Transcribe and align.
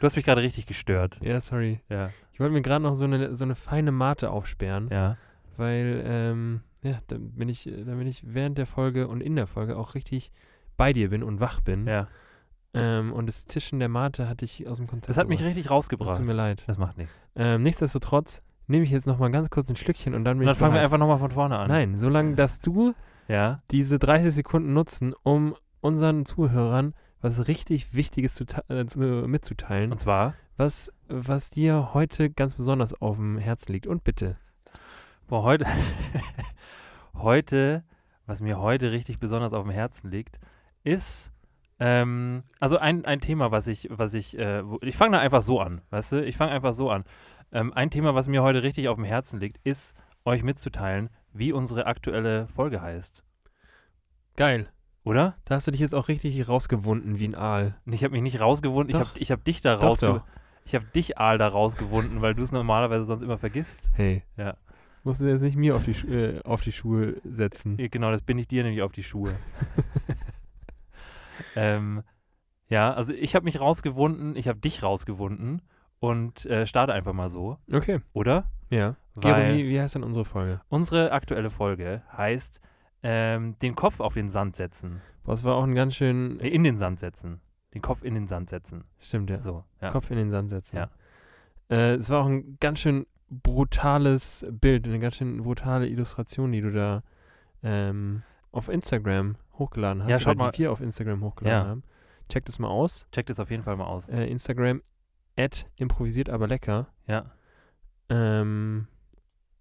Du 0.00 0.04
hast 0.06 0.16
mich 0.16 0.24
gerade 0.24 0.42
richtig 0.42 0.66
gestört. 0.66 1.18
Ja, 1.22 1.40
sorry. 1.40 1.80
Ja. 1.88 2.10
Ich 2.32 2.40
wollte 2.40 2.52
mir 2.52 2.62
gerade 2.62 2.82
noch 2.82 2.94
so 2.94 3.04
eine, 3.06 3.34
so 3.34 3.44
eine 3.44 3.54
feine 3.54 3.92
Mate 3.92 4.30
aufsperren, 4.30 4.88
Ja. 4.92 5.16
weil, 5.56 6.02
ähm, 6.06 6.60
ja, 6.82 6.98
da 7.06 7.16
bin, 7.18 7.48
ich, 7.48 7.64
da 7.64 7.94
bin 7.94 8.06
ich 8.06 8.22
während 8.26 8.58
der 8.58 8.66
Folge 8.66 9.08
und 9.08 9.22
in 9.22 9.36
der 9.36 9.46
Folge 9.46 9.76
auch 9.76 9.94
richtig 9.94 10.30
bei 10.76 10.92
dir 10.92 11.08
bin 11.10 11.22
und 11.22 11.40
wach 11.40 11.60
bin. 11.60 11.86
Ja. 11.86 12.08
Ähm, 12.74 13.12
und 13.14 13.26
das 13.26 13.46
Zischen 13.46 13.78
der 13.78 13.88
Mate 13.88 14.28
hatte 14.28 14.44
ich 14.44 14.68
aus 14.68 14.76
dem 14.76 14.86
Konzept. 14.86 15.08
Das 15.08 15.16
hat 15.16 15.28
mich 15.28 15.42
richtig 15.42 15.64
Das 15.64 15.72
rausgebracht. 15.72 16.18
tut 16.18 16.26
mir 16.26 16.34
leid. 16.34 16.62
Das 16.66 16.76
macht 16.76 16.98
nichts. 16.98 17.24
Ähm, 17.34 17.62
nichtsdestotrotz 17.62 18.42
nehme 18.66 18.84
ich 18.84 18.90
jetzt 18.90 19.06
noch 19.06 19.18
mal 19.18 19.30
ganz 19.30 19.48
kurz 19.48 19.68
ein 19.70 19.76
Schlückchen 19.76 20.14
und 20.14 20.24
dann 20.24 20.36
bin 20.38 20.42
Und 20.42 20.46
dann 20.48 20.52
ich 20.52 20.58
fangen 20.58 20.74
wir 20.74 20.82
einfach 20.82 20.98
nochmal 20.98 21.18
von 21.18 21.30
vorne 21.30 21.56
an. 21.58 21.68
Nein, 21.68 21.98
solange, 21.98 22.34
dass 22.34 22.60
du 22.60 22.92
Ja. 23.28 23.60
diese 23.70 23.98
30 23.98 24.34
Sekunden 24.34 24.74
nutzen, 24.74 25.14
um 25.22 25.54
unseren 25.80 26.26
Zuhörern 26.26 26.92
was 27.20 27.48
richtig 27.48 27.94
Wichtiges 27.94 28.34
zu, 28.34 28.44
äh, 28.68 28.86
zu, 28.86 28.98
mitzuteilen, 28.98 29.92
Und 29.92 29.98
zwar, 29.98 30.34
was, 30.56 30.92
was 31.08 31.50
dir 31.50 31.94
heute 31.94 32.30
ganz 32.30 32.54
besonders 32.54 32.94
auf 33.00 33.16
dem 33.16 33.38
Herzen 33.38 33.72
liegt. 33.72 33.86
Und 33.86 34.04
bitte. 34.04 34.36
boah, 35.26 35.42
heute, 35.42 35.66
heute, 37.14 37.84
was 38.26 38.40
mir 38.40 38.58
heute 38.58 38.92
richtig 38.92 39.18
besonders 39.18 39.52
auf 39.52 39.64
dem 39.64 39.72
Herzen 39.72 40.10
liegt, 40.10 40.38
ist, 40.84 41.32
ähm, 41.78 42.44
also 42.58 42.78
ein, 42.78 43.04
ein 43.04 43.20
Thema, 43.20 43.50
was 43.50 43.66
ich, 43.66 43.88
was 43.90 44.14
ich, 44.14 44.38
äh, 44.38 44.66
wo, 44.68 44.78
ich 44.82 44.96
fange 44.96 45.16
da 45.16 45.22
einfach 45.22 45.42
so 45.42 45.60
an, 45.60 45.82
weißt 45.90 46.12
du? 46.12 46.24
Ich 46.24 46.36
fange 46.36 46.52
einfach 46.52 46.72
so 46.72 46.90
an. 46.90 47.04
Ähm, 47.52 47.72
ein 47.74 47.90
Thema, 47.90 48.14
was 48.14 48.28
mir 48.28 48.42
heute 48.42 48.62
richtig 48.62 48.88
auf 48.88 48.96
dem 48.96 49.04
Herzen 49.04 49.40
liegt, 49.40 49.58
ist, 49.64 49.96
euch 50.24 50.42
mitzuteilen, 50.42 51.10
wie 51.32 51.52
unsere 51.52 51.86
aktuelle 51.86 52.48
Folge 52.48 52.80
heißt. 52.80 53.22
Geil. 54.36 54.68
Oder? 55.06 55.36
Da 55.44 55.54
hast 55.54 55.68
du 55.68 55.70
dich 55.70 55.80
jetzt 55.80 55.94
auch 55.94 56.08
richtig 56.08 56.48
rausgewunden 56.48 57.20
wie 57.20 57.28
ein 57.28 57.36
Aal. 57.36 57.76
Und 57.86 57.92
Ich 57.92 58.02
habe 58.02 58.10
mich 58.12 58.22
nicht 58.22 58.40
rausgewunden, 58.40 58.90
ich 58.90 59.00
Doch. 59.00 59.10
habe 59.10 59.20
ich 59.20 59.30
hab 59.30 59.44
dich 59.44 59.60
da 59.60 59.74
rausgewunden. 59.76 60.24
Ich 60.64 60.74
habe 60.74 60.84
dich, 60.86 61.16
Aal, 61.16 61.38
da 61.38 61.46
rausgewunden, 61.46 62.22
weil 62.22 62.34
du 62.34 62.42
es 62.42 62.50
normalerweise 62.50 63.04
sonst 63.04 63.22
immer 63.22 63.38
vergisst. 63.38 63.88
Hey. 63.94 64.24
Ja. 64.36 64.56
Musst 65.04 65.20
du 65.20 65.26
jetzt 65.26 65.42
nicht 65.42 65.56
mir 65.56 65.76
auf 65.76 65.84
die, 65.84 65.92
äh, 65.92 66.42
auf 66.42 66.60
die 66.60 66.72
Schuhe 66.72 67.20
setzen. 67.22 67.76
Genau, 67.76 68.10
das 68.10 68.20
bin 68.22 68.36
ich 68.36 68.48
dir 68.48 68.64
nämlich 68.64 68.82
auf 68.82 68.90
die 68.90 69.04
Schuhe. 69.04 69.32
ähm, 71.54 72.02
ja, 72.68 72.92
also 72.92 73.12
ich 73.12 73.36
habe 73.36 73.44
mich 73.44 73.60
rausgewunden, 73.60 74.34
ich 74.34 74.48
habe 74.48 74.58
dich 74.58 74.82
rausgewunden 74.82 75.62
und 76.00 76.46
äh, 76.46 76.66
starte 76.66 76.92
einfach 76.92 77.12
mal 77.12 77.30
so, 77.30 77.58
Okay. 77.72 78.00
oder? 78.12 78.50
Ja. 78.70 78.96
Gero, 79.20 79.36
wie, 79.54 79.68
wie 79.68 79.80
heißt 79.80 79.94
denn 79.94 80.02
unsere 80.02 80.24
Folge? 80.24 80.60
unsere 80.68 81.12
aktuelle 81.12 81.50
Folge 81.50 82.02
heißt 82.16 82.60
ähm, 83.02 83.58
den 83.60 83.74
Kopf 83.74 84.00
auf 84.00 84.14
den 84.14 84.28
Sand 84.28 84.56
setzen. 84.56 85.00
Boah, 85.24 85.32
es 85.34 85.44
war 85.44 85.54
auch 85.56 85.64
ein 85.64 85.74
ganz 85.74 85.94
schön. 85.96 86.40
Äh, 86.40 86.48
in 86.48 86.64
den 86.64 86.76
Sand 86.76 87.00
setzen. 87.00 87.40
Den 87.74 87.82
Kopf 87.82 88.02
in 88.04 88.14
den 88.14 88.26
Sand 88.26 88.48
setzen. 88.50 88.84
Stimmt, 88.98 89.30
ja. 89.30 89.40
So, 89.40 89.64
ja. 89.80 89.90
Kopf 89.90 90.10
in 90.10 90.16
den 90.16 90.30
Sand 90.30 90.50
setzen. 90.50 90.76
Ja. 90.76 90.90
Äh, 91.68 91.94
es 91.96 92.08
war 92.10 92.22
auch 92.22 92.26
ein 92.26 92.56
ganz 92.60 92.80
schön 92.80 93.06
brutales 93.28 94.46
Bild, 94.50 94.86
eine 94.86 94.98
ganz 95.00 95.16
schön 95.16 95.42
brutale 95.42 95.88
Illustration, 95.88 96.52
die 96.52 96.60
du 96.60 96.72
da 96.72 97.02
ähm, 97.62 98.22
auf 98.52 98.68
Instagram 98.68 99.36
hochgeladen 99.58 100.02
hast. 100.04 100.10
Ja, 100.10 100.20
schaut 100.20 100.34
die 100.34 100.38
mal. 100.38 100.52
wir 100.56 100.72
auf 100.72 100.80
Instagram 100.80 101.22
hochgeladen 101.22 101.62
Ja. 101.64 101.68
haben. 101.68 101.82
Check 102.28 102.44
das 102.46 102.58
mal 102.58 102.68
aus. 102.68 103.06
Check 103.12 103.26
das 103.26 103.40
auf 103.40 103.50
jeden 103.50 103.62
Fall 103.62 103.76
mal 103.76 103.86
aus. 103.86 104.08
Äh, 104.08 104.26
Instagram 104.26 104.82
at 105.36 105.66
improvisiert 105.76 106.30
aber 106.30 106.46
lecker. 106.46 106.88
Ja. 107.06 107.32
Ähm, 108.08 108.86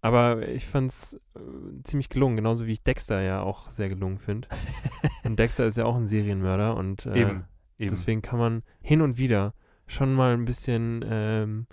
aber 0.05 0.47
ich 0.49 0.67
fand's 0.67 1.19
äh, 1.35 1.39
ziemlich 1.81 2.09
gelungen, 2.09 2.35
genauso 2.35 2.67
wie 2.67 2.73
ich 2.73 2.83
Dexter 2.83 3.21
ja 3.21 3.41
auch 3.41 3.71
sehr 3.71 3.89
gelungen 3.89 4.19
finde. 4.19 4.47
und 5.23 5.39
Dexter 5.39 5.65
ist 5.65 5.79
ja 5.79 5.85
auch 5.85 5.95
ein 5.95 6.05
Serienmörder 6.05 6.77
und 6.77 7.07
äh, 7.07 7.21
Eben. 7.21 7.45
Eben. 7.79 7.89
Deswegen 7.89 8.21
kann 8.21 8.37
man 8.37 8.61
hin 8.83 9.01
und 9.01 9.17
wieder 9.17 9.55
schon 9.87 10.13
mal 10.13 10.33
ein 10.33 10.45
bisschen, 10.45 11.03
ähm, 11.09 11.65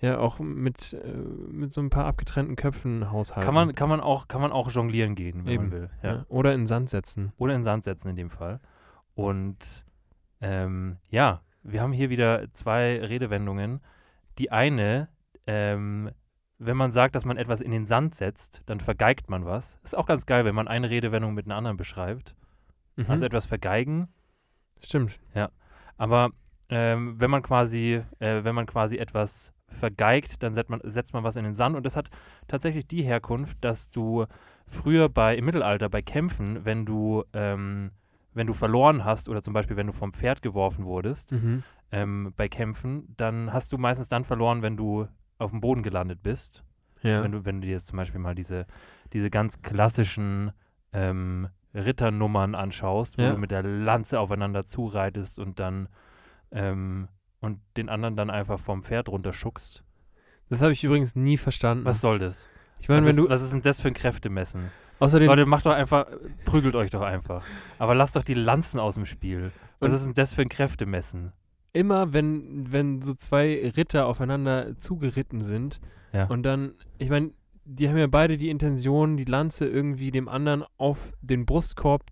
ja, 0.00 0.18
auch 0.18 0.40
mit, 0.40 0.94
äh, 0.94 1.12
mit 1.12 1.72
so 1.72 1.80
ein 1.80 1.90
paar 1.90 2.06
abgetrennten 2.06 2.56
Köpfen 2.56 3.12
haushalten. 3.12 3.44
kann, 3.44 3.54
man, 3.54 3.72
kann, 3.76 3.88
man 3.88 4.00
auch, 4.00 4.26
kann 4.26 4.40
man 4.40 4.50
auch 4.50 4.68
jonglieren 4.68 5.14
gehen, 5.14 5.44
wenn 5.44 5.52
Eben, 5.52 5.62
man 5.68 5.72
will. 5.72 5.90
ja. 6.02 6.12
Ja. 6.12 6.26
Oder 6.28 6.54
in 6.54 6.66
Sand 6.66 6.90
setzen. 6.90 7.32
Oder 7.38 7.54
in 7.54 7.62
Sand 7.62 7.84
setzen 7.84 8.08
in 8.08 8.16
dem 8.16 8.30
Fall. 8.30 8.58
Und 9.14 9.84
ähm, 10.40 10.96
ja, 11.08 11.42
wir 11.62 11.82
haben 11.82 11.92
hier 11.92 12.10
wieder 12.10 12.52
zwei 12.52 13.00
Redewendungen. 13.00 13.80
Die 14.38 14.50
eine, 14.50 15.08
ähm, 15.46 16.10
wenn 16.60 16.76
man 16.76 16.90
sagt, 16.90 17.14
dass 17.14 17.24
man 17.24 17.36
etwas 17.36 17.60
in 17.60 17.70
den 17.70 17.86
Sand 17.86 18.14
setzt, 18.14 18.62
dann 18.66 18.80
vergeigt 18.80 19.30
man 19.30 19.46
was. 19.46 19.78
Ist 19.82 19.96
auch 19.96 20.06
ganz 20.06 20.26
geil, 20.26 20.44
wenn 20.44 20.54
man 20.54 20.68
eine 20.68 20.90
Redewendung 20.90 21.34
mit 21.34 21.46
einer 21.46 21.56
anderen 21.56 21.76
beschreibt. 21.76 22.34
Mhm. 22.96 23.06
Also 23.08 23.24
etwas 23.24 23.46
vergeigen. 23.46 24.08
Stimmt. 24.82 25.18
Aber 25.96 26.30
ähm, 26.68 27.18
wenn 27.18 27.30
man 27.30 27.42
quasi, 27.42 28.02
äh, 28.20 28.44
wenn 28.44 28.54
man 28.54 28.66
quasi 28.66 28.96
etwas 28.96 29.52
vergeigt, 29.68 30.42
dann 30.42 30.54
setzt 30.54 30.70
man, 30.70 30.80
setzt 30.84 31.12
man 31.14 31.24
was 31.24 31.36
in 31.36 31.44
den 31.44 31.54
Sand. 31.54 31.76
Und 31.76 31.84
das 31.84 31.96
hat 31.96 32.10
tatsächlich 32.46 32.86
die 32.86 33.02
Herkunft, 33.02 33.58
dass 33.60 33.90
du 33.90 34.26
früher 34.66 35.08
bei 35.08 35.36
im 35.36 35.44
Mittelalter 35.44 35.88
bei 35.88 36.02
Kämpfen, 36.02 36.64
wenn 36.64 36.86
du 36.86 37.24
ähm, 37.32 37.90
wenn 38.32 38.46
du 38.46 38.52
verloren 38.52 39.04
hast 39.04 39.28
oder 39.28 39.42
zum 39.42 39.52
Beispiel 39.52 39.76
wenn 39.76 39.88
du 39.88 39.92
vom 39.92 40.12
Pferd 40.12 40.40
geworfen 40.42 40.84
wurdest 40.84 41.32
Mhm. 41.32 41.64
ähm, 41.90 42.32
bei 42.36 42.48
Kämpfen, 42.48 43.14
dann 43.16 43.52
hast 43.52 43.72
du 43.72 43.78
meistens 43.78 44.08
dann 44.08 44.24
verloren, 44.24 44.62
wenn 44.62 44.76
du 44.76 45.08
auf 45.40 45.50
dem 45.50 45.60
Boden 45.60 45.82
gelandet 45.82 46.22
bist. 46.22 46.62
Ja. 47.02 47.22
Wenn 47.22 47.32
du 47.32 47.44
wenn 47.44 47.60
du 47.60 47.66
dir 47.66 47.72
jetzt 47.72 47.86
zum 47.86 47.96
Beispiel 47.96 48.20
mal 48.20 48.34
diese 48.34 48.66
diese 49.12 49.30
ganz 49.30 49.62
klassischen 49.62 50.52
ähm, 50.92 51.48
Ritternummern 51.74 52.54
anschaust, 52.54 53.16
wo 53.18 53.22
Ja. 53.22 53.32
du 53.32 53.38
mit 53.38 53.50
der 53.50 53.62
Lanze 53.62 54.18
aufeinander 54.20 54.64
zureitest 54.64 55.38
und 55.38 55.58
dann 55.60 55.88
ähm, 56.52 57.08
und 57.40 57.60
den 57.76 57.88
anderen 57.88 58.16
dann 58.16 58.28
einfach 58.30 58.60
vom 58.60 58.82
Pferd 58.82 59.08
runterschuckst. 59.08 59.84
das 60.48 60.60
habe 60.62 60.72
ich 60.72 60.84
übrigens 60.84 61.14
nie 61.16 61.36
verstanden. 61.36 61.84
Was 61.84 62.00
soll 62.00 62.18
das? 62.18 62.48
ich 62.80 62.88
meine, 62.88 63.00
was, 63.00 63.06
wenn 63.06 63.10
ist, 63.10 63.28
du 63.28 63.30
was 63.30 63.42
ist 63.42 63.52
denn 63.52 63.62
das 63.62 63.80
für 63.80 63.88
ein 63.88 63.94
Kräftemessen? 63.94 64.70
außerdem 64.98 65.28
Leute, 65.28 65.46
macht 65.46 65.64
doch 65.64 65.72
einfach, 65.72 66.06
prügelt 66.44 66.74
euch 66.74 66.90
doch 66.90 67.00
einfach. 67.02 67.42
Aber 67.78 67.94
lasst 67.94 68.16
doch 68.16 68.22
die 68.24 68.34
Lanzen 68.34 68.78
aus 68.78 68.94
dem 68.96 69.06
Spiel. 69.06 69.50
Was 69.78 69.92
ist 69.94 70.04
denn 70.04 70.12
das 70.14 70.34
für 70.34 70.42
ein 70.42 70.50
Kräftemessen? 70.50 71.32
Immer, 71.72 72.12
wenn, 72.12 72.70
wenn 72.72 73.02
so 73.02 73.14
zwei 73.14 73.70
Ritter 73.76 74.06
aufeinander 74.06 74.76
zugeritten 74.78 75.42
sind 75.42 75.80
Ja. 76.12 76.26
und 76.26 76.42
dann, 76.42 76.74
ich 76.98 77.08
meine, 77.10 77.30
die 77.64 77.88
haben 77.88 77.96
ja 77.98 78.06
beide 78.08 78.36
die 78.38 78.50
Intention, 78.50 79.16
die 79.16 79.24
Lanze 79.24 79.66
irgendwie 79.68 80.10
dem 80.10 80.28
anderen 80.28 80.64
auf 80.76 81.12
den 81.20 81.46
Brustkorb 81.46 82.02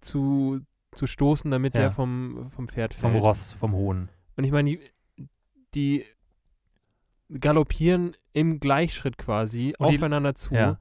zu, 0.00 0.60
zu 0.92 1.06
stoßen, 1.06 1.50
damit 1.50 1.74
Ja. 1.74 1.82
der 1.82 1.90
vom, 1.92 2.48
vom 2.50 2.66
Pferd 2.68 2.94
fällt. 2.94 3.12
Vom 3.12 3.20
Ross, 3.20 3.52
vom 3.52 3.72
Hohn. 3.72 4.08
Und 4.36 4.44
ich 4.44 4.50
meine, 4.52 4.70
die, 4.70 5.28
die 5.74 6.04
galoppieren 7.40 8.16
im 8.32 8.60
Gleichschritt 8.60 9.18
quasi 9.18 9.74
Und 9.78 9.90
die- 9.90 9.96
aufeinander 9.96 10.34
zu. 10.34 10.54
ja. 10.54 10.78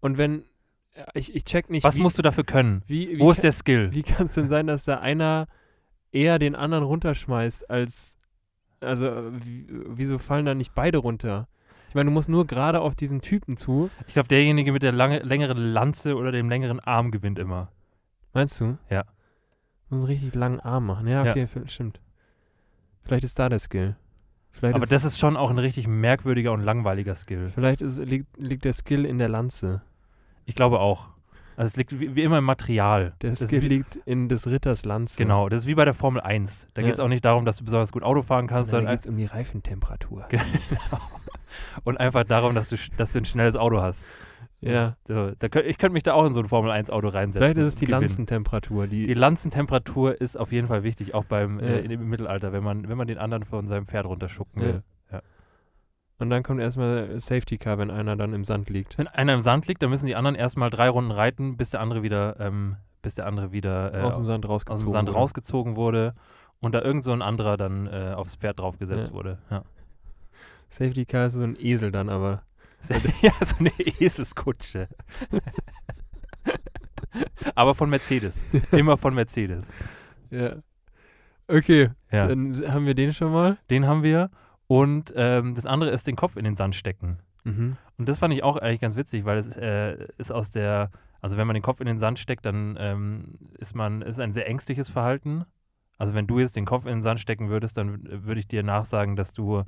Und 0.00 0.18
wenn, 0.18 0.44
ich, 1.14 1.34
ich 1.34 1.44
check 1.44 1.70
nicht, 1.70 1.84
Was 1.84 1.94
wie, 1.96 2.00
musst 2.00 2.18
du 2.18 2.22
dafür 2.22 2.44
können? 2.44 2.82
wie, 2.86 3.16
wie, 3.16 3.20
Wo 3.20 3.30
ist 3.30 3.42
der 3.42 3.52
Skill? 3.52 3.92
wie 3.92 4.02
kann 4.02 4.26
es 4.26 4.34
denn 4.34 4.48
sein, 4.48 4.66
dass 4.66 4.84
da 4.84 4.98
einer 4.98 5.46
eher 6.12 6.38
den 6.38 6.54
anderen 6.54 6.84
runterschmeißt 6.84 7.68
als, 7.70 8.16
also 8.80 9.06
wie, 9.44 9.66
wieso 9.88 10.18
fallen 10.18 10.46
da 10.46 10.54
nicht 10.54 10.74
beide 10.74 10.98
runter? 10.98 11.48
Ich 11.88 11.94
meine, 11.94 12.06
du 12.08 12.12
musst 12.12 12.28
nur 12.30 12.46
gerade 12.46 12.80
auf 12.80 12.94
diesen 12.94 13.20
Typen 13.20 13.56
zu. 13.56 13.90
Ich 14.06 14.14
glaube, 14.14 14.28
derjenige 14.28 14.72
mit 14.72 14.82
der 14.82 14.92
lange, 14.92 15.18
längeren 15.20 15.58
Lanze 15.58 16.16
oder 16.16 16.32
dem 16.32 16.48
längeren 16.48 16.80
Arm 16.80 17.10
gewinnt 17.10 17.38
immer. 17.38 17.70
Meinst 18.32 18.58
du? 18.60 18.78
Ja. 18.88 19.04
Muss 19.90 19.98
einen 20.00 20.04
richtig 20.06 20.34
langen 20.34 20.60
Arm 20.60 20.86
machen. 20.86 21.06
Ja, 21.06 21.22
Ja. 21.24 21.32
okay, 21.32 21.46
v- 21.46 21.66
stimmt. 21.66 22.00
Vielleicht 23.02 23.24
ist 23.24 23.38
da 23.38 23.48
der 23.50 23.58
Skill. 23.58 23.96
Vielleicht 24.52 24.74
Aber 24.74 24.84
ist, 24.84 24.92
das 24.92 25.04
ist 25.04 25.18
schon 25.18 25.36
auch 25.36 25.50
ein 25.50 25.58
richtig 25.58 25.86
merkwürdiger 25.86 26.52
und 26.52 26.62
langweiliger 26.62 27.14
Skill. 27.14 27.50
vielleicht 27.50 27.82
ist, 27.82 27.98
liegt, 27.98 28.26
liegt 28.38 28.64
der 28.64 28.72
Skill 28.72 29.04
in 29.04 29.18
der 29.18 29.28
Lanze. 29.28 29.82
Ich 30.46 30.54
glaube 30.54 30.80
auch. 30.80 31.08
Also 31.62 31.72
es 31.72 31.76
liegt 31.76 32.00
wie, 32.00 32.16
wie 32.16 32.22
immer 32.22 32.38
im 32.38 32.44
Material. 32.44 33.14
Das 33.20 33.50
wie- 33.52 33.58
liegt 33.60 33.96
in 34.04 34.28
des 34.28 34.46
Ritters 34.48 34.84
Lanze. 34.84 35.16
Genau, 35.16 35.48
das 35.48 35.62
ist 35.62 35.66
wie 35.68 35.74
bei 35.76 35.84
der 35.84 35.94
Formel 35.94 36.20
1. 36.20 36.66
Da 36.74 36.80
Ja. 36.82 36.86
geht 36.86 36.94
es 36.94 37.00
auch 37.00 37.06
nicht 37.08 37.24
darum, 37.24 37.44
dass 37.44 37.56
du 37.58 37.64
besonders 37.64 37.92
gut 37.92 38.02
Auto 38.02 38.22
fahren 38.22 38.48
kannst, 38.48 38.70
Sondern 38.70 38.86
da 38.86 38.90
geht 38.92 39.00
es 39.00 39.06
um 39.06 39.16
die 39.16 39.26
Reifentemperatur. 39.26 40.26
Genau. 40.30 40.42
und 41.84 41.98
einfach 42.00 42.24
darum, 42.24 42.54
dass 42.54 42.68
du, 42.70 42.76
dass 42.96 43.12
du 43.12 43.18
ein 43.20 43.24
schnelles 43.24 43.56
Auto 43.56 43.80
hast. 43.80 44.06
Ja. 44.60 44.96
So, 45.06 45.32
da 45.38 45.48
könnt, 45.48 45.66
ich 45.66 45.76
könnte 45.78 45.92
mich 45.94 46.02
da 46.04 46.14
auch 46.14 46.24
in 46.26 46.32
so 46.32 46.40
ein 46.40 46.46
Formel-1-Auto 46.48 47.08
reinsetzen. 47.08 47.42
Vielleicht 47.42 47.58
ist 47.58 47.66
es 47.66 47.74
die 47.76 47.86
gewinnen. 47.86 48.02
Lanzentemperatur. 48.02 48.86
Die, 48.86 49.06
Die 49.06 49.14
Lanzentemperatur 49.14 50.20
ist 50.20 50.36
auf 50.36 50.52
jeden 50.52 50.68
Fall 50.68 50.82
wichtig, 50.84 51.14
auch 51.14 51.24
beim 51.24 51.58
Ja. 51.60 51.66
äh, 51.66 51.80
im 51.92 52.08
Mittelalter, 52.08 52.52
wenn 52.52 52.62
man, 52.62 52.88
wenn 52.88 52.96
man 52.96 53.06
den 53.06 53.18
anderen 53.18 53.44
von 53.44 53.66
seinem 53.66 53.86
Pferd 53.86 54.06
runterschucken 54.06 54.62
will. 54.62 54.82
Und 56.22 56.30
dann 56.30 56.42
kommt 56.42 56.60
erstmal 56.60 57.20
Safety 57.20 57.58
Car, 57.58 57.76
wenn 57.78 57.90
einer 57.90 58.16
dann 58.16 58.32
im 58.32 58.44
Sand 58.44 58.70
liegt. 58.70 58.96
Wenn 58.98 59.08
einer 59.08 59.34
im 59.34 59.42
Sand 59.42 59.66
liegt, 59.66 59.82
dann 59.82 59.90
müssen 59.90 60.06
die 60.06 60.16
anderen 60.16 60.34
erstmal 60.36 60.70
drei 60.70 60.88
Runden 60.88 61.10
reiten, 61.10 61.56
bis 61.56 61.70
der 61.70 61.80
andere 61.80 62.02
wieder, 62.02 62.40
ähm, 62.40 62.76
bis 63.02 63.16
der 63.16 63.26
andere 63.26 63.52
wieder 63.52 63.92
äh, 63.94 64.00
aus 64.02 64.14
dem 64.16 64.24
Sand 64.24 64.48
rausgezogen. 64.48 64.74
aus 64.74 64.82
dem 64.84 64.92
Sand 64.92 65.08
wurde. 65.08 65.18
rausgezogen 65.18 65.76
wurde 65.76 66.14
und 66.60 66.74
da 66.74 66.80
irgend 66.82 67.04
so 67.04 67.12
ein 67.12 67.20
anderer 67.22 67.56
dann 67.56 67.86
äh, 67.88 68.14
aufs 68.16 68.36
Pferd 68.36 68.58
draufgesetzt 68.60 69.08
Ja. 69.08 69.14
wurde. 69.14 69.38
Ja. 69.50 69.62
Safety 70.70 71.04
Car 71.04 71.26
ist 71.26 71.34
so 71.34 71.42
ein 71.42 71.56
Esel 71.60 71.92
dann 71.92 72.08
aber. 72.08 72.42
ja, 73.22 73.32
so 73.44 73.56
eine 73.58 73.70
Eselskutsche. 73.78 74.88
Aber 77.54 77.74
von 77.74 77.90
Mercedes. 77.90 78.46
Immer 78.72 78.96
von 78.96 79.14
Mercedes. 79.14 79.72
Ja. 80.30 80.54
Okay, 81.46 81.90
Ja. 82.10 82.26
dann 82.28 82.54
haben 82.72 82.86
wir 82.86 82.94
den 82.94 83.12
schon 83.12 83.32
mal. 83.32 83.58
Den 83.70 83.86
haben 83.86 84.02
wir. 84.02 84.30
Und 84.72 85.12
ähm, 85.16 85.54
das 85.54 85.66
andere 85.66 85.90
ist 85.90 86.06
den 86.06 86.16
Kopf 86.16 86.38
in 86.38 86.44
den 86.44 86.56
Sand 86.56 86.74
stecken. 86.74 87.18
Mhm. 87.44 87.76
Und 87.98 88.08
das 88.08 88.18
fand 88.18 88.32
ich 88.32 88.42
auch 88.42 88.56
eigentlich 88.56 88.80
ganz 88.80 88.96
witzig, 88.96 89.26
weil 89.26 89.36
es 89.36 89.54
äh, 89.54 90.06
ist 90.16 90.32
aus 90.32 90.50
der, 90.50 90.90
also 91.20 91.36
wenn 91.36 91.46
man 91.46 91.52
den 91.52 91.62
Kopf 91.62 91.80
in 91.80 91.86
den 91.86 91.98
Sand 91.98 92.18
steckt, 92.18 92.46
dann 92.46 92.78
ähm, 92.80 93.38
ist 93.58 93.74
man, 93.74 94.00
ist 94.00 94.18
ein 94.18 94.32
sehr 94.32 94.48
ängstliches 94.48 94.88
Verhalten. 94.88 95.44
Also 95.98 96.14
wenn 96.14 96.26
du 96.26 96.38
jetzt 96.38 96.56
den 96.56 96.64
Kopf 96.64 96.86
in 96.86 96.92
den 96.92 97.02
Sand 97.02 97.20
stecken 97.20 97.50
würdest, 97.50 97.76
dann 97.76 98.00
würde 98.24 98.40
ich 98.40 98.48
dir 98.48 98.62
nachsagen, 98.62 99.14
dass 99.14 99.34
du 99.34 99.62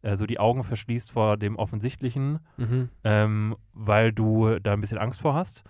äh, 0.00 0.16
so 0.16 0.24
die 0.24 0.38
Augen 0.38 0.64
verschließt 0.64 1.10
vor 1.10 1.36
dem 1.36 1.56
Offensichtlichen, 1.56 2.38
Mhm. 2.56 2.88
ähm, 3.04 3.56
weil 3.74 4.10
du 4.10 4.58
da 4.58 4.72
ein 4.72 4.80
bisschen 4.80 4.96
Angst 4.96 5.20
vor 5.20 5.34
hast. 5.34 5.64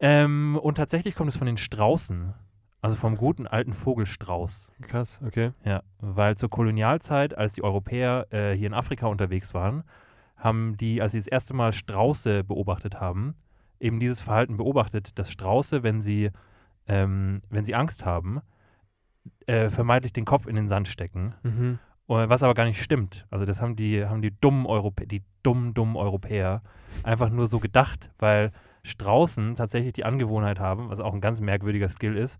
Ähm, 0.00 0.58
und 0.62 0.76
tatsächlich 0.76 1.14
kommt 1.14 1.28
es 1.28 1.36
von 1.36 1.46
den 1.46 1.58
Straußen, 1.58 2.32
also 2.86 2.96
vom 2.96 3.16
guten 3.16 3.46
alten 3.46 3.72
Vogelstrauß. 3.72 4.72
Krass, 4.82 5.20
okay. 5.26 5.52
Ja, 5.64 5.82
weil 6.00 6.36
zur 6.36 6.48
Kolonialzeit, 6.48 7.36
als 7.36 7.52
die 7.54 7.62
Europäer 7.64 8.26
äh, 8.30 8.52
hier 8.54 8.66
in 8.68 8.74
Afrika 8.74 9.06
unterwegs 9.06 9.54
waren, 9.54 9.84
haben 10.36 10.76
die, 10.76 11.00
als 11.02 11.12
sie 11.12 11.18
das 11.18 11.26
erste 11.26 11.54
Mal 11.54 11.72
Strauße 11.72 12.44
beobachtet 12.44 13.00
haben, 13.00 13.34
eben 13.80 14.00
dieses 14.00 14.20
Verhalten 14.20 14.56
beobachtet, 14.56 15.18
dass 15.18 15.30
Strauße, 15.30 15.82
wenn 15.82 16.00
sie, 16.00 16.30
ähm, 16.86 17.42
wenn 17.50 17.64
sie 17.64 17.74
Angst 17.74 18.04
haben, 18.04 18.40
äh, 19.46 19.70
vermeintlich 19.70 20.12
den 20.12 20.24
Kopf 20.24 20.46
in 20.46 20.56
den 20.56 20.68
Sand 20.68 20.88
stecken, 20.88 21.34
Mhm. 21.42 21.78
äh, 22.08 22.28
was 22.28 22.42
aber 22.42 22.54
gar 22.54 22.64
nicht 22.64 22.82
stimmt. 22.82 23.26
Also 23.30 23.44
das 23.44 23.60
haben 23.60 23.76
die, 23.76 24.04
haben 24.04 24.22
die 24.22 24.30
dummen 24.40 24.66
Europäer, 24.66 25.06
die 25.06 25.22
dummen, 25.42 25.74
dummen 25.74 25.96
Europäer 25.96 26.62
einfach 27.02 27.30
nur 27.30 27.46
so 27.46 27.58
gedacht, 27.58 28.10
weil 28.18 28.52
Straußen 28.82 29.54
tatsächlich 29.56 29.92
die 29.94 30.04
Angewohnheit 30.04 30.60
haben, 30.60 30.88
was 30.90 31.00
auch 31.00 31.12
ein 31.14 31.20
ganz 31.20 31.40
merkwürdiger 31.40 31.88
Skill 31.88 32.16
ist, 32.16 32.38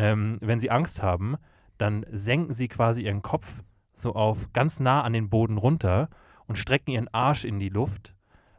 ähm, 0.00 0.38
wenn 0.40 0.58
sie 0.60 0.70
Angst 0.70 1.02
haben, 1.02 1.36
dann 1.76 2.06
senken 2.10 2.54
sie 2.54 2.68
quasi 2.68 3.02
ihren 3.02 3.20
Kopf 3.20 3.62
so 3.92 4.14
auf 4.14 4.50
ganz 4.54 4.80
nah 4.80 5.02
an 5.02 5.12
den 5.12 5.28
Boden 5.28 5.58
runter 5.58 6.08
und 6.46 6.56
strecken 6.56 6.90
ihren 6.92 7.08
Arsch 7.08 7.44
in 7.44 7.58
die 7.58 7.68
Luft, 7.68 8.14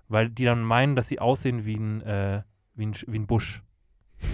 weil 0.07 0.29
die 0.29 0.45
dann 0.45 0.61
meinen, 0.63 0.95
dass 0.95 1.07
sie 1.07 1.19
aussehen 1.19 1.65
wie 1.65 1.75
ein, 1.77 2.01
äh, 2.01 2.43
wie 2.75 2.85
ein, 2.85 2.93
wie 3.07 3.19
ein 3.19 3.27
Busch. 3.27 3.63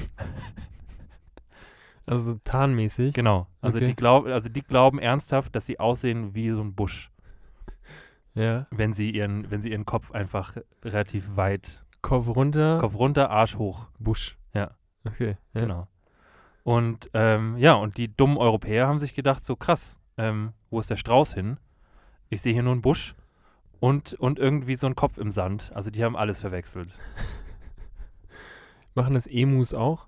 Also 2.10 2.32
so 2.32 2.40
tarnmäßig. 2.46 3.14
Genau. 3.14 3.48
Also, 3.60 3.78
Okay. 3.80 3.88
die 3.88 3.96
glaub, 3.96 4.28
also 4.28 4.48
die 4.48 4.62
glauben 4.62 4.98
ernsthaft, 4.98 5.54
dass 5.58 5.66
sie 5.66 5.78
aussehen 5.78 6.34
wie 6.34 6.50
so 6.52 6.62
ein 6.62 6.74
Busch. 6.74 7.12
Ja. 8.34 8.68
wenn 8.72 8.94
sie 8.94 9.10
ihren, 9.12 9.50
wenn 9.52 9.62
sie 9.62 9.72
ihren 9.72 9.86
Kopf 9.86 10.12
einfach 10.12 10.56
relativ 10.86 11.36
weit, 11.36 11.84
Kopf 12.02 12.28
runter, 12.30 12.78
Kopf 12.80 12.96
runter, 12.96 13.30
Arsch 13.30 13.58
hoch. 13.58 13.88
Busch. 14.00 14.38
Ja. 14.54 14.72
Okay. 15.06 15.36
Ja. 15.54 15.62
Genau. 15.62 15.88
Und 16.68 17.10
ähm, 17.14 17.56
ja, 17.58 17.76
und 17.76 17.96
die 17.96 18.14
dummen 18.14 18.36
Europäer 18.36 18.90
haben 18.90 19.00
sich 19.00 19.14
gedacht, 19.14 19.46
so 19.46 19.56
krass, 19.56 19.98
ähm, 20.18 20.52
wo 20.70 20.82
ist 20.82 20.90
der 20.90 20.98
Strauß 20.98 21.34
hin? 21.34 21.62
Ich 22.28 22.42
sehe 22.42 22.52
hier 22.52 22.62
nur 22.62 22.74
einen 22.74 22.82
Busch 22.82 23.16
und, 23.80 24.16
und 24.16 24.38
irgendwie 24.38 24.76
so 24.76 24.86
einen 24.86 24.98
Kopf 24.98 25.18
im 25.18 25.32
Sand. 25.32 25.72
Also 25.74 25.92
die 25.92 26.04
haben 26.04 26.18
alles 26.18 26.42
verwechselt. 26.42 26.90
Machen 28.96 29.14
das 29.14 29.28
Emus 29.28 29.74
auch? 29.74 30.08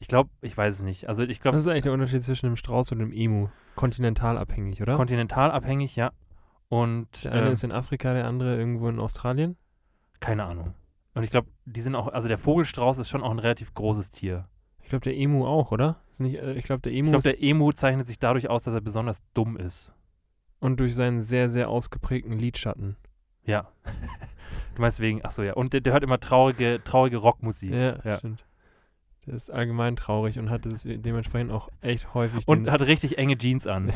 Ich 0.00 0.08
glaube, 0.08 0.28
ich 0.40 0.56
weiß 0.56 0.74
es 0.74 0.82
nicht. 0.82 1.08
Also 1.08 1.22
ich 1.22 1.38
glaube, 1.38 1.56
ist 1.56 1.68
eigentlich 1.68 1.82
der 1.82 1.92
Unterschied 1.92 2.24
zwischen 2.24 2.46
dem 2.46 2.56
Strauß 2.56 2.90
und 2.90 2.98
dem 2.98 3.12
Emu? 3.12 3.50
Kontinentalabhängig, 3.76 4.82
oder? 4.82 4.96
kontinentalabhängig, 4.96 5.94
ja. 5.94 6.10
Und 6.68 7.22
der 7.22 7.30
eine 7.30 7.46
ähm, 7.46 7.52
ist 7.52 7.62
in 7.62 7.70
Afrika, 7.70 8.12
der 8.12 8.26
andere 8.26 8.56
irgendwo 8.56 8.88
in 8.88 8.98
Australien. 8.98 9.56
keine 10.18 10.42
Ahnung. 10.46 10.74
Und 11.14 11.22
ich 11.22 11.30
glaube, 11.30 11.46
die 11.64 11.80
sind 11.80 11.94
auch, 11.94 12.08
also 12.08 12.26
der 12.26 12.38
Vogelstrauß 12.38 12.98
ist 12.98 13.08
schon 13.08 13.22
auch 13.22 13.30
ein 13.30 13.38
relativ 13.38 13.72
großes 13.72 14.10
Tier. 14.10 14.48
Ich 14.92 15.00
glaube, 15.00 15.04
der 15.04 15.16
Emu 15.16 15.46
auch, 15.46 15.72
oder? 15.72 15.96
Ist 16.10 16.20
nicht, 16.20 16.36
äh, 16.36 16.52
ich 16.52 16.64
glaube, 16.64 16.82
der 16.82 16.92
Emu 16.92 17.06
Ich 17.06 17.12
glaube, 17.22 17.36
der 17.36 17.42
Emu 17.42 17.72
zeichnet 17.72 18.06
sich 18.06 18.18
dadurch 18.18 18.50
aus, 18.50 18.64
dass 18.64 18.74
er 18.74 18.82
besonders 18.82 19.22
dumm 19.32 19.56
ist. 19.56 19.94
und 20.60 20.78
durch 20.80 20.94
seinen 20.94 21.20
sehr, 21.20 21.48
sehr 21.48 21.70
ausgeprägten 21.70 22.38
Lidschatten. 22.38 22.96
Ja. 23.46 23.68
Du 24.74 24.82
meinst 24.82 25.00
wegen, 25.00 25.20
ach 25.24 25.30
so, 25.30 25.42
ja. 25.42 25.54
Und 25.54 25.72
der, 25.72 25.80
der 25.80 25.94
hört 25.94 26.02
immer 26.04 26.20
traurige, 26.20 26.80
traurige 26.84 27.16
Rockmusik. 27.16 27.72
Ja, 27.72 27.98
Ja. 28.04 28.18
stimmt. 28.18 28.44
Der 29.26 29.32
ist 29.34 29.50
allgemein 29.50 29.96
traurig 29.96 30.38
und 30.38 30.50
hat 30.50 30.62
dementsprechend 30.84 31.52
auch 31.52 31.70
echt 31.80 32.12
häufig 32.12 32.46
Und 32.46 32.70
hat 32.70 32.82
richtig 32.82 33.16
enge 33.16 33.38
Jeans 33.38 33.66
an. 33.66 33.92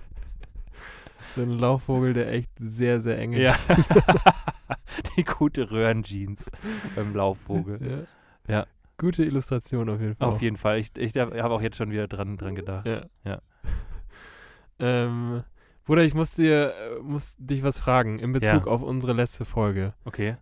so 1.32 1.42
einen 1.42 1.58
Laufvogel, 1.58 2.14
der 2.14 2.32
echt 2.32 2.50
sehr, 2.58 3.00
sehr 3.02 3.18
enge 3.18 3.42
ja. 3.42 3.54
Die 5.16 5.24
gute 5.24 5.70
Röhrenjeans 5.70 6.50
beim 6.94 7.14
Laufvogel. 7.14 8.06
Ja. 8.48 8.54
Ja. 8.60 8.66
Gute 8.98 9.24
Illustration 9.24 9.88
auf 9.90 10.00
jeden 10.00 10.14
Fall. 10.16 10.28
Auf 10.28 10.40
jeden 10.42 10.56
Fall. 10.56 10.78
Ich, 10.78 10.96
ich 10.96 11.14
habe 11.16 11.50
auch 11.50 11.60
jetzt 11.60 11.76
schon 11.76 11.90
wieder 11.90 12.08
dran, 12.08 12.36
dran 12.36 12.54
gedacht. 12.54 12.86
Ja. 12.86 13.04
Ja. 13.24 13.42
ähm, 14.78 15.42
Bruder, 15.84 16.02
ich 16.02 16.14
muss 16.14 16.34
dir 16.34 16.72
äh, 16.74 17.00
muss 17.02 17.36
dich 17.38 17.62
was 17.62 17.78
fragen 17.78 18.18
in 18.18 18.32
Bezug 18.32 18.66
Ja. 18.66 18.72
auf 18.72 18.82
unsere 18.82 19.12
letzte 19.12 19.44
Folge. 19.44 19.94
Okay. 20.04 20.36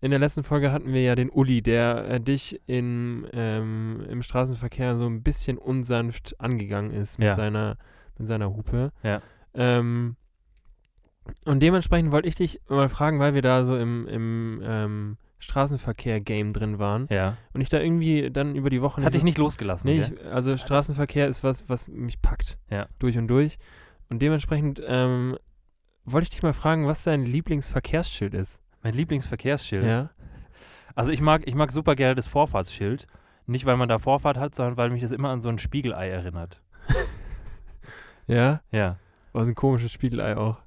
In 0.00 0.10
der 0.10 0.20
letzten 0.20 0.42
Folge 0.42 0.70
hatten 0.70 0.92
wir 0.92 1.02
ja 1.02 1.14
den 1.14 1.30
Uli, 1.30 1.62
der 1.62 2.08
äh, 2.08 2.20
dich 2.20 2.60
in, 2.66 3.26
ähm, 3.32 4.04
im 4.08 4.22
Straßenverkehr 4.22 4.96
so 4.98 5.06
ein 5.06 5.22
bisschen 5.22 5.56
unsanft 5.56 6.38
angegangen 6.40 6.90
ist 6.92 7.18
mit, 7.18 7.28
Ja. 7.28 7.34
seiner, 7.34 7.78
mit 8.18 8.26
seiner 8.26 8.50
Hupe. 8.54 8.92
Ja. 9.02 9.22
Ähm, 9.54 10.16
und 11.46 11.60
dementsprechend 11.62 12.12
wollte 12.12 12.28
ich 12.28 12.34
dich 12.34 12.60
mal 12.68 12.88
fragen, 12.88 13.18
weil 13.18 13.34
wir 13.34 13.42
da 13.42 13.64
so 13.64 13.76
im, 13.76 14.06
im 14.08 14.60
ähm, 14.64 15.16
Straßenverkehr-Game 15.38 16.52
drin 16.52 16.78
waren 16.78 17.06
Ja. 17.10 17.36
und 17.52 17.60
ich 17.60 17.68
da 17.68 17.78
irgendwie 17.80 18.30
dann 18.30 18.54
über 18.56 18.70
die 18.70 18.82
Wochen 18.82 19.00
Das 19.00 19.06
hat 19.06 19.14
dich 19.14 19.22
nicht 19.22 19.38
losgelassen. 19.38 19.88
Nee, 19.88 20.00
ich, 20.00 20.24
also 20.26 20.56
Straßenverkehr 20.56 21.26
ist 21.28 21.44
was, 21.44 21.68
was 21.68 21.88
mich 21.88 22.20
packt. 22.20 22.58
Ja. 22.70 22.86
Durch 22.98 23.16
und 23.18 23.28
durch. 23.28 23.58
Und 24.08 24.20
dementsprechend 24.22 24.82
ähm, 24.86 25.36
wollte 26.04 26.24
ich 26.24 26.30
dich 26.30 26.42
mal 26.42 26.52
fragen, 26.52 26.86
was 26.86 27.04
dein 27.04 27.24
Lieblingsverkehrsschild 27.24 28.34
ist. 28.34 28.60
mein 28.82 28.94
Lieblingsverkehrsschild. 28.94 29.84
Ja. 29.84 30.10
Also 30.94 31.10
ich 31.12 31.20
mag, 31.20 31.46
ich 31.46 31.54
mag 31.54 31.70
super 31.70 31.94
gerne 31.94 32.14
das 32.16 32.26
Vorfahrtsschild. 32.26 33.06
Nicht, 33.46 33.64
weil 33.66 33.76
man 33.76 33.88
da 33.88 33.98
Vorfahrt 33.98 34.36
hat, 34.36 34.54
sondern 34.54 34.76
weil 34.76 34.90
mich 34.90 35.00
das 35.02 35.10
immer 35.12 35.30
an 35.30 35.40
so 35.40 35.48
ein 35.48 35.58
Spiegelei 35.58 36.08
erinnert. 36.08 36.60
Ja? 38.26 38.60
Ja. 38.70 38.96
Was 39.32 39.48
ein 39.48 39.54
komisches 39.54 39.92
Spiegelei 39.92 40.36
auch. 40.36 40.58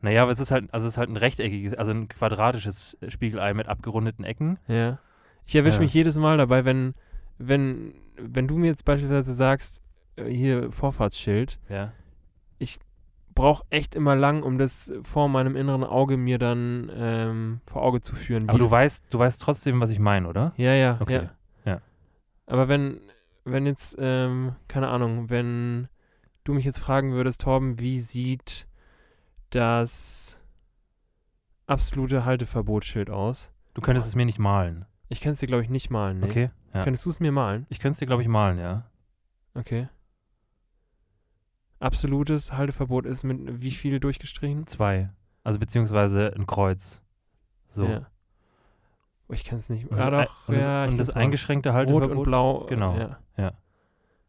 Naja, 0.00 0.22
aber 0.22 0.32
es 0.32 0.38
ist 0.40 0.50
halt, 0.50 0.72
also 0.72 0.86
es 0.86 0.94
ist 0.94 0.98
halt 0.98 1.10
ein 1.10 1.16
rechteckiges, 1.16 1.74
also 1.74 1.90
ein 1.90 2.08
quadratisches 2.08 2.96
Spiegelei 3.08 3.52
mit 3.54 3.68
abgerundeten 3.68 4.24
Ecken. 4.24 4.58
Ja. 4.68 4.98
Ich 5.44 5.56
erwische 5.56 5.78
Ja. 5.78 5.82
mich 5.82 5.94
jedes 5.94 6.16
Mal 6.18 6.36
dabei, 6.36 6.64
wenn, 6.64 6.94
wenn, 7.38 7.94
wenn 8.16 8.46
du 8.46 8.56
mir 8.58 8.66
jetzt 8.66 8.84
beispielsweise 8.84 9.34
sagst, 9.34 9.82
äh, 10.16 10.24
hier 10.30 10.70
Vorfahrtsschild, 10.70 11.58
Ja. 11.68 11.92
brauche 13.34 13.64
echt 13.70 13.94
immer 13.94 14.16
lang, 14.16 14.42
um 14.42 14.58
das 14.58 14.92
vor 15.04 15.28
meinem 15.28 15.54
inneren 15.54 15.84
Auge 15.84 16.16
mir 16.16 16.38
dann 16.38 16.90
ähm, 16.92 17.60
vor 17.66 17.82
Auge 17.82 18.00
zu 18.00 18.16
führen. 18.16 18.48
Aber 18.48 18.58
du 18.58 18.68
weißt, 18.68 19.04
du 19.10 19.18
weißt 19.20 19.40
trotzdem, 19.40 19.80
was 19.80 19.90
ich 19.90 20.00
meine, 20.00 20.26
oder? 20.28 20.52
Ja, 20.56 20.72
ja, 20.74 20.98
Okay, 21.00 21.28
ja. 21.64 21.72
ja. 21.74 21.80
Aber 22.46 22.66
wenn, 22.68 23.00
wenn 23.44 23.64
jetzt, 23.64 23.96
ähm, 24.00 24.56
keine 24.66 24.88
Ahnung, 24.88 25.30
wenn 25.30 25.86
du 26.42 26.52
mich 26.52 26.64
jetzt 26.64 26.80
fragen 26.80 27.12
würdest, 27.12 27.42
Torben, 27.42 27.78
wie 27.78 28.00
sieht 28.00 28.66
das 29.50 30.38
absolute 31.66 32.24
Halteverbotsschild 32.24 33.10
aus? 33.10 33.50
Du 33.74 33.80
könntest 33.80 34.08
es 34.08 34.14
mir 34.14 34.26
nicht 34.26 34.38
malen. 34.38 34.86
Ich 35.08 35.20
kann 35.20 35.32
es 35.32 35.40
dir, 35.40 35.46
glaube 35.46 35.62
ich, 35.62 35.70
nicht 35.70 35.90
malen. 35.90 36.20
Nee. 36.20 36.26
Okay? 36.26 36.50
Ja. 36.74 36.84
Könntest 36.84 37.06
du 37.06 37.10
es 37.10 37.20
mir 37.20 37.32
malen? 37.32 37.66
Ich 37.70 37.78
könnte 37.78 37.92
es 37.92 37.98
dir, 37.98 38.06
glaube 38.06 38.22
ich, 38.22 38.28
malen, 38.28 38.58
ja. 38.58 38.84
Okay. 39.54 39.88
Absolutes 41.80 42.52
Halteverbot 42.52 43.06
ist 43.06 43.22
mit 43.22 43.62
wie 43.62 43.70
viel 43.70 44.00
durchgestrichen? 44.00 44.66
Zwei. 44.66 45.10
Also 45.44 45.58
beziehungsweise 45.58 46.34
ein 46.34 46.46
Kreuz. 46.46 47.02
So. 47.68 47.86
Ja. 47.86 48.10
Oh, 49.28 49.32
ich 49.32 49.44
kann 49.44 49.58
es 49.58 49.70
nicht. 49.70 49.90
Ja, 49.90 50.10
das, 50.10 50.28
doch, 50.28 50.48
und, 50.48 50.56
das, 50.56 50.64
ja, 50.64 50.84
und 50.84 50.98
das 50.98 51.10
eingeschränkte 51.10 51.68
Rot 51.70 51.76
Halteverbot. 51.76 52.10
und 52.10 52.22
Blau. 52.24 52.66
Genau. 52.66 52.96
Ja. 52.96 53.18
Ja. 53.36 53.52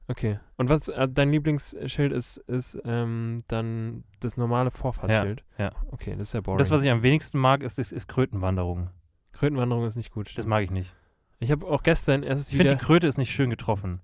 Okay. 0.10 0.40
Und 0.58 0.70
was 0.70 0.88
äh, 0.88 1.08
dein 1.08 1.32
Lieblingsschild 1.32 2.12
ist, 2.12 2.38
ist 2.38 2.78
ähm, 2.84 3.38
dann 3.48 4.04
das 4.20 4.38
normale 4.38 4.72
Vorfahrtsschild. 4.72 5.44
ja. 5.58 5.72
Okay, 5.92 6.16
das 6.18 6.30
ist 6.30 6.34
ja 6.34 6.42
boring. 6.42 6.58
Das, 6.58 6.72
was 6.72 6.84
ich 6.84 6.90
am 6.90 7.04
wenigsten 7.04 7.38
mag, 7.38 7.62
ist, 7.62 7.78
ist, 7.78 7.92
ist 7.92 8.08
Krötenwanderung. 8.08 8.90
Krötenwanderung 9.34 9.86
ist 9.86 9.96
nicht 9.96 10.12
gut. 10.12 10.36
Das 10.38 10.48
mag 10.48 10.64
ich 10.64 10.72
nicht. 10.72 10.94
Ich 11.40 11.52
habe 11.52 11.66
auch 11.68 11.84
gestern 11.84 12.24
erst 12.24 12.50
Ich 12.50 12.58
finde, 12.58 12.76
die 12.76 12.84
Kröte 12.84 13.08
ist 13.08 13.18
nicht 13.18 13.32
schön 13.32 13.50
getroffen. 13.50 14.02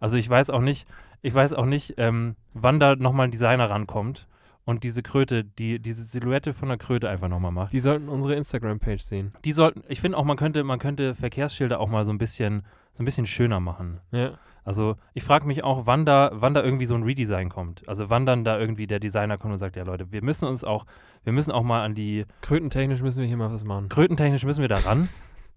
Also 0.00 0.16
ich 0.16 0.30
weiß 0.30 0.50
auch 0.50 0.60
nicht, 0.60 0.86
ich 1.22 1.34
weiß 1.34 1.52
auch 1.52 1.66
nicht, 1.66 1.94
ähm, 1.98 2.36
wann 2.54 2.78
da 2.78 2.94
nochmal 2.94 3.26
ein 3.26 3.30
Designer 3.32 3.68
rankommt 3.68 4.28
und 4.64 4.84
diese 4.84 5.02
Kröte, 5.02 5.44
die, 5.44 5.80
diese 5.80 6.04
Silhouette 6.04 6.54
von 6.54 6.68
der 6.68 6.78
Kröte 6.78 7.08
einfach 7.08 7.28
nochmal 7.28 7.50
macht. 7.50 7.72
Die 7.72 7.80
sollten 7.80 8.08
unsere 8.08 8.34
Instagram-Page 8.36 9.02
sehen. 9.02 9.32
Die 9.44 9.52
sollten, 9.52 9.82
ich 9.88 10.00
finde 10.00 10.16
auch, 10.16 10.24
man 10.24 10.36
könnte, 10.36 10.62
man 10.62 10.78
könnte 10.78 11.14
Verkehrsschilder 11.14 11.80
auch 11.80 11.88
mal 11.88 12.04
so 12.04 12.12
ein 12.12 12.18
bisschen, 12.18 12.62
so 12.92 13.02
ein 13.02 13.04
bisschen 13.04 13.26
schöner 13.26 13.60
machen. 13.60 14.00
Ja. 14.12 14.38
Also 14.68 14.96
ich 15.14 15.24
frage 15.24 15.46
mich 15.46 15.64
auch, 15.64 15.86
wann 15.86 16.04
da, 16.04 16.30
wann 16.34 16.52
da 16.52 16.62
irgendwie 16.62 16.84
so 16.84 16.94
ein 16.94 17.02
Redesign 17.02 17.48
kommt. 17.48 17.88
Also 17.88 18.10
wann 18.10 18.26
dann 18.26 18.44
da 18.44 18.58
irgendwie 18.58 18.86
der 18.86 19.00
Designer 19.00 19.38
kommt 19.38 19.52
und 19.52 19.58
sagt, 19.58 19.76
ja 19.76 19.82
Leute, 19.82 20.12
wir 20.12 20.22
müssen 20.22 20.44
uns 20.44 20.62
auch, 20.62 20.84
wir 21.24 21.32
müssen 21.32 21.52
auch 21.52 21.62
mal 21.62 21.82
an 21.82 21.94
die 21.94 22.26
Krötentechnisch 22.42 23.00
müssen 23.00 23.22
wir 23.22 23.26
hier 23.26 23.38
mal 23.38 23.50
was 23.50 23.64
machen. 23.64 23.88
Krötentechnisch 23.88 24.44
müssen 24.44 24.60
wir 24.60 24.68
da 24.68 24.76
ran. 24.76 25.08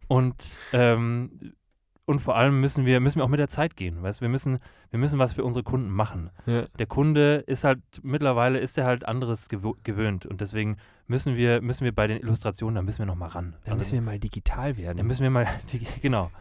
und, 0.07 0.55
ähm, 0.71 1.51
und 2.05 2.19
vor 2.19 2.37
allem 2.37 2.61
müssen 2.61 2.85
wir, 2.85 3.01
müssen 3.01 3.19
wir 3.19 3.25
auch 3.25 3.29
mit 3.29 3.41
der 3.41 3.49
Zeit 3.49 3.75
gehen. 3.75 4.01
Weißt? 4.01 4.21
Wir, 4.21 4.29
müssen, 4.29 4.59
wir 4.91 4.99
müssen 4.99 5.19
was 5.19 5.33
für 5.33 5.43
unsere 5.43 5.63
Kunden 5.63 5.89
machen. 5.89 6.29
Ja. 6.45 6.63
Der 6.79 6.87
Kunde 6.87 7.43
ist 7.47 7.65
halt, 7.65 7.81
mittlerweile 8.03 8.59
ist 8.59 8.77
er 8.77 8.85
halt 8.85 9.05
anderes 9.05 9.49
gewöhnt. 9.49 10.25
Und 10.25 10.39
deswegen 10.39 10.77
müssen 11.07 11.35
wir, 11.35 11.61
müssen 11.61 11.83
wir 11.83 11.93
bei 11.93 12.07
den 12.07 12.21
Illustrationen, 12.21 12.75
da 12.75 12.81
müssen 12.81 12.99
wir 12.99 13.07
nochmal 13.07 13.27
ran. 13.27 13.57
Da 13.65 13.75
müssen 13.75 13.91
wir 13.91 14.01
mal 14.01 14.19
digital 14.19 14.71
da 14.71 14.77
werden. 14.77 15.05
müssen 15.05 15.23
wir 15.23 15.31
mal, 15.31 15.47
genau. 16.01 16.31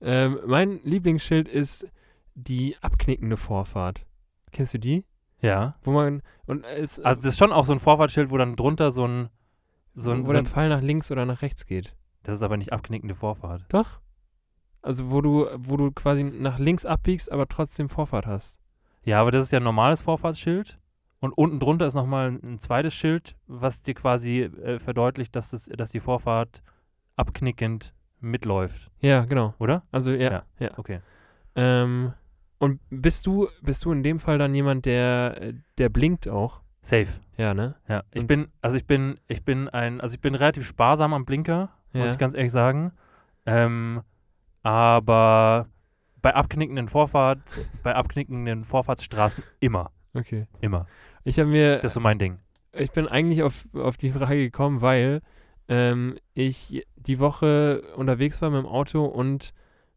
Ähm, 0.00 0.38
mein 0.46 0.80
Lieblingsschild 0.84 1.48
ist 1.48 1.86
die 2.34 2.76
abknickende 2.80 3.36
Vorfahrt. 3.36 4.06
Kennst 4.52 4.74
du 4.74 4.78
die? 4.78 5.04
Ja. 5.40 5.74
Wo 5.82 5.92
man 5.92 6.22
und 6.46 6.64
es, 6.64 7.00
Also 7.00 7.20
das 7.20 7.34
ist 7.34 7.38
schon 7.38 7.52
auch 7.52 7.64
so 7.64 7.72
ein 7.72 7.80
Vorfahrtsschild, 7.80 8.30
wo 8.30 8.38
dann 8.38 8.56
drunter 8.56 8.90
so 8.90 9.06
ein, 9.06 9.28
so 9.94 10.10
ein, 10.10 10.26
wo 10.26 10.32
so 10.32 10.38
ein 10.38 10.46
Pfeil 10.46 10.68
nach 10.68 10.80
links 10.80 11.10
oder 11.10 11.26
nach 11.26 11.42
rechts 11.42 11.66
geht. 11.66 11.94
das 12.22 12.36
ist 12.36 12.42
aber 12.42 12.56
nicht 12.56 12.72
abknickende 12.72 13.14
Vorfahrt. 13.14 13.64
Doch. 13.68 14.00
Also 14.82 15.10
wo 15.10 15.20
du, 15.20 15.46
wo 15.56 15.76
du 15.76 15.90
quasi 15.90 16.22
nach 16.22 16.58
links 16.58 16.86
abbiegst, 16.86 17.30
aber 17.30 17.48
trotzdem 17.48 17.88
Vorfahrt 17.88 18.26
hast. 18.26 18.58
Ja, 19.04 19.20
aber 19.20 19.30
das 19.30 19.44
ist 19.44 19.52
ja 19.52 19.58
ein 19.58 19.64
normales 19.64 20.00
Vorfahrtsschild. 20.02 20.78
Und 21.20 21.32
unten 21.32 21.58
drunter 21.58 21.86
ist 21.86 21.94
nochmal 21.94 22.28
ein, 22.30 22.40
ein 22.42 22.60
zweites 22.60 22.94
Schild, 22.94 23.36
was 23.46 23.82
dir 23.82 23.94
quasi 23.94 24.42
äh, 24.42 24.78
verdeutlicht, 24.78 25.34
dass, 25.34 25.50
das, 25.50 25.64
dass 25.64 25.90
die 25.90 26.00
Vorfahrt 26.00 26.62
abknickend 27.16 27.92
mitläuft, 28.20 28.90
Ja, 29.00 29.24
genau. 29.24 29.54
oder? 29.58 29.82
Also 29.92 30.12
ja, 30.12 30.30
Ja. 30.32 30.42
ja. 30.58 30.70
Okay. 30.76 31.00
Ähm, 31.56 32.12
und 32.58 32.80
bist 32.90 33.26
du, 33.26 33.48
bist 33.62 33.84
du 33.84 33.92
in 33.92 34.02
dem 34.02 34.18
Fall 34.20 34.38
dann 34.38 34.54
jemand, 34.54 34.84
der, 34.86 35.52
der 35.78 35.88
blinkt 35.88 36.28
auch? 36.28 36.60
Safe. 36.82 37.08
Ja, 37.36 37.54
ne? 37.54 37.74
Ja. 37.88 38.02
Ich 38.12 38.20
Sonst- 38.22 38.28
bin, 38.28 38.48
also 38.62 38.76
ich 38.76 38.86
bin, 38.86 39.18
ich 39.28 39.44
bin 39.44 39.68
ein, 39.68 40.00
also 40.00 40.14
ich 40.14 40.20
bin 40.20 40.34
relativ 40.34 40.66
sparsam 40.66 41.12
am 41.14 41.24
Blinker, 41.24 41.70
muss 41.92 42.06
Ja. 42.06 42.12
ich 42.12 42.18
ganz 42.18 42.34
ehrlich 42.34 42.52
sagen. 42.52 42.92
Ähm, 43.46 44.02
aber 44.62 45.66
bei 46.20 46.34
abknickenden 46.34 46.88
Vorfahrt, 46.88 47.38
bei 47.82 47.94
abknickenden 47.94 48.64
Vorfahrtsstraßen 48.64 49.44
immer. 49.60 49.90
Okay. 50.14 50.46
Immer. 50.60 50.86
Ich 51.24 51.38
habe 51.38 51.48
mir, 51.48 51.76
Das 51.76 51.86
ist 51.86 51.94
so 51.94 52.00
mein 52.00 52.18
Ding. 52.18 52.38
ich 52.72 52.90
bin 52.90 53.06
eigentlich 53.06 53.42
auf, 53.42 53.66
auf 53.74 53.96
die 53.96 54.10
Frage 54.10 54.36
gekommen, 54.42 54.80
weil 54.80 55.20
ähm, 55.68 56.16
ich 56.34 56.84
die 56.96 57.18
Woche 57.20 57.82
unterwegs 57.96 58.40
war 58.42 58.50
mit 58.50 58.60
dem 58.62 58.66
Auto 58.66 59.04
und 59.04 59.52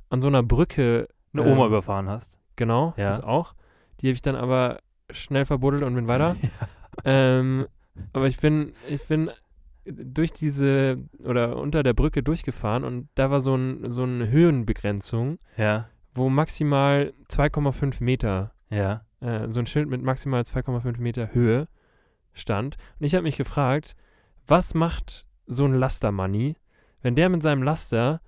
an 0.10 0.22
so 0.22 0.28
einer 0.28 0.44
Brücke, 0.44 1.08
Eine 1.34 1.44
Ähm, 1.44 1.52
Oma 1.54 1.68
überfahren 1.68 2.10
hast. 2.10 2.38
genau, 2.58 2.94
Ja. 2.98 3.08
das 3.08 3.22
auch. 3.24 3.54
Die 4.00 4.08
habe 4.08 4.14
ich 4.14 4.22
dann 4.22 4.36
aber 4.36 4.80
schnell 5.12 5.46
verbuddelt 5.46 5.84
und 5.84 5.96
bin 5.96 6.08
weiter. 6.08 6.36
ähm, 7.06 7.68
aber 8.14 8.28
ich 8.28 8.40
bin, 8.40 8.74
ich 8.90 9.06
bin 9.08 9.32
durch 9.86 10.32
diese 10.32 10.96
oder 11.24 11.58
unter 11.58 11.84
der 11.84 11.94
Brücke 11.94 12.22
durchgefahren 12.24 12.84
und 12.84 13.10
da 13.16 13.32
war 13.32 13.42
so, 13.42 13.56
ein, 13.56 13.90
so 13.92 14.04
eine 14.04 14.30
Höhenbegrenzung, 14.30 15.40
Ja. 15.58 15.88
wo 16.14 16.30
maximal 16.30 17.14
2,5 17.30 18.04
Meter, 18.04 18.52
Ja. 18.70 19.06
äh, 19.22 19.50
so 19.50 19.60
ein 19.60 19.66
Schild 19.66 19.90
mit 19.90 20.02
maximal 20.04 20.42
2,5 20.44 21.00
Meter 21.02 21.34
Höhe 21.34 21.68
stand. 22.34 22.76
Und 23.00 23.06
ich 23.06 23.14
habe 23.16 23.24
mich 23.24 23.38
gefragt, 23.38 23.96
was 24.48 24.74
macht 24.74 25.26
so 25.48 25.66
ein 25.66 25.74
Lastermanni, 25.74 26.56
wenn 27.02 27.16
der 27.16 27.30
mit 27.30 27.42
seinem 27.42 27.64
Laster 27.64 28.22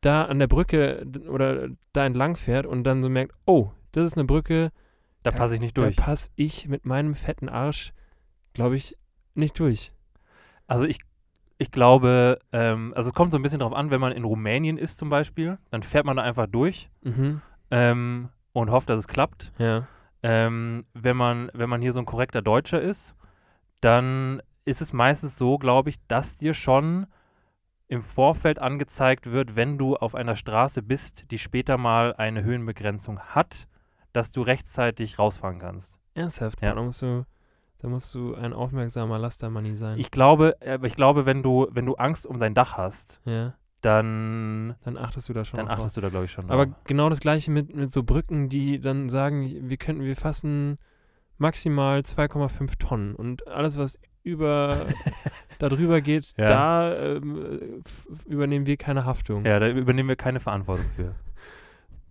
da 0.00 0.24
an 0.24 0.38
der 0.38 0.46
Brücke 0.46 1.06
oder 1.28 1.68
da 1.92 2.06
entlang 2.06 2.36
fährt 2.36 2.66
und 2.66 2.84
dann 2.84 3.02
so 3.02 3.08
merkt, 3.08 3.34
oh, 3.46 3.70
das 3.92 4.06
ist 4.06 4.16
eine 4.16 4.24
Brücke, 4.26 4.70
Da 5.22 5.30
passe 5.30 5.54
ich 5.54 5.60
nicht 5.60 5.76
durch. 5.76 5.96
da 5.96 6.02
passe 6.02 6.30
ich 6.36 6.68
mit 6.68 6.86
meinem 6.86 7.14
fetten 7.14 7.48
Arsch, 7.48 7.92
glaube 8.54 8.76
ich, 8.76 8.96
nicht 9.34 9.58
durch. 9.58 9.92
Also 10.66 10.84
ich, 10.86 11.00
ich 11.58 11.70
glaube, 11.70 12.38
ähm, 12.52 12.92
also 12.96 13.08
es 13.08 13.14
kommt 13.14 13.32
so 13.32 13.38
ein 13.38 13.42
bisschen 13.42 13.60
drauf 13.60 13.72
an, 13.74 13.90
wenn 13.90 14.00
man 14.00 14.12
in 14.12 14.24
Rumänien 14.24 14.78
ist 14.78 14.96
zum 14.96 15.10
Beispiel, 15.10 15.58
dann 15.70 15.82
fährt 15.82 16.06
man 16.06 16.16
da 16.16 16.22
einfach 16.22 16.46
durch 16.46 16.88
Mhm. 17.02 17.42
ähm, 17.70 18.28
und 18.52 18.70
hofft, 18.70 18.88
dass 18.88 19.00
es 19.00 19.08
klappt. 19.08 19.52
Ja. 19.58 19.86
Ähm, 20.22 20.84
wenn, 20.94 21.16
man, 21.16 21.50
wenn 21.54 21.68
man 21.68 21.82
hier 21.82 21.92
so 21.92 21.98
ein 21.98 22.06
korrekter 22.06 22.40
Deutscher 22.42 22.80
ist, 22.80 23.14
dann 23.80 24.40
ist 24.64 24.80
es 24.80 24.92
meistens 24.92 25.36
so, 25.38 25.58
glaube 25.58 25.90
ich, 25.90 25.96
dass 26.06 26.36
dir 26.38 26.54
schon 26.54 27.06
im 27.88 28.02
Vorfeld 28.02 28.58
angezeigt 28.60 29.30
wird, 29.32 29.56
wenn 29.56 29.76
du 29.78 29.96
auf 29.96 30.14
einer 30.14 30.36
Straße 30.36 30.82
bist, 30.82 31.30
die 31.30 31.38
später 31.38 31.76
mal 31.76 32.14
eine 32.14 32.44
Höhenbegrenzung 32.44 33.18
hat, 33.20 33.66
dass 34.12 34.30
du 34.32 34.42
rechtzeitig 34.42 35.18
rausfahren 35.18 35.58
kannst. 35.58 35.98
Ernsthaft, 36.14 36.62
Ja. 36.62 36.74
da 36.74 36.82
musst 36.82 37.02
du, 37.02 37.24
da 37.78 37.88
musst 37.88 38.14
du 38.14 38.34
ein 38.34 38.52
aufmerksamer 38.52 39.18
Lastermanni 39.18 39.74
sein. 39.76 39.98
Ich 39.98 40.10
glaube, 40.10 40.56
aber 40.64 40.86
ich 40.86 40.94
glaube, 40.94 41.26
wenn 41.26 41.42
du, 41.42 41.66
wenn 41.70 41.86
du 41.86 41.94
Angst 41.94 42.26
um 42.26 42.38
dein 42.38 42.54
Dach 42.54 42.76
hast, 42.76 43.20
ja, 43.24 43.54
dann, 43.80 44.76
dann 44.84 44.96
achtest 44.98 45.28
du 45.28 45.32
da 45.32 45.44
schon 45.44 45.56
dann 45.56 45.66
auch 45.66 45.70
drauf. 45.70 45.78
achtest 45.80 45.96
du 45.96 46.00
da, 46.02 46.10
glaube 46.10 46.26
ich, 46.26 46.32
schon 46.32 46.50
Aber 46.50 46.66
drauf. 46.66 46.74
genau 46.84 47.08
das 47.08 47.20
gleiche 47.20 47.50
mit, 47.50 47.74
mit 47.74 47.92
so 47.92 48.02
Brücken, 48.02 48.48
die 48.50 48.78
dann 48.78 49.08
sagen, 49.08 49.68
wir 49.68 49.76
könnten, 49.78 50.02
wir 50.04 50.16
fassen 50.16 50.78
maximal 51.38 52.00
2,5 52.00 52.78
Tonnen 52.78 53.14
und 53.16 53.46
alles, 53.48 53.78
was 53.78 53.98
über 54.22 54.86
da 55.58 55.68
drüber 55.68 56.00
geht, 56.00 56.32
Ja. 56.36 56.46
da 56.46 56.96
ähm, 57.16 57.82
übernehmen 58.26 58.66
wir 58.66 58.76
keine 58.76 59.04
Haftung. 59.04 59.44
Ja, 59.44 59.58
da 59.58 59.68
übernehmen 59.68 60.08
wir 60.08 60.16
keine 60.16 60.40
Verantwortung 60.40 60.86
für. 60.96 61.14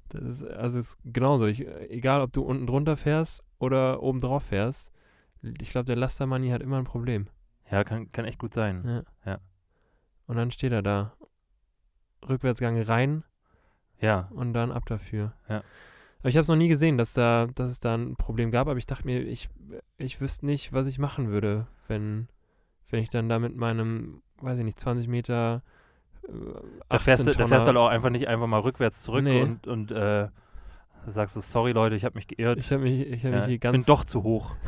Das 0.10 0.22
ist, 0.24 0.44
also 0.44 0.80
es 0.80 0.90
ist 0.90 0.98
genauso. 1.06 1.46
Ich, 1.46 1.68
egal, 1.90 2.22
ob 2.22 2.34
du 2.34 2.42
unten 2.42 2.66
drunter 2.66 2.98
fährst 2.98 3.44
oder 3.60 4.02
oben 4.02 4.20
drauf 4.20 4.44
fährst, 4.46 4.92
ich 5.42 5.70
glaube, 5.70 5.86
der 5.86 5.96
Lastermanni 5.96 6.50
hat 6.50 6.62
immer 6.62 6.78
ein 6.78 6.84
Problem. 6.86 7.28
Ja, 7.72 7.84
kann, 7.84 8.12
kann 8.12 8.26
echt 8.26 8.40
gut 8.40 8.54
sein. 8.54 8.84
Ja. 8.86 9.04
Ja. 9.34 9.40
Und 10.26 10.36
dann 10.38 10.50
steht 10.52 10.72
er 10.72 10.82
da. 10.82 11.14
Rückwärtsgang 12.28 12.82
rein 12.82 13.24
Ja, 14.02 14.28
und 14.32 14.54
dann 14.54 14.72
ab 14.72 14.86
dafür. 14.88 15.34
Ja. 15.48 15.64
Aber 16.20 16.30
ich 16.30 16.36
habe 16.36 16.42
es 16.42 16.48
noch 16.50 16.56
nie 16.56 16.68
gesehen, 16.68 16.98
dass, 16.98 17.14
da, 17.14 17.48
dass 17.56 17.70
es 17.70 17.80
da 17.80 17.96
ein 17.96 18.16
Problem 18.16 18.52
gab, 18.52 18.68
aber 18.68 18.78
ich 18.78 18.86
dachte 18.86 19.06
mir, 19.06 19.22
ich, 19.22 19.50
ich 19.98 20.20
wüsste 20.20 20.46
nicht, 20.46 20.74
was 20.74 20.88
ich 20.88 21.00
machen 21.00 21.30
würde, 21.30 21.68
wenn, 21.88 22.28
wenn 22.90 23.02
ich 23.02 23.10
dann 23.10 23.30
da 23.30 23.40
mit 23.40 23.56
meinem, 23.56 24.22
weiß 24.42 24.58
ich 24.58 24.66
nicht, 24.66 24.80
20 24.80 25.08
Meter. 25.08 25.64
Äh, 26.28 26.32
da 26.90 27.00
fährst, 27.00 27.26
du, 27.26 27.32
da 27.32 27.48
fährst 27.48 27.66
du 27.66 27.68
halt 27.68 27.78
auch 27.78 27.88
einfach 27.88 28.10
nicht 28.10 28.28
einfach 28.28 28.48
mal 28.48 28.60
rückwärts 28.60 29.02
zurück 29.02 29.24
Nee. 29.24 29.42
und, 29.42 29.66
und 29.68 29.92
äh, 29.92 30.28
sagst 31.08 31.36
so, 31.36 31.42
sorry 31.42 31.72
Leute, 31.72 31.96
ich 31.96 32.04
habe 32.04 32.16
mich 32.16 32.28
geirrt. 32.28 32.60
Ich 32.60 32.72
habe 32.72 32.84
mich, 32.84 33.08
ich 33.08 33.24
hab 33.24 33.32
ja, 33.32 33.40
mich 33.40 33.48
hier 33.48 33.60
ganz. 33.60 33.78
bin 33.78 33.86
doch 33.86 34.04
zu 34.04 34.24
hoch. 34.24 34.56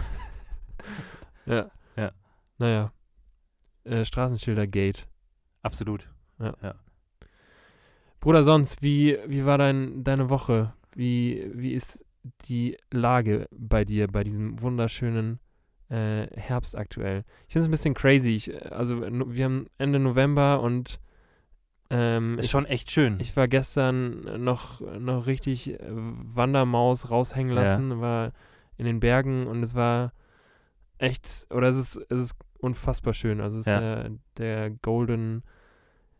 Ja. 1.47 1.71
Ja. 1.97 2.11
Naja. 2.59 2.91
Äh, 3.83 4.05
Straßenschilder 4.05 4.67
Gate. 4.67 5.07
Absolut. 5.63 6.07
Bruder, 8.19 8.43
sonst, 8.43 8.83
wie, 8.83 9.17
wie 9.25 9.45
war 9.45 9.57
dein, 9.57 10.03
deine 10.03 10.29
Woche? 10.29 10.73
Wie, 10.95 11.49
wie 11.53 11.73
ist 11.73 12.05
die 12.45 12.77
Lage 12.91 13.47
bei 13.51 13.85
dir, 13.85 14.07
bei 14.07 14.23
diesem 14.23 14.61
wunderschönen 14.61 15.39
äh, 15.89 16.27
Herbst 16.35 16.75
aktuell? 16.77 17.23
Ich 17.47 17.53
finde 17.53 17.63
es 17.63 17.67
ein 17.67 17.71
bisschen 17.71 17.93
crazy. 17.93 18.31
Ich, 18.31 18.71
also, 18.71 18.95
no, 18.95 19.25
wir 19.33 19.45
haben 19.45 19.67
Ende 19.77 19.99
November 19.99 20.61
und 20.61 20.99
ähm, 21.89 22.37
Ist 22.39 22.45
ich, 22.45 22.51
schon 22.51 22.65
echt 22.65 22.91
schön. 22.91 23.17
ich 23.19 23.35
war 23.35 23.47
gestern 23.47 24.43
noch, 24.43 24.81
noch 24.99 25.27
richtig 25.27 25.71
äh, 25.79 25.79
Wandermaus 25.89 27.09
raushängen 27.09 27.53
Ja. 27.55 27.61
lassen, 27.63 27.99
war 27.99 28.31
in 28.77 28.85
den 28.85 28.99
Bergen 28.99 29.47
und 29.47 29.61
es 29.61 29.75
war 29.75 30.13
echt, 30.97 31.47
oder 31.49 31.67
es 31.67 31.77
ist, 31.77 31.97
es 32.09 32.19
ist 32.25 32.35
unfassbar 32.59 33.13
schön. 33.13 33.41
Also 33.41 33.59
es 33.59 33.67
ist 33.67 33.73
Ja. 33.73 34.03
äh, 34.03 34.11
der 34.37 34.69
Golden 34.69 35.43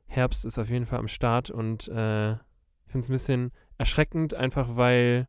Herbst 0.08 0.44
ist 0.44 0.60
auf 0.60 0.70
jeden 0.70 0.86
Fall 0.86 1.00
am 1.00 1.08
Start 1.08 1.50
und 1.50 1.88
äh, 1.88 2.34
ich 2.34 2.38
finde 2.92 3.00
es 3.06 3.10
ein 3.10 3.14
bisschen 3.14 3.52
erschreckend, 3.82 4.34
einfach 4.34 4.76
weil 4.76 5.28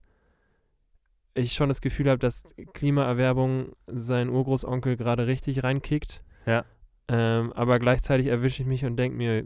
ich 1.34 1.54
schon 1.54 1.68
das 1.68 1.80
Gefühl 1.80 2.08
habe, 2.08 2.18
dass 2.18 2.54
Klimaerwerbung 2.74 3.72
sein 3.86 4.28
Urgroßonkel 4.28 4.96
gerade 4.96 5.26
richtig 5.26 5.64
reinkickt. 5.64 6.22
Ja. 6.44 6.64
Ähm, 7.08 7.52
aber 7.54 7.78
gleichzeitig 7.78 8.26
erwische 8.26 8.62
ich 8.62 8.68
mich 8.68 8.84
und 8.84 8.96
denke 8.96 9.16
mir, 9.16 9.44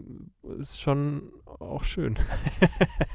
ist 0.59 0.81
schon 0.81 1.33
auch 1.45 1.85
schön. 1.85 2.17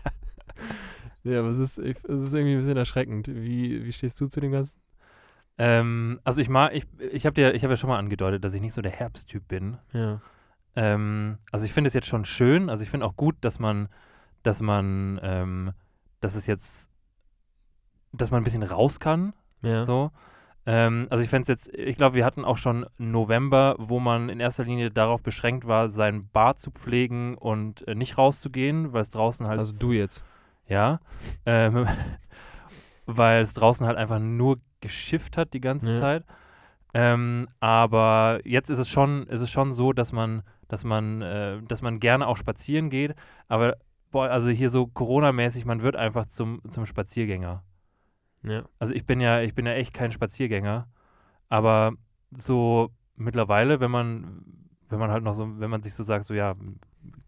ja, 1.24 1.40
aber 1.40 1.50
es 1.50 1.60
ist, 1.60 1.78
es 1.78 2.04
ist 2.04 2.34
irgendwie 2.34 2.54
ein 2.54 2.60
bisschen 2.60 2.78
erschreckend. 2.78 3.28
Wie, 3.28 3.86
wie 3.86 3.92
stehst 3.92 4.20
du 4.22 4.28
zu 4.28 4.40
dem 4.40 4.54
Ganzen? 4.54 4.80
ähm, 5.58 6.20
also 6.24 6.42
ich 6.42 6.50
mag, 6.50 6.74
ich, 6.74 6.88
ich 7.12 7.26
habe 7.26 7.34
dir, 7.34 7.54
ich 7.54 7.64
habe 7.64 7.74
ja 7.74 7.78
schon 7.78 7.90
mal 7.90 8.00
angedeutet, 8.00 8.44
dass 8.44 8.54
ich 8.54 8.62
nicht 8.62 8.74
so 8.74 8.82
der 8.82 8.92
Herbsttyp 8.92 9.48
bin. 9.48 9.78
Ja. 9.94 10.22
ähm, 10.76 11.38
also 11.52 11.66
ich 11.66 11.74
finde 11.74 11.90
es 11.90 11.94
jetzt 11.94 12.08
schon 12.08 12.26
schön, 12.26 12.70
also 12.70 12.82
ich 12.82 12.90
finde 12.90 13.06
auch 13.06 13.16
gut, 13.16 13.36
dass 13.42 13.60
man, 13.60 13.90
dass 14.42 14.62
man, 14.62 15.20
ähm, 15.22 15.74
dass 16.22 16.36
es 16.36 16.48
jetzt, 16.48 16.90
dass 18.14 18.32
man 18.32 18.42
ein 18.42 18.44
bisschen 18.46 18.64
raus 18.64 19.00
kann, 19.02 19.34
Ja. 19.62 19.84
so. 19.84 20.12
Ähm, 20.66 21.08
also 21.10 21.24
ich 21.24 21.30
fände 21.30 21.42
es 21.42 21.48
jetzt, 21.48 21.74
ich 21.76 21.98
glaube, 21.98 22.16
wir 22.16 22.24
hatten 22.24 22.46
auch 22.46 22.58
schon 22.58 22.86
November, 23.00 23.76
wo 23.80 24.00
man 24.00 24.30
in 24.30 24.40
erster 24.40 24.64
Linie 24.64 24.92
darauf 24.92 25.24
beschränkt 25.24 25.66
war, 25.68 25.90
sein 25.90 26.30
Bart 26.32 26.60
zu 26.60 26.70
pflegen 26.72 27.36
und 27.36 27.88
äh, 27.88 27.96
nicht 27.96 28.18
rauszugehen, 28.20 28.94
weil 28.94 29.02
es 29.02 29.10
draußen 29.10 29.48
halt. 29.48 29.58
Also 29.60 29.80
du 29.86 29.92
jetzt. 29.92 30.24
Ja. 30.68 31.00
Ähm, 31.46 31.88
weil 33.08 33.42
es 33.42 33.54
draußen 33.56 33.86
halt 33.88 33.98
einfach 33.98 34.20
nur 34.20 34.60
geschifft 34.80 35.36
hat 35.38 35.54
die 35.54 35.62
ganze 35.62 35.94
Ja. 35.94 36.00
Zeit. 36.00 36.26
Ähm, 36.94 37.48
aber 37.60 38.40
jetzt 38.44 38.70
ist 38.70 38.80
es 38.80 38.88
schon, 38.90 39.26
ist 39.28 39.42
es 39.42 39.50
schon 39.50 39.72
so, 39.72 39.94
dass 39.94 40.12
man, 40.12 40.44
dass 40.68 40.84
man, 40.84 41.22
äh, 41.22 41.62
dass 41.64 41.82
man 41.82 42.00
gerne 42.00 42.28
auch 42.28 42.38
spazieren 42.38 42.90
geht. 42.90 43.16
Aber 43.48 43.78
boah, 44.12 44.30
also 44.30 44.50
hier 44.50 44.70
so 44.70 44.88
Corona-mäßig, 44.88 45.66
man 45.66 45.82
wird 45.82 45.96
einfach 45.96 46.26
zum, 46.26 46.62
zum 46.70 46.86
Spaziergänger. 46.86 47.64
Ja. 48.44 48.64
Also 48.80 48.94
ich 48.94 49.06
bin 49.06 49.20
ja, 49.22 49.42
ich 49.42 49.54
bin 49.56 49.66
ja 49.66 49.74
echt 49.74 49.94
kein 49.94 50.12
Spaziergänger. 50.12 50.88
Aber 51.50 51.94
so 52.32 52.90
mittlerweile, 53.16 53.80
wenn 53.80 53.92
man, 53.92 54.44
wenn 54.90 55.00
man 55.00 55.12
halt 55.12 55.24
noch 55.24 55.34
so, 55.34 55.60
wenn 55.60 55.70
man 55.70 55.82
sich 55.84 55.94
so 55.94 56.04
sagt, 56.04 56.26
so 56.26 56.34
ja, 56.34 56.56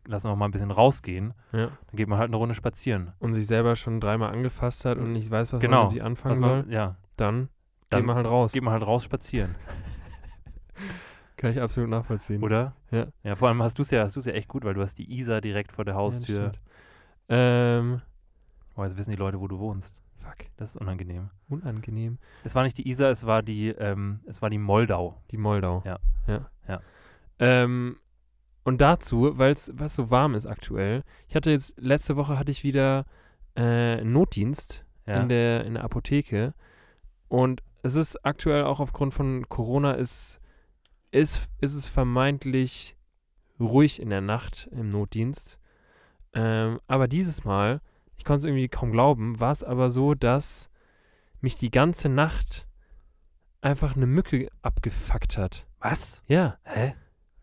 lass 0.06 0.24
noch 0.24 0.36
mal 0.36 0.46
ein 0.46 0.52
bisschen 0.52 0.72
rausgehen, 0.72 1.34
Ja. 1.52 1.68
dann 1.68 1.96
geht 1.96 2.08
man 2.08 2.20
halt 2.20 2.30
eine 2.30 2.38
Runde 2.38 2.56
spazieren. 2.56 3.12
Und 3.20 3.34
sich 3.34 3.48
selber 3.48 3.75
schon 3.75 4.00
dreimal 4.00 4.32
angefasst 4.34 4.86
hat 4.86 4.98
und 4.98 5.13
nicht 5.13 5.30
weiß, 5.32 5.54
was 5.54 5.60
Genau. 5.62 5.82
man 5.82 5.90
sich 5.90 6.04
anfangen 6.04 6.36
Also, 6.36 6.48
soll, 6.48 6.66
ja, 6.70 6.98
dann, 7.18 7.50
Dann 7.90 8.02
geht 8.02 8.08
man 8.08 8.16
halt 8.16 8.28
raus. 8.28 8.52
geht 8.54 8.63
man 8.63 8.74
halt 8.74 8.86
raus 8.86 9.04
spazieren, 9.04 9.56
Kann 11.38 11.52
ich 11.52 11.62
absolut 11.62 11.90
nachvollziehen. 11.90 12.42
oder? 12.42 12.75
Ja. 12.92 13.08
Ja, 13.24 13.36
vor 13.36 13.50
allem 13.50 13.62
hast 13.62 13.78
du 13.78 13.82
es 13.82 13.92
ja, 13.92 14.02
hast 14.04 14.16
du 14.16 14.20
es 14.20 14.25
ja 14.25 14.34
echt 14.34 14.48
gut, 14.48 14.63
weil 14.63 14.74
du 14.75 14.82
hast 14.82 14.98
die 14.98 15.12
Isar 15.18 15.42
direkt 15.42 15.72
vor 15.74 15.84
der 15.84 15.96
Ja, 15.96 16.00
Haustür. 16.00 16.52
stimmt. 16.52 16.62
Ähm, 17.30 18.01
oh, 18.75 18.84
jetzt 18.84 18.98
wissen 18.98 19.12
die 19.12 19.18
Leute, 19.18 19.39
wo 19.39 19.48
du 19.48 19.60
wohnst. 19.60 20.01
fuck, 20.18 20.36
Das 20.58 20.72
ist 20.72 20.77
unangenehm. 20.82 21.30
unangenehm. 21.50 22.18
Es 22.44 22.56
war 22.56 22.63
nicht 22.63 22.77
die 22.77 22.88
Isar, 22.89 23.10
es 23.12 23.25
war 23.25 23.42
die, 23.44 23.70
ähm, 23.70 24.20
es 24.25 24.42
war 24.42 24.50
die 24.50 24.58
Moldau. 24.58 25.22
Die 25.32 25.38
Moldau. 25.38 25.82
Ja. 25.86 26.00
Ja. 26.27 26.50
Ja. 26.68 26.82
Ähm, 27.39 27.98
und 28.63 28.80
dazu, 28.82 29.38
weil 29.38 29.51
es 29.53 29.72
was 29.75 29.96
so 29.96 30.10
warm 30.10 30.36
ist 30.36 30.46
aktuell, 30.46 31.03
ich 31.27 31.36
hatte 31.36 31.51
jetzt, 31.51 31.80
letzte 31.80 32.15
Woche 32.15 32.38
hatte 32.39 32.51
ich 32.51 32.63
wieder 32.63 33.06
äh, 33.56 34.03
Notdienst 34.03 34.86
Ja. 35.06 35.22
in, 35.22 35.30
der, 35.30 35.65
in 35.65 35.74
der 35.75 35.84
Apotheke. 35.84 36.53
Und 37.27 37.62
es 37.82 37.96
ist 37.96 38.24
aktuell 38.25 38.63
auch 38.63 38.80
aufgrund 38.80 39.13
von 39.13 39.50
Corona 39.50 39.94
ist, 39.94 40.39
ist, 41.12 41.50
ist 41.60 41.74
es 41.74 41.88
vermeintlich 41.88 42.96
ruhig 43.60 44.01
in 44.01 44.10
der 44.10 44.22
Nacht 44.22 44.70
im 44.72 44.89
Notdienst. 44.89 45.60
Ähm, 46.34 46.80
aber 46.88 47.08
dieses 47.08 47.44
Mal, 47.46 47.82
ich 48.18 48.25
konnte 48.25 48.40
es 48.40 48.46
irgendwie 48.46 48.68
kaum 48.70 48.92
glauben, 48.92 49.40
war 49.40 49.52
es 49.52 49.63
aber 49.63 49.90
so, 49.90 50.13
dass 50.16 50.70
mich 51.42 51.58
die 51.58 51.72
ganze 51.72 52.10
Nacht 52.10 52.68
einfach 53.62 53.96
eine 53.96 54.08
Mücke 54.08 54.50
abgefuckt 54.62 55.38
hat. 55.38 55.66
Was? 55.80 56.22
Ja, 56.28 56.58
Hä? 56.63 56.96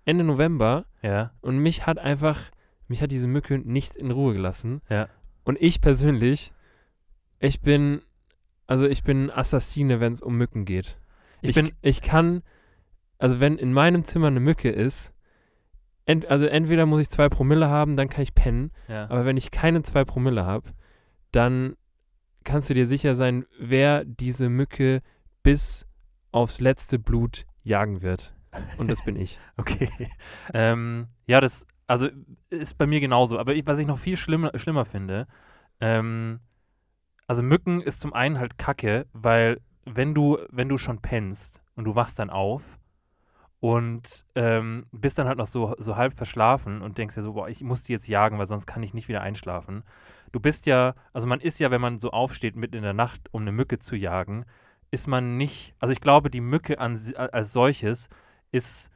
Ende 0.05 0.25
November 0.25 0.87
Ja. 1.03 1.33
und 1.41 1.59
mich 1.59 1.87
hat 1.87 1.99
einfach, 1.99 2.51
mich 2.89 3.03
hat 3.03 3.11
diese 3.13 3.29
Mücke 3.29 3.59
nicht 3.59 3.97
in 3.97 4.11
Ruhe 4.11 4.33
gelassen. 4.35 4.81
Ja. 4.89 5.09
Und 5.45 5.61
ich 5.61 5.81
persönlich, 5.81 6.53
ich 7.39 7.61
bin, 7.61 8.03
also 8.67 8.87
ich 8.87 9.03
bin 9.03 9.31
Assassine, 9.31 10.01
wenn 10.01 10.13
es 10.13 10.23
um 10.23 10.37
Mücken 10.37 10.65
geht. 10.65 10.99
Ich 11.43 11.51
Ich, 11.51 11.55
bin- 11.57 11.73
ich 11.83 12.03
kann, 12.03 12.43
also 13.19 13.41
wenn 13.41 13.57
in 13.59 13.73
meinem 13.73 14.05
Zimmer 14.05 14.27
eine 14.29 14.41
Mücke 14.41 14.71
ist, 14.71 15.13
ent, 16.11 16.27
also 16.27 16.47
entweder 16.47 16.87
muss 16.87 17.01
ich 17.01 17.09
zwei 17.09 17.29
Promille 17.29 17.69
haben, 17.69 17.97
dann 17.97 18.09
kann 18.09 18.23
ich 18.23 18.35
pennen. 18.35 18.73
Ja. 18.89 19.05
Aber 19.05 19.25
wenn 19.25 19.37
ich 19.37 19.51
keine 19.51 19.83
zwei 19.83 20.05
Promille 20.05 20.45
habe, 20.45 20.71
dann 21.31 21.77
kannst 22.43 22.69
du 22.69 22.75
dir 22.75 22.87
sicher 22.87 23.15
sein, 23.15 23.47
wer 23.59 24.05
diese 24.05 24.49
Mücke 24.49 25.03
bis 25.43 25.87
aufs 26.33 26.61
letzte 26.61 26.99
Blut 26.99 27.45
jagen 27.63 28.03
wird. 28.03 28.35
Und 28.79 28.91
das 28.91 29.05
bin 29.05 29.17
ich. 29.17 29.39
Okay. 29.57 29.91
ähm, 30.55 31.07
ja, 31.27 31.41
das, 31.41 31.67
also 31.87 32.09
ist 32.49 32.79
bei 32.79 32.87
mir 32.87 33.01
genauso. 33.01 33.39
Aber 33.39 33.55
ich, 33.55 33.67
was 33.67 33.79
ich 33.79 33.87
noch 33.87 33.99
viel 33.99 34.17
schlimmer, 34.17 34.51
schlimmer 34.59 34.85
finde, 34.85 35.29
ähm, 35.81 36.41
also 37.27 37.43
Mücken 37.43 37.81
ist 37.81 38.01
zum 38.01 38.13
einen 38.13 38.39
halt 38.39 38.59
Kacke, 38.59 39.07
weil 39.13 39.61
wenn 39.85 40.15
du, 40.15 40.39
wenn 40.51 40.69
du 40.69 40.79
schon 40.79 41.01
pennst 41.01 41.63
und 41.77 41.85
du 41.85 41.95
wachst 41.95 42.19
dann 42.19 42.31
auf 42.31 42.80
und 43.61 44.25
ähm, 44.35 44.87
bist 44.91 45.19
dann 45.19 45.29
halt 45.29 45.39
noch 45.39 45.47
so, 45.47 45.75
so 45.79 45.97
halb 45.97 46.15
verschlafen 46.15 46.81
und 46.81 46.97
denkst 46.97 47.15
dir 47.15 47.23
so, 47.23 47.35
boah, 47.35 47.49
ich 47.49 47.63
muss 47.63 47.83
die 47.83 47.93
jetzt 47.93 48.09
jagen, 48.09 48.39
weil 48.39 48.47
sonst 48.47 48.67
kann 48.67 48.83
ich 48.83 48.95
nicht 48.95 49.09
wieder 49.09 49.21
einschlafen. 49.21 49.85
Du 50.33 50.41
bist 50.41 50.67
ja, 50.67 50.95
also 51.13 51.27
man 51.27 51.41
ist 51.41 51.59
ja, 51.59 51.71
wenn 51.71 51.81
man 51.81 51.99
so 51.99 52.11
aufsteht 52.11 52.57
mitten 52.57 52.77
in 52.77 52.83
der 52.83 52.95
Nacht, 52.95 53.29
um 53.33 53.43
eine 53.43 53.53
Mücke 53.53 53.79
zu 53.79 53.97
jagen, 53.97 54.47
ist 54.91 55.07
man 55.07 55.37
nicht, 55.37 55.75
also 55.79 55.93
ich 55.93 56.01
glaube, 56.01 56.31
die 56.31 56.41
Mücke 56.41 56.79
an, 56.79 56.99
als 57.17 57.53
solches 57.53 58.09
ist 58.51 58.91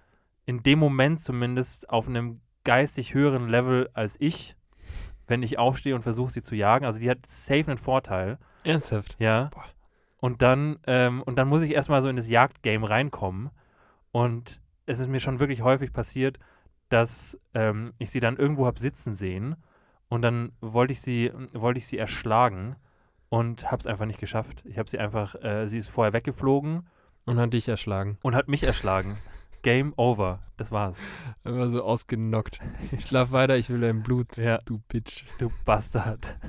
in 0.46 0.62
dem 0.62 0.78
Moment 0.78 1.20
zumindest 1.20 1.90
auf 1.90 2.08
einem 2.08 2.40
geistig 2.64 3.14
höheren 3.14 3.48
Level 3.48 3.90
als 3.92 4.16
ich, 4.18 4.56
wenn 5.26 5.42
ich 5.42 5.58
aufstehe 5.58 5.94
und 5.94 6.02
versuche 6.02 6.32
sie 6.32 6.42
zu 6.42 6.54
jagen. 6.54 6.86
Also 6.86 6.98
die 7.00 7.10
hat 7.10 7.26
safe 7.26 7.66
einen 7.66 7.78
Vorteil, 7.78 8.38
Ernsthaft. 8.64 9.16
ja. 9.18 9.50
Boah. 9.52 9.64
Und 10.18 10.40
dann, 10.40 10.78
ähm, 10.86 11.22
und 11.22 11.36
dann 11.36 11.48
muss 11.48 11.60
ich 11.60 11.72
erstmal 11.72 12.00
so 12.00 12.08
in 12.08 12.16
das 12.16 12.30
Jagdgame 12.30 12.88
reinkommen. 12.88 13.50
Und 14.14 14.60
es 14.86 15.00
ist 15.00 15.08
mir 15.08 15.18
schon 15.18 15.40
wirklich 15.40 15.62
häufig 15.62 15.92
passiert, 15.92 16.38
dass 16.88 17.36
ähm, 17.52 17.92
ich 17.98 18.12
sie 18.12 18.20
dann 18.20 18.36
irgendwo 18.36 18.64
habe 18.64 18.78
sitzen 18.78 19.12
sehen 19.14 19.56
und 20.08 20.22
dann 20.22 20.52
wollte 20.60 20.92
ich 20.92 21.00
sie, 21.00 21.32
wollte 21.52 21.78
ich 21.78 21.86
sie 21.88 21.98
erschlagen 21.98 22.76
und 23.28 23.72
habe 23.72 23.80
es 23.80 23.88
einfach 23.88 24.06
nicht 24.06 24.20
geschafft. 24.20 24.62
Ich 24.66 24.78
habe 24.78 24.88
sie 24.88 25.00
einfach, 25.00 25.34
äh, 25.42 25.66
sie 25.66 25.78
ist 25.78 25.88
vorher 25.88 26.12
weggeflogen 26.12 26.86
Und 27.24 27.38
hat 27.40 27.52
dich 27.52 27.68
erschlagen. 27.68 28.16
und 28.22 28.36
hat 28.36 28.46
mich 28.46 28.62
erschlagen. 28.62 29.16
Game 29.62 29.94
over. 29.96 30.44
Das 30.58 30.70
war's. 30.70 31.02
Einfach 31.42 31.68
so 31.70 31.82
ausgenockt. 31.82 32.60
Schlaf 33.08 33.32
weiter, 33.32 33.56
ich 33.56 33.68
will 33.68 33.80
dein 33.80 34.04
Blut, 34.04 34.36
Ja, 34.36 34.58
du 34.64 34.78
Bitch. 34.88 35.24
du 35.40 35.50
Bastard. 35.64 36.38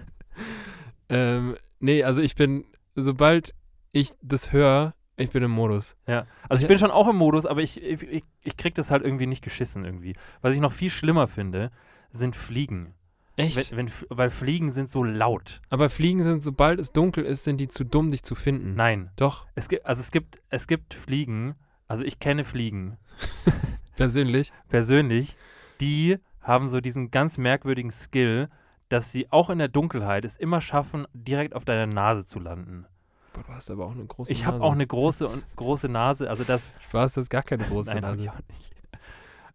Ähm, 1.07 1.55
nee, 1.79 2.03
also 2.03 2.19
ich 2.21 2.33
bin, 2.35 2.65
sobald 2.95 3.53
ich 3.91 4.11
das 4.21 4.51
höre, 4.51 4.95
ich 5.17 5.31
bin 5.31 5.43
im 5.43 5.51
Modus. 5.51 5.95
Ja, 6.07 6.25
also 6.49 6.61
ich 6.61 6.67
bin 6.67 6.77
schon 6.77 6.91
auch 6.91 7.07
im 7.07 7.15
Modus, 7.15 7.45
aber 7.45 7.61
ich, 7.61 7.81
ich, 7.81 8.23
ich, 8.43 8.57
krieg 8.57 8.75
das 8.75 8.91
halt 8.91 9.03
irgendwie 9.03 9.27
nicht 9.27 9.43
geschissen 9.43 9.85
irgendwie. 9.85 10.15
Was 10.41 10.53
ich 10.53 10.59
noch 10.59 10.73
viel 10.73 10.89
schlimmer 10.89 11.27
finde, 11.27 11.71
sind 12.11 12.35
Fliegen. 12.35 12.93
Echt? 13.37 13.71
Wenn, 13.71 13.87
wenn, 13.87 13.91
weil 14.09 14.29
Fliegen 14.29 14.71
sind 14.71 14.89
so 14.89 15.03
laut. 15.03 15.61
Aber 15.69 15.89
Fliegen 15.89 16.23
sind, 16.23 16.41
sobald 16.41 16.79
es 16.79 16.91
dunkel 16.91 17.25
ist, 17.25 17.43
sind 17.43 17.57
die 17.57 17.67
zu 17.67 17.85
dumm, 17.85 18.11
dich 18.11 18.23
zu 18.23 18.35
finden. 18.35 18.75
Nein. 18.75 19.11
Doch, 19.15 19.45
Es 19.55 19.67
gibt, 19.69 19.85
also 19.85 20.01
es 20.01 20.11
gibt, 20.11 20.39
es 20.49 20.67
gibt 20.67 20.93
Fliegen, 20.93 21.55
also 21.87 22.03
ich 22.03 22.19
kenne 22.19 22.43
Fliegen 22.43 22.97
persönlich. 23.95 24.51
persönlich, 24.69 25.37
die 25.81 26.17
haben 26.41 26.69
so 26.69 26.79
diesen 26.79 27.11
ganz 27.11 27.37
merkwürdigen 27.37 27.91
Skill, 27.91 28.49
dass 28.89 29.11
sie 29.11 29.31
auch 29.31 29.49
in 29.49 29.57
der 29.57 29.67
Dunkelheit 29.67 30.25
es 30.25 30.37
immer 30.37 30.61
schaffen, 30.61 31.07
direkt 31.13 31.55
auf 31.55 31.65
deiner 31.65 31.87
Nase 31.87 32.25
zu 32.25 32.39
landen. 32.39 32.85
Boah, 33.35 33.43
du 33.45 33.53
hast 33.53 33.69
aber 33.69 33.85
auch 33.85 33.91
eine 33.91 34.05
große 34.05 34.31
Ich 34.31 34.45
habe 34.45 34.61
auch 34.61 34.71
eine 34.73 34.87
große 34.87 35.27
und 35.27 35.43
große 35.55 35.89
Nase, 35.89 36.29
also 36.29 36.43
das. 36.43 36.71
Spaß, 36.89 37.13
das 37.13 37.23
ist 37.23 37.29
gar 37.29 37.43
keine 37.43 37.63
große 37.67 37.89
Nein, 37.91 38.01
Nase. 38.01 38.21
ich 38.23 38.29
auch 38.29 38.39
nicht. 38.49 38.71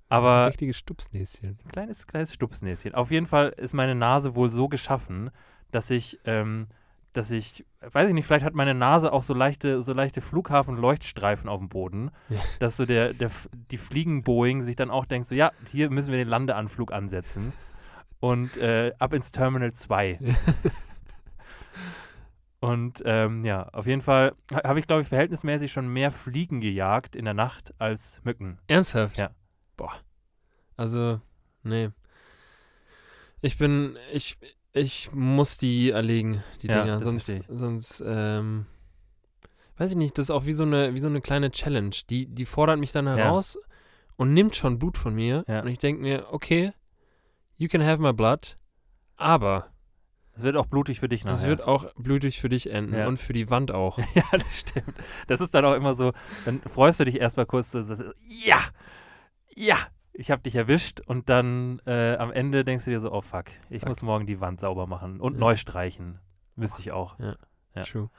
Aber 0.09 0.49
Richtiges 0.49 0.77
Stupsnäschen. 0.79 1.59
kleines, 1.71 2.07
kleines 2.07 2.35
Stupsnäschen. 2.35 2.95
Auf 2.95 3.11
jeden 3.11 3.27
Fall 3.27 3.51
ist 3.57 3.75
meine 3.75 3.95
Nase 3.95 4.35
wohl 4.35 4.51
so 4.51 4.69
geschaffen, 4.69 5.31
dass 5.71 5.89
ich, 5.91 6.19
ähm, 6.25 6.67
dass 7.13 7.31
ich, 7.31 7.65
weiß 7.81 8.09
ich 8.09 8.15
nicht, 8.15 8.27
vielleicht 8.27 8.45
hat 8.45 8.55
meine 8.55 8.75
Nase 8.75 9.13
auch 9.13 9.23
so 9.23 9.35
leichte, 9.35 9.83
so 9.83 9.93
leichte 9.93 10.21
Flughafen-Leuchtstreifen 10.21 11.49
auf 11.49 11.61
dem 11.61 11.69
Boden, 11.69 12.11
Ja. 12.29 12.39
dass 12.59 12.77
so 12.77 12.87
der, 12.87 13.15
der, 13.15 13.31
die 13.71 13.77
Fliegen-Boeing 13.77 14.63
sich 14.63 14.75
dann 14.75 14.91
auch 14.91 15.05
denkt, 15.07 15.29
so 15.29 15.35
ja, 15.37 15.53
hier 15.71 15.91
müssen 15.91 16.11
wir 16.11 16.19
den 16.19 16.29
Landeanflug 16.29 16.93
ansetzen 16.93 17.53
und 18.19 18.57
äh, 18.57 18.93
ab 18.99 19.13
ins 19.13 19.31
Terminal 19.31 19.73
2. 19.73 20.19
Und 22.61 23.03
ähm, 23.07 23.45
ja, 23.45 23.69
auf 23.71 23.87
jeden 23.87 24.03
Fall 24.03 24.35
ha- 24.53 24.63
habe 24.65 24.79
ich, 24.79 24.87
glaube 24.87 25.03
ich, 25.03 25.09
verhältnismäßig 25.09 25.73
schon 25.73 25.89
mehr 25.89 26.11
Fliegen 26.11 26.61
gejagt 26.61 27.17
in 27.17 27.25
der 27.25 27.33
Nacht 27.35 27.73
als 27.79 28.21
Mücken. 28.23 28.59
Ernsthaft? 28.67 29.17
Ja. 29.17 29.31
Boah. 29.77 29.95
Also, 30.77 31.21
nee. 31.63 31.89
Ich 33.41 33.57
bin, 33.57 33.97
ich, 34.13 34.37
ich 34.73 35.11
muss 35.13 35.57
die 35.57 35.91
erlegen, 35.91 36.45
die 36.61 36.67
Ja, 36.67 36.83
Dinger. 36.83 37.03
Sonst, 37.03 37.43
sonst, 37.49 38.03
ähm, 38.07 38.67
weiß 39.79 39.93
ich 39.93 39.97
nicht, 39.97 40.19
das 40.19 40.27
ist 40.27 40.31
auch 40.31 40.45
wie 40.45 40.53
so 40.53 40.65
eine, 40.65 40.95
wie 40.95 41.01
so 41.01 41.09
eine 41.09 41.23
kleine 41.23 41.51
Challenge. 41.51 41.97
Die, 42.11 42.27
die 42.27 42.45
fordert 42.45 42.79
mich 42.79 42.93
dann 42.93 43.07
heraus 43.07 43.59
und 44.17 44.35
nimmt 44.35 44.55
schon 44.55 44.79
Blut 44.79 44.99
von 44.99 45.15
mir. 45.15 45.45
Ja. 45.49 45.61
Und 45.63 45.69
ich 45.69 45.79
denke 45.79 46.03
mir, 46.03 46.27
okay, 46.31 46.73
you 47.57 47.69
can 47.69 47.83
have 47.83 48.03
my 48.03 48.13
blood, 48.13 48.57
aber 49.17 49.69
Es 50.41 50.45
wird 50.45 50.57
auch 50.57 50.67
blutig 50.67 51.01
für 51.01 51.09
dich 51.09 51.25
nachher. 51.25 51.39
es 51.39 51.47
wird 51.47 51.63
auch 51.63 51.93
blutig 51.97 52.41
für 52.41 52.49
dich 52.49 52.71
enden 52.73 52.95
Ja. 52.95 53.07
und 53.09 53.19
für 53.19 53.33
die 53.35 53.51
Wand 53.51 53.73
auch. 53.73 53.99
Ja, 54.15 54.23
das 54.33 54.59
stimmt. 54.59 54.95
Das 55.27 55.41
ist 55.41 55.55
dann 55.55 55.65
auch 55.65 55.75
immer 55.75 55.95
so, 55.95 56.13
dann 56.45 56.61
freust 56.63 56.99
du 57.01 57.05
dich 57.05 57.21
erstmal 57.21 57.47
kurz, 57.47 57.71
so, 57.73 57.83
so, 57.83 57.95
ja, 58.29 58.59
ja, 59.55 59.77
ich 60.13 60.31
habe 60.31 60.43
dich 60.43 60.57
erwischt 60.57 61.01
und 61.01 61.29
dann 61.29 61.81
äh, 61.87 62.17
am 62.17 62.33
Ende 62.33 62.65
denkst 62.65 62.85
du 62.87 62.91
dir 62.91 63.01
so, 63.01 63.13
oh 63.13 63.21
fuck, 63.21 63.45
ich 63.69 63.81
Fuck. 63.81 63.89
muss 63.91 64.03
morgen 64.03 64.27
die 64.27 64.41
Wand 64.41 64.61
sauber 64.61 64.87
machen 64.87 65.21
und 65.21 65.35
Ja. 65.35 65.41
neu 65.41 65.57
streichen. 65.57 66.19
Müsste 66.57 66.81
ich 66.81 66.93
auch. 66.93 67.17
Ja. 67.19 67.37
True. 67.85 68.11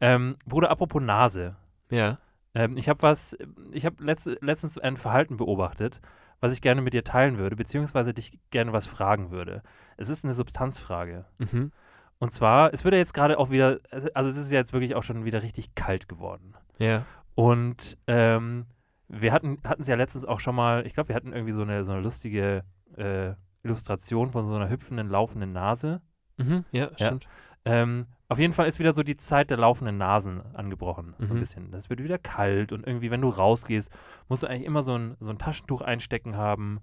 Ähm, 0.00 0.36
Bruder, 0.46 0.70
apropos 0.70 1.02
Nase. 1.02 1.56
Ja. 1.90 2.18
Ähm, 2.54 2.76
ich 2.76 2.88
habe 2.88 3.02
was, 3.02 3.36
ich 3.72 3.84
habe 3.86 4.02
letzt, 4.04 4.30
letztens 4.40 4.78
ein 4.78 4.96
Verhalten 4.96 5.36
beobachtet, 5.36 6.00
was 6.40 6.52
ich 6.52 6.60
gerne 6.62 6.82
mit 6.82 6.94
dir 6.94 7.04
teilen 7.04 7.38
würde, 7.38 7.56
beziehungsweise 7.56 8.14
dich 8.14 8.38
gerne 8.50 8.72
was 8.72 8.86
fragen 8.86 9.30
würde. 9.30 9.62
Es 9.96 10.08
ist 10.08 10.24
eine 10.24 10.34
Substanzfrage. 10.34 11.24
Mhm. 11.38 11.72
Und 12.18 12.32
zwar, 12.32 12.72
es 12.74 12.84
wird 12.84 12.94
ja 12.94 12.98
jetzt 12.98 13.14
gerade 13.14 13.38
auch 13.38 13.50
wieder, 13.50 13.78
also 13.90 14.28
es 14.28 14.36
ist 14.36 14.50
ja 14.50 14.58
jetzt 14.58 14.72
wirklich 14.72 14.94
auch 14.94 15.02
schon 15.02 15.24
wieder 15.24 15.42
richtig 15.42 15.74
kalt 15.74 16.08
geworden. 16.08 16.54
Ja. 16.78 17.04
Und 17.34 17.96
ähm, 18.08 18.66
wir 19.08 19.32
hatten 19.32 19.58
es 19.78 19.86
ja 19.88 19.94
letztens 19.96 20.24
auch 20.24 20.40
schon 20.40 20.54
mal, 20.54 20.86
ich 20.86 20.94
glaube, 20.94 21.08
wir 21.10 21.16
hatten 21.16 21.32
irgendwie 21.32 21.52
so 21.52 21.62
eine, 21.62 21.84
so 21.84 21.92
eine 21.92 22.00
lustige 22.02 22.64
äh, 22.96 23.34
Illustration 23.62 24.30
von 24.32 24.46
so 24.46 24.54
einer 24.54 24.68
hüpfenden, 24.68 25.08
laufenden 25.08 25.52
Nase. 25.52 26.00
Mhm. 26.36 26.64
Ja, 26.72 26.90
Ja. 26.96 27.06
stimmt. 27.06 27.26
Ähm, 27.68 28.06
auf 28.28 28.38
jeden 28.38 28.52
Fall 28.52 28.66
ist 28.66 28.78
wieder 28.78 28.92
so 28.92 29.02
die 29.02 29.16
Zeit 29.16 29.50
der 29.50 29.56
laufenden 29.58 29.96
Nasen 29.98 30.42
angebrochen. 30.54 31.14
So 31.18 31.24
ein 31.26 31.34
Mhm. 31.36 31.38
bisschen. 31.40 31.70
Das 31.70 31.88
wird 31.90 32.02
wieder 32.02 32.18
kalt 32.18 32.72
und 32.72 32.86
irgendwie, 32.86 33.10
wenn 33.10 33.20
du 33.20 33.28
rausgehst, 33.28 33.90
musst 34.28 34.42
du 34.42 34.46
eigentlich 34.46 34.66
immer 34.66 34.82
so 34.82 34.94
ein, 34.96 35.16
so 35.20 35.30
ein 35.30 35.38
Taschentuch 35.38 35.80
einstecken 35.80 36.36
haben. 36.36 36.80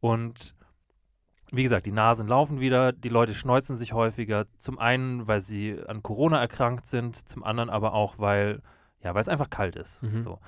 Und 0.00 0.54
wie 1.52 1.62
gesagt, 1.64 1.86
die 1.86 1.92
Nasen 1.92 2.28
laufen 2.28 2.60
wieder, 2.60 2.92
die 2.92 3.08
Leute 3.08 3.34
schneuzen 3.34 3.76
sich 3.76 3.92
häufiger. 3.92 4.46
Zum 4.56 4.78
einen, 4.78 5.26
weil 5.26 5.40
sie 5.40 5.78
an 5.86 6.02
Corona 6.02 6.40
erkrankt 6.40 6.86
sind, 6.86 7.16
zum 7.28 7.42
anderen 7.44 7.70
aber 7.70 7.92
auch, 7.92 8.18
weil, 8.18 8.62
ja, 9.02 9.14
weil 9.14 9.20
es 9.22 9.28
einfach 9.28 9.50
kalt 9.50 9.76
ist. 9.76 10.02
Mhm. 10.02 10.20
So. 10.20 10.38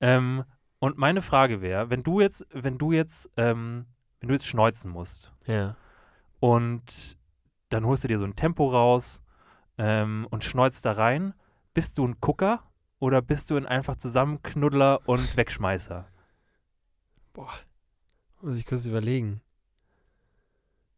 Ähm, 0.00 0.44
und 0.78 0.98
meine 0.98 1.22
Frage 1.22 1.60
wäre, 1.60 1.90
wenn 1.90 2.02
du 2.02 2.20
jetzt, 2.20 2.46
wenn 2.52 2.78
du 2.78 2.92
jetzt, 2.92 3.30
ähm, 3.36 3.86
wenn 4.20 4.28
du 4.28 4.34
jetzt 4.34 4.46
schneuzen 4.46 4.90
musst, 4.90 5.32
Ja. 5.46 5.76
und 6.40 7.16
dann 7.70 7.84
holst 7.86 8.04
du 8.04 8.08
dir 8.08 8.18
so 8.18 8.24
ein 8.24 8.36
Tempo 8.36 8.68
raus 8.68 9.22
ähm, 9.78 10.26
und 10.30 10.44
schneuzt 10.44 10.84
da 10.84 10.92
rein. 10.92 11.34
Bist 11.72 11.98
du 11.98 12.06
ein 12.06 12.16
Gucker 12.20 12.62
oder 12.98 13.20
bist 13.22 13.50
du 13.50 13.56
ein 13.56 13.66
einfach 13.66 13.96
Zusammenknuddler 13.96 15.00
und 15.06 15.36
Wegschmeißer? 15.36 16.06
Muss 18.42 18.56
ich 18.56 18.66
kurz 18.66 18.86
überlegen. 18.86 19.40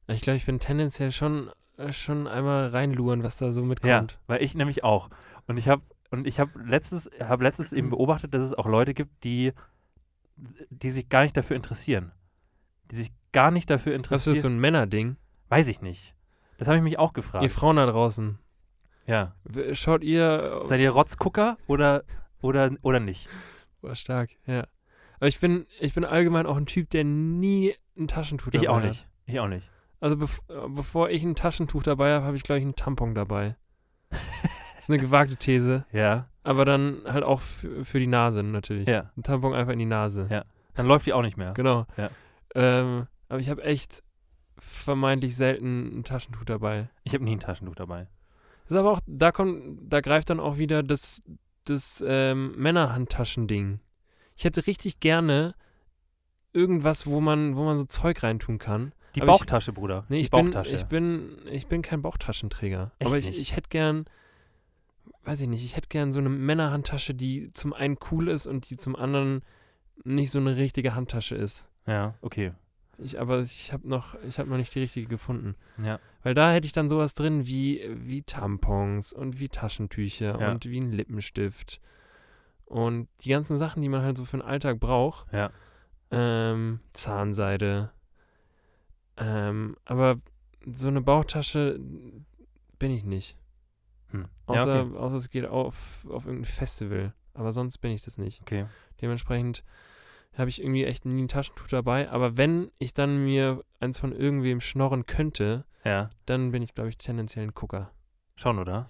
Ich 0.09 0.21
glaube, 0.21 0.37
ich 0.37 0.47
bin 0.47 0.59
tendenziell 0.61 1.13
schon, 1.13 1.51
äh, 1.79 1.93
schon 1.93 2.27
einmal 2.27 2.69
reinluren, 2.69 3.23
was 3.23 3.39
da 3.39 3.53
so 3.53 3.63
mitkommt. 3.65 4.13
Ja, 4.13 4.19
weil 4.27 4.43
ich 4.43 4.55
nämlich 4.55 4.85
auch. 4.85 5.11
Und 5.47 5.57
ich 5.57 5.69
habe 5.69 5.83
und 6.11 6.27
ich 6.27 6.39
habe 6.39 6.51
letztes, 6.63 7.11
habe 7.21 7.45
letztes 7.45 7.73
eben 7.73 7.91
beobachtet, 7.91 8.33
dass 8.33 8.43
es 8.43 8.55
auch 8.55 8.67
Leute 8.67 8.95
gibt, 8.95 9.25
die, 9.25 9.53
die 10.71 10.91
sich 10.91 11.09
gar 11.09 11.23
nicht 11.23 11.37
dafür 11.37 11.57
interessieren. 11.57 12.13
Die 12.91 12.97
sich 12.97 13.13
gar 13.33 13.51
nicht 13.51 13.69
dafür 13.69 13.93
Das 13.93 13.97
interessieren. 13.99 14.37
ist 14.37 14.43
so 14.43 14.49
ein 14.49 14.59
Männerding. 14.59 15.17
Weiß 15.49 15.67
ich 15.69 15.81
nicht. 15.83 16.15
Das 16.59 16.69
habe 16.69 16.79
ich 16.79 16.85
mich 16.85 16.99
auch 16.99 17.13
gefragt. 17.13 17.43
Ihr 17.43 17.51
Frauen 17.51 17.77
da 17.77 17.87
draußen, 17.87 18.39
ja. 19.07 19.35
schaut 19.75 20.03
ihr. 20.05 20.61
Seid 20.65 20.81
ihr 20.81 20.91
Rotzgucker 20.91 21.57
oder, 21.67 22.05
oder, 22.41 22.71
oder 22.83 23.01
nicht? 23.01 23.29
Boah, 23.81 23.95
stark, 23.97 24.31
ja. 24.47 24.67
Aber 25.17 25.29
ich 25.29 25.41
bin, 25.41 25.67
ich 25.81 25.95
bin 25.95 26.05
allgemein 26.05 26.47
auch 26.47 26.57
ein 26.57 26.67
Typ, 26.67 26.91
der 26.91 27.05
nie 27.05 27.75
ein 27.97 28.09
Taschentuch 28.09 28.51
dabei 28.51 28.63
Ich 28.63 28.69
auch 28.69 28.77
hat. 28.77 28.85
nicht. 28.85 29.07
Ich 29.27 29.41
auch 29.41 29.49
nicht. 29.49 29.71
Also 30.01 30.17
bev 30.17 30.41
äh, 30.49 30.69
bevor 30.69 31.09
ich 31.11 31.23
ein 31.23 31.35
Taschentuch 31.35 31.83
dabei 31.83 32.13
habe, 32.15 32.25
habe 32.27 32.37
ich, 32.37 32.43
glaube 32.43 32.59
ich, 32.59 32.65
einen 32.65 32.77
Tampon 32.77 33.15
dabei. 33.15 33.57
das 34.11 34.21
ist 34.81 34.91
eine 34.91 34.99
gewagte 34.99 35.37
These. 35.37 35.87
Ja. 35.93 36.25
Aber 36.43 36.65
dann 36.65 36.99
halt 37.07 37.25
auch 37.25 37.41
für, 37.41 37.85
für 37.85 37.99
die 37.99 38.07
Nase 38.07 38.43
natürlich. 38.43 38.87
Ja. 38.87 39.11
Ein 39.17 39.23
Tampon 39.23 39.53
einfach 39.55 39.73
in 39.73 39.79
die 39.81 39.87
Nase. 39.87 40.29
Ja. 40.31 40.45
Dann 40.75 40.87
läuft 40.87 41.07
die 41.07 41.13
auch 41.13 41.23
nicht 41.23 41.37
mehr. 41.37 41.55
Genau. 41.55 41.87
Ja. 41.97 42.11
Ähm, 42.55 43.07
aber 43.29 43.41
ich 43.41 43.49
habe 43.51 43.65
echt 43.65 44.05
vermeintlich 44.59 45.35
selten 45.35 45.99
ein 45.99 46.05
Taschentuch 46.05 46.45
dabei. 46.45 46.89
Ich 47.03 47.15
habe 47.15 47.25
nie 47.25 47.35
ein 47.35 47.41
Taschentuch 47.41 47.75
dabei. 47.75 48.07
Das 48.67 48.73
ist 48.73 48.77
aber 48.79 48.93
auch, 48.93 49.01
da 49.07 49.33
kommt, 49.33 49.93
da 49.93 50.01
greift 50.01 50.31
dann 50.31 50.41
auch 50.41 50.59
wieder 50.59 50.83
das, 50.83 51.23
das 51.65 52.05
ähm, 52.07 52.53
Männerhandtaschending. 52.57 53.81
Ich 54.37 54.45
hätte 54.45 54.67
richtig 54.67 55.01
gerne 55.01 55.55
irgendwas, 56.53 57.07
wo 57.07 57.21
man, 57.21 57.57
wo 57.57 57.65
man 57.65 57.77
so 57.77 57.85
Zeug 57.85 58.23
reintun 58.23 58.59
kann. 58.59 58.93
Die 59.15 59.23
Aber 59.23 59.33
ich- 59.33 59.39
Bauchtasche, 59.39 59.73
Bruder. 59.73 60.05
Nee, 60.09 60.17
die 60.17 60.23
ich 60.23 60.31
bin, 60.31 60.47
Bauchtasche. 60.47 60.75
ich 60.75 60.85
bin, 60.85 61.39
ich 61.51 61.67
bin 61.69 61.83
kein 61.83 62.03
Bauchtaschenträger. 62.03 62.93
Echt 62.99 63.09
aber 63.09 63.19
ich, 63.19 63.27
nicht? 63.29 63.39
ich 63.41 63.57
hätte 63.57 63.69
gern, 63.69 64.05
weiß 65.25 65.41
ich 65.41 65.49
nicht, 65.49 65.65
ich 65.65 65.77
hätte 65.77 65.89
gern 65.89 66.13
so 66.13 66.19
eine 66.19 66.29
Männerhandtasche, 66.29 67.15
die 67.15 67.53
zum 67.53 67.73
einen 67.73 67.97
cool 68.11 68.29
ist 68.29 68.47
und 68.47 68.69
die 68.71 68.77
zum 68.77 68.97
anderen 68.97 69.43
nicht 70.05 70.31
so 70.31 70.39
eine 70.39 70.57
richtige 70.57 70.95
Handtasche 70.95 71.35
ist. 71.35 71.67
ja, 71.87 72.15
okay. 72.21 72.53
Ich, 72.99 73.21
aber 73.21 73.41
ich 73.41 73.73
habe 73.73 73.89
noch, 73.89 74.15
ich 74.23 74.39
habe 74.39 74.49
noch 74.49 74.57
nicht 74.57 74.75
die 74.75 74.81
richtige 74.81 75.07
gefunden. 75.07 75.55
Ja. 75.83 76.01
Weil 76.23 76.35
da 76.35 76.53
hätte 76.53 76.67
ich 76.67 76.73
dann 76.73 76.89
sowas 76.89 77.15
drin 77.15 77.47
wie, 77.47 77.83
wie 77.91 78.23
Tampons 78.23 79.13
und 79.13 79.39
wie 79.39 79.49
Taschentücher 79.49 80.41
Ja. 80.41 80.51
und 80.51 80.65
wie 80.65 80.81
ein 80.81 80.93
Lippenstift. 80.93 81.81
Und 82.65 83.09
die 83.21 83.29
ganzen 83.29 83.59
Sachen, 83.59 83.83
die 83.83 83.89
man 83.89 84.03
halt 84.03 84.17
so 84.17 84.25
für 84.25 84.39
den 84.39 84.47
Alltag 84.47 84.81
braucht. 84.81 85.33
Ja. 85.33 85.51
Ähm, 86.11 86.81
Zahnseide. 86.93 87.93
Ähm, 89.17 89.77
aber 89.85 90.17
so 90.73 90.89
eine 90.89 91.01
Bauchtasche 91.01 91.79
bin 92.79 92.91
ich 92.91 93.05
nicht. 93.05 93.37
Hm. 94.11 94.23
ja, 94.23 94.29
Außer, 94.47 94.83
okay. 94.87 94.97
außer 94.97 95.17
es 95.17 95.31
geht 95.31 95.47
auf, 95.47 96.07
auf 96.09 96.27
irgendein 96.27 96.51
Festival. 96.51 97.15
Aber 97.35 97.53
sonst 97.53 97.79
bin 97.79 97.93
ich 97.93 98.03
das 98.03 98.19
nicht. 98.19 98.41
okay. 98.41 98.67
Dementsprechend 99.01 99.63
habe 100.39 100.51
ich 100.51 100.61
irgendwie 100.61 100.85
echt 100.85 101.05
nie 101.05 101.23
ein 101.23 101.29
Taschentuch 101.29 101.69
dabei. 101.69 102.11
Aber 102.11 102.37
wenn 102.37 102.71
ich 102.79 102.93
dann 102.95 103.25
mir 103.25 103.65
eins 103.81 103.99
von 103.99 104.13
irgendwem 104.13 104.61
schnorren 104.61 105.07
könnte, 105.07 105.65
Ja, 105.85 106.11
dann 106.27 106.51
bin 106.53 106.63
ich, 106.63 106.75
glaube 106.75 106.91
ich, 106.91 106.99
tendenziell 106.99 107.47
ein 107.47 107.55
Gucker. 107.55 107.91
schon, 108.35 108.59
oder? 108.59 108.87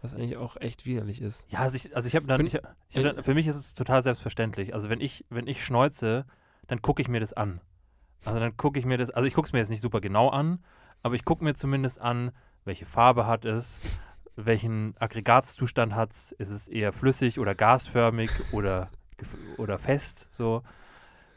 Was 0.00 0.14
eigentlich 0.14 0.36
auch 0.36 0.56
echt 0.60 0.86
widerlich 0.86 1.20
ist. 1.20 1.44
Ja, 1.48 1.58
also 1.58 1.74
ich, 1.74 1.94
also 1.96 2.06
ich 2.06 2.14
habe 2.14 2.24
dann, 2.26 2.46
ich, 2.46 2.54
ich 2.54 2.96
hab 2.96 3.02
dann, 3.02 3.24
für 3.24 3.34
mich 3.34 3.48
ist 3.48 3.56
es 3.56 3.74
total 3.74 4.00
selbstverständlich. 4.00 4.72
Also 4.72 4.88
wenn 4.90 5.00
ich, 5.00 5.24
wenn 5.28 5.48
ich 5.48 5.64
schneuze, 5.64 6.24
dann 6.68 6.80
gucke 6.82 7.02
ich 7.02 7.08
mir 7.08 7.18
das 7.18 7.32
an. 7.32 7.60
Also 8.24 8.38
dann 8.38 8.56
gucke 8.56 8.78
ich 8.78 8.84
mir 8.84 8.96
das, 8.96 9.10
also 9.10 9.26
ich 9.26 9.34
gucke 9.34 9.46
es 9.46 9.52
mir 9.52 9.58
jetzt 9.58 9.70
nicht 9.70 9.80
super 9.80 10.00
genau 10.00 10.28
an, 10.28 10.62
aber 11.02 11.16
ich 11.16 11.24
gucke 11.24 11.42
mir 11.42 11.54
zumindest 11.54 12.00
an, 12.00 12.30
welche 12.64 12.86
Farbe 12.86 13.26
hat 13.26 13.44
es, 13.44 13.80
welchen 14.36 14.96
Aggregatzustand 15.00 15.96
hat 15.96 16.12
es, 16.12 16.30
ist 16.30 16.50
es 16.50 16.68
eher 16.68 16.92
flüssig 16.92 17.40
oder 17.40 17.56
gasförmig 17.56 18.30
oder, 18.52 18.90
oder 19.56 19.78
fest, 19.78 20.28
so. 20.32 20.62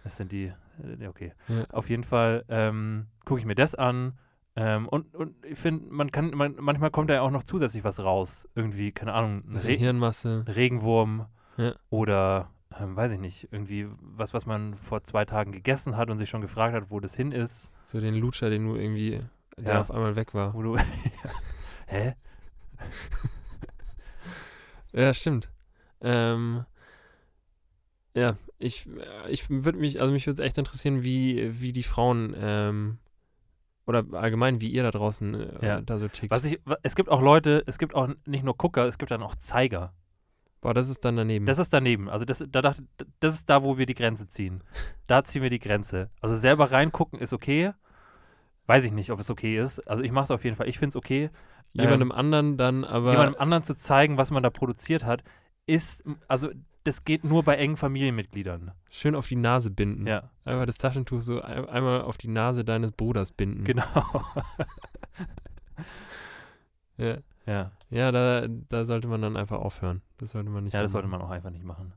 Das 0.04 0.17
sind 0.17 0.32
die, 0.32 0.52
äh, 0.82 1.08
okay. 1.08 1.34
Ja. 1.48 1.65
Auf 1.72 1.89
jeden 1.89 2.04
Fall 2.04 2.44
ähm, 2.50 3.08
gucke 3.26 3.39
ich 3.39 3.46
mir 3.46 3.56
das 3.56 3.76
an. 3.76 4.17
Ähm, 4.56 4.88
und, 4.89 5.15
und 5.15 5.46
ich 5.46 5.58
finde, 5.60 5.86
man 5.94 6.12
kann, 6.12 6.32
man, 6.32 6.56
manchmal 6.60 6.89
kommt 6.91 7.10
da 7.10 7.13
ja 7.13 7.22
auch 7.22 7.32
noch 7.32 7.44
zusätzlich 7.44 7.84
was 7.84 8.00
raus. 8.00 8.48
Irgendwie, 8.56 8.91
keine 8.91 9.13
Ahnung, 9.13 9.44
ein 9.46 9.54
Bisschen 9.54 9.70
Re 9.70 9.76
Hirnmasse. 9.78 10.46
Regenwurm 10.48 11.28
Ja. 11.58 11.74
oder, 11.89 12.50
ähm, 12.80 12.96
weiß 12.96 13.12
ich 13.12 13.20
nicht, 13.20 13.48
irgendwie 13.52 13.88
was, 14.02 14.34
was 14.34 14.46
man 14.46 14.76
vor 14.76 15.04
zwei 15.04 15.24
Tagen 15.26 15.52
gegessen 15.52 15.96
hat 15.98 16.10
und 16.10 16.17
sich 16.17 16.30
schon 16.30 16.41
gefragt 16.41 16.74
hat, 16.76 16.89
wo 16.89 17.00
das 17.00 17.15
hin 17.15 17.32
ist. 17.32 17.72
So 17.86 18.00
den 18.02 18.15
Lutscher, 18.15 18.50
den 18.50 18.67
du 18.67 18.76
irgendwie, 18.76 19.22
der 19.58 19.76
Ja. 19.76 19.82
auf 19.82 19.91
einmal 19.91 20.15
weg 20.15 20.34
war. 20.34 20.54
Wo 20.54 20.62
du, 20.63 20.78
Hä? 21.88 22.15
Ja, 24.94 25.13
stimmt. 25.13 25.50
Ähm, 26.02 26.65
ja, 28.13 28.38
ich, 28.60 28.88
ich 29.30 29.50
würde 29.50 29.80
mich, 29.80 30.00
also 30.00 30.12
mich 30.12 30.26
würde 30.28 30.41
es 30.41 30.45
echt 30.45 30.58
interessieren, 30.58 31.04
wie, 31.04 31.62
wie 31.62 31.74
die 31.74 31.84
Frauen, 31.84 32.36
ähm, 32.38 32.97
oder 33.88 34.06
allgemein, 34.13 34.62
wie 34.62 34.69
ihr 34.69 34.84
da 34.84 34.91
draußen 34.91 35.34
äh, 35.34 35.65
Ja. 35.65 35.82
da 35.82 35.97
so 36.00 36.08
tickt. 36.08 36.32
Was 36.32 36.45
ich, 36.45 36.60
es 36.84 36.95
gibt 36.95 37.10
auch 37.10 37.21
Leute, 37.21 37.63
es 37.65 37.78
gibt 37.78 37.95
auch 37.95 38.10
nicht 38.26 38.43
nur 38.43 38.56
Gucker, 38.56 38.86
es 38.86 38.97
gibt 38.97 39.12
dann 39.12 39.24
auch 39.24 39.36
Zeiger. 39.36 39.93
Boah, 40.62 40.76
das 40.76 40.89
ist 40.89 41.04
dann 41.04 41.15
daneben. 41.15 41.47
Das 41.47 41.58
ist 41.58 41.74
daneben. 41.74 42.08
Also 42.08 42.24
das, 42.24 42.45
da 42.47 42.62
dachte, 42.62 42.84
das 43.19 43.34
ist 43.34 43.50
da, 43.50 43.63
wo 43.63 43.80
wir 43.80 43.88
die 43.88 43.95
Grenze 43.95 44.28
ziehen. 44.28 44.63
Da 45.08 45.24
ziehen 45.24 45.41
wir 45.41 45.50
die 45.50 45.58
Grenze. 45.60 46.12
Also 46.21 46.36
selber 46.36 46.71
reingucken 46.71 47.19
ist 47.19 47.34
okay. 47.34 47.71
Weiß 48.67 48.86
ich 48.86 48.91
nicht, 48.91 49.10
ob 49.10 49.19
es 49.19 49.32
okay 49.32 49.58
ist. 49.58 49.80
Also 49.88 50.04
ich 50.04 50.12
mache 50.12 50.26
es 50.26 50.32
auf 50.32 50.43
jeden 50.43 50.56
Fall. 50.56 50.69
Ich 50.69 50.78
finde 50.78 50.89
es 50.89 50.95
okay. 50.95 51.32
Jemandem 51.74 52.12
anderen 52.12 52.58
dann 52.58 52.84
aber. 52.84 53.12
Jemandem 53.12 53.41
anderen 53.41 53.63
zu 53.63 53.76
zeigen, 53.76 54.17
was 54.17 54.30
man 54.30 54.43
da 54.43 54.52
produziert 54.52 55.04
hat, 55.04 55.24
ist, 55.65 56.04
also 56.28 56.50
das 56.84 57.04
geht 57.06 57.24
nur 57.24 57.44
bei 57.44 57.58
engen 57.58 57.78
Familienmitgliedern. 57.78 58.72
schön 58.89 59.15
auf 59.15 59.28
die 59.28 59.36
Nase 59.36 59.70
binden. 59.70 60.08
Ja, 60.08 60.30
Einfach 60.46 60.65
das 60.65 60.78
Taschentuch 60.78 61.22
so 61.22 61.41
ein, 61.41 61.67
einmal 61.70 62.02
auf 62.02 62.17
die 62.17 62.28
Nase 62.28 62.63
deines 62.65 62.91
Bruders 62.91 63.32
binden. 63.32 63.63
genau. 63.63 63.86
Ja, 66.98 67.17
ja. 67.46 67.72
ja 67.89 68.12
da, 68.12 68.48
da 68.48 68.86
sollte 68.86 69.08
man 69.08 69.22
dann 69.22 69.38
einfach 69.38 69.58
aufhören. 69.60 70.02
Das 70.17 70.32
sollte 70.32 70.50
man 70.50 70.63
nicht 70.65 70.74
ja, 70.74 70.82
das 70.82 70.91
mehr 70.91 71.02
sollte 71.02 71.08
machen. 71.08 71.22
man 71.22 71.28
auch 71.30 71.32
einfach 71.34 71.50
nicht 71.50 71.63
machen. 71.65 71.94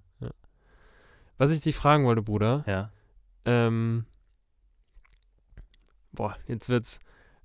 Was 1.36 1.50
ich 1.50 1.60
dich 1.60 1.74
fragen 1.74 2.04
wollte, 2.04 2.22
Bruder, 2.22 2.62
Ja. 2.66 2.90
ähm, 3.44 4.06
boah, 6.12 6.36
jetzt 6.46 6.68
wird's, 6.68 7.00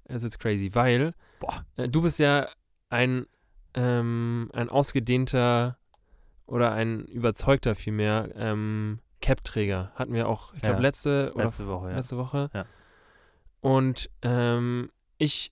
jetzt 0.07 0.21
wird's 0.21 0.37
crazy, 0.37 0.69
weil 0.75 1.15
Boah. 1.39 1.65
äh, 1.75 1.89
du 1.89 2.03
bist 2.03 2.19
ja 2.19 2.47
ein, 2.91 3.25
ähm, 3.73 4.51
ein 4.53 4.69
ausgedehnter 4.69 5.78
oder 6.49 6.71
ein 6.73 7.05
überzeugter 7.05 7.75
vielmehr 7.75 8.29
ähm, 8.35 8.99
Cap-Träger. 9.21 9.91
Hatten 9.95 10.13
wir 10.13 10.27
auch, 10.27 10.53
ich 10.53 10.61
glaube, 10.61 10.77
Ja. 10.77 10.81
letzte 10.81 11.33
Letzte 11.35 11.67
Woche, 11.67 11.89
ja. 11.89 11.95
letzte 11.97 12.17
Woche. 12.17 12.49
Ja. 12.53 12.65
Und 13.61 14.09
ähm, 14.21 14.89
ich 15.17 15.51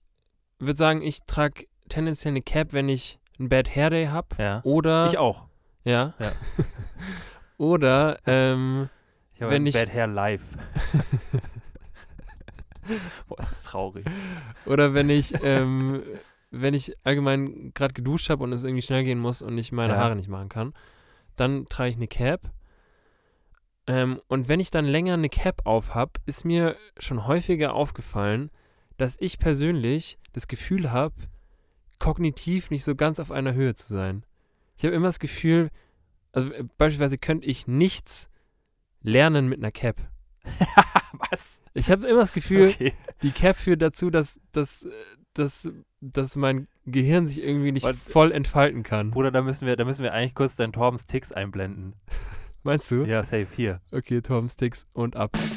würde 0.58 0.76
sagen, 0.78 1.02
ich 1.02 1.22
trage 1.24 1.66
tendenziell 1.88 2.32
eine 2.32 2.42
Cap, 2.42 2.72
wenn 2.72 2.88
ich 2.88 3.18
einen 3.38 3.48
Bad 3.48 3.74
Hair 3.74 3.90
Day 3.90 4.06
habe. 4.06 4.28
Ja. 4.38 4.60
Oder. 4.64 5.06
Ich 5.06 5.18
auch. 5.18 5.46
Ja. 5.84 6.14
Ja. 6.18 6.32
oder 7.58 8.18
ähm, 8.26 8.88
Ich 9.34 9.42
habe 9.42 9.52
Wenn 9.52 9.66
ich- 9.66 9.74
Bad 9.74 9.92
Hair 9.92 10.08
live. 10.08 10.42
Boah, 13.28 13.38
ist 13.38 13.50
das 13.50 13.62
traurig. 13.64 14.06
Oder 14.66 14.94
wenn 14.94 15.10
ich, 15.10 15.34
ähm, 15.44 16.02
wenn 16.50 16.74
ich 16.74 16.94
allgemein 17.04 17.72
gerade 17.74 17.94
geduscht 17.94 18.30
habe 18.30 18.42
und 18.44 18.52
es 18.52 18.64
irgendwie 18.64 18.82
schnell 18.82 19.04
gehen 19.04 19.18
muss 19.18 19.42
und 19.42 19.56
ich 19.58 19.72
meine 19.72 19.94
Ja. 19.94 19.98
Haare 20.00 20.16
nicht 20.16 20.28
machen 20.28 20.48
kann, 20.48 20.74
dann 21.36 21.66
trage 21.66 21.90
ich 21.90 21.96
eine 21.96 22.08
Cap. 22.08 22.50
Ähm, 23.86 24.20
und 24.28 24.48
wenn 24.48 24.60
ich 24.60 24.70
dann 24.70 24.84
länger 24.84 25.14
eine 25.14 25.28
Cap 25.28 25.62
auf 25.64 25.94
habe, 25.94 26.12
ist 26.26 26.44
mir 26.44 26.76
schon 26.98 27.26
häufiger 27.26 27.74
aufgefallen, 27.74 28.50
dass 28.96 29.16
ich 29.20 29.38
persönlich 29.38 30.18
das 30.32 30.46
Gefühl 30.48 30.90
habe, 30.92 31.14
kognitiv 31.98 32.70
nicht 32.70 32.84
so 32.84 32.94
ganz 32.94 33.18
auf 33.20 33.30
einer 33.30 33.54
Höhe 33.54 33.74
zu 33.74 33.86
sein. 33.86 34.24
Ich 34.76 34.84
habe 34.84 34.94
immer 34.94 35.08
das 35.08 35.18
Gefühl, 35.18 35.70
also 36.32 36.52
äh, 36.52 36.64
beispielsweise 36.76 37.18
könnte 37.18 37.46
ich 37.46 37.66
nichts 37.66 38.28
lernen 39.02 39.48
mit 39.48 39.58
einer 39.58 39.72
Cap. 39.72 39.96
Was? 41.30 41.62
Ich 41.74 41.90
habe 41.90 42.06
immer 42.06 42.20
das 42.20 42.32
Gefühl, 42.32 42.68
Okay. 42.68 42.94
die 43.22 43.32
Cap 43.32 43.56
führt 43.58 43.82
dazu, 43.82 44.10
dass, 44.10 44.40
dass, 44.52 44.82
äh, 44.84 44.90
dass, 45.34 45.68
dass 46.00 46.36
mein 46.36 46.68
Gehirn 46.86 47.26
sich 47.26 47.42
irgendwie 47.42 47.72
nicht 47.72 47.84
Und- 47.84 47.96
voll 47.98 48.32
entfalten 48.32 48.82
kann. 48.82 49.10
Bruder, 49.10 49.30
da 49.30 49.42
müssen 49.42 49.66
wir, 49.66 49.76
da 49.76 49.84
müssen 49.84 50.02
wir 50.02 50.12
eigentlich 50.14 50.34
kurz 50.34 50.54
deinen 50.56 50.72
Torbens 50.72 51.06
Ticks 51.06 51.32
einblenden. 51.32 51.94
Meinst 52.62 52.90
du? 52.90 53.04
Ja, 53.04 53.22
safe, 53.22 53.46
hier. 53.54 53.80
Okay, 53.92 54.20
Tom 54.20 54.48
Sticks 54.48 54.86
und 54.92 55.16
ab. 55.16 55.36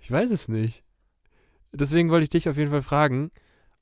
Ich 0.00 0.10
weiß 0.10 0.30
es 0.30 0.48
nicht. 0.48 0.84
Deswegen 1.72 2.10
wollte 2.10 2.24
ich 2.24 2.30
dich 2.30 2.48
auf 2.48 2.56
jeden 2.56 2.70
Fall 2.70 2.82
fragen, 2.82 3.30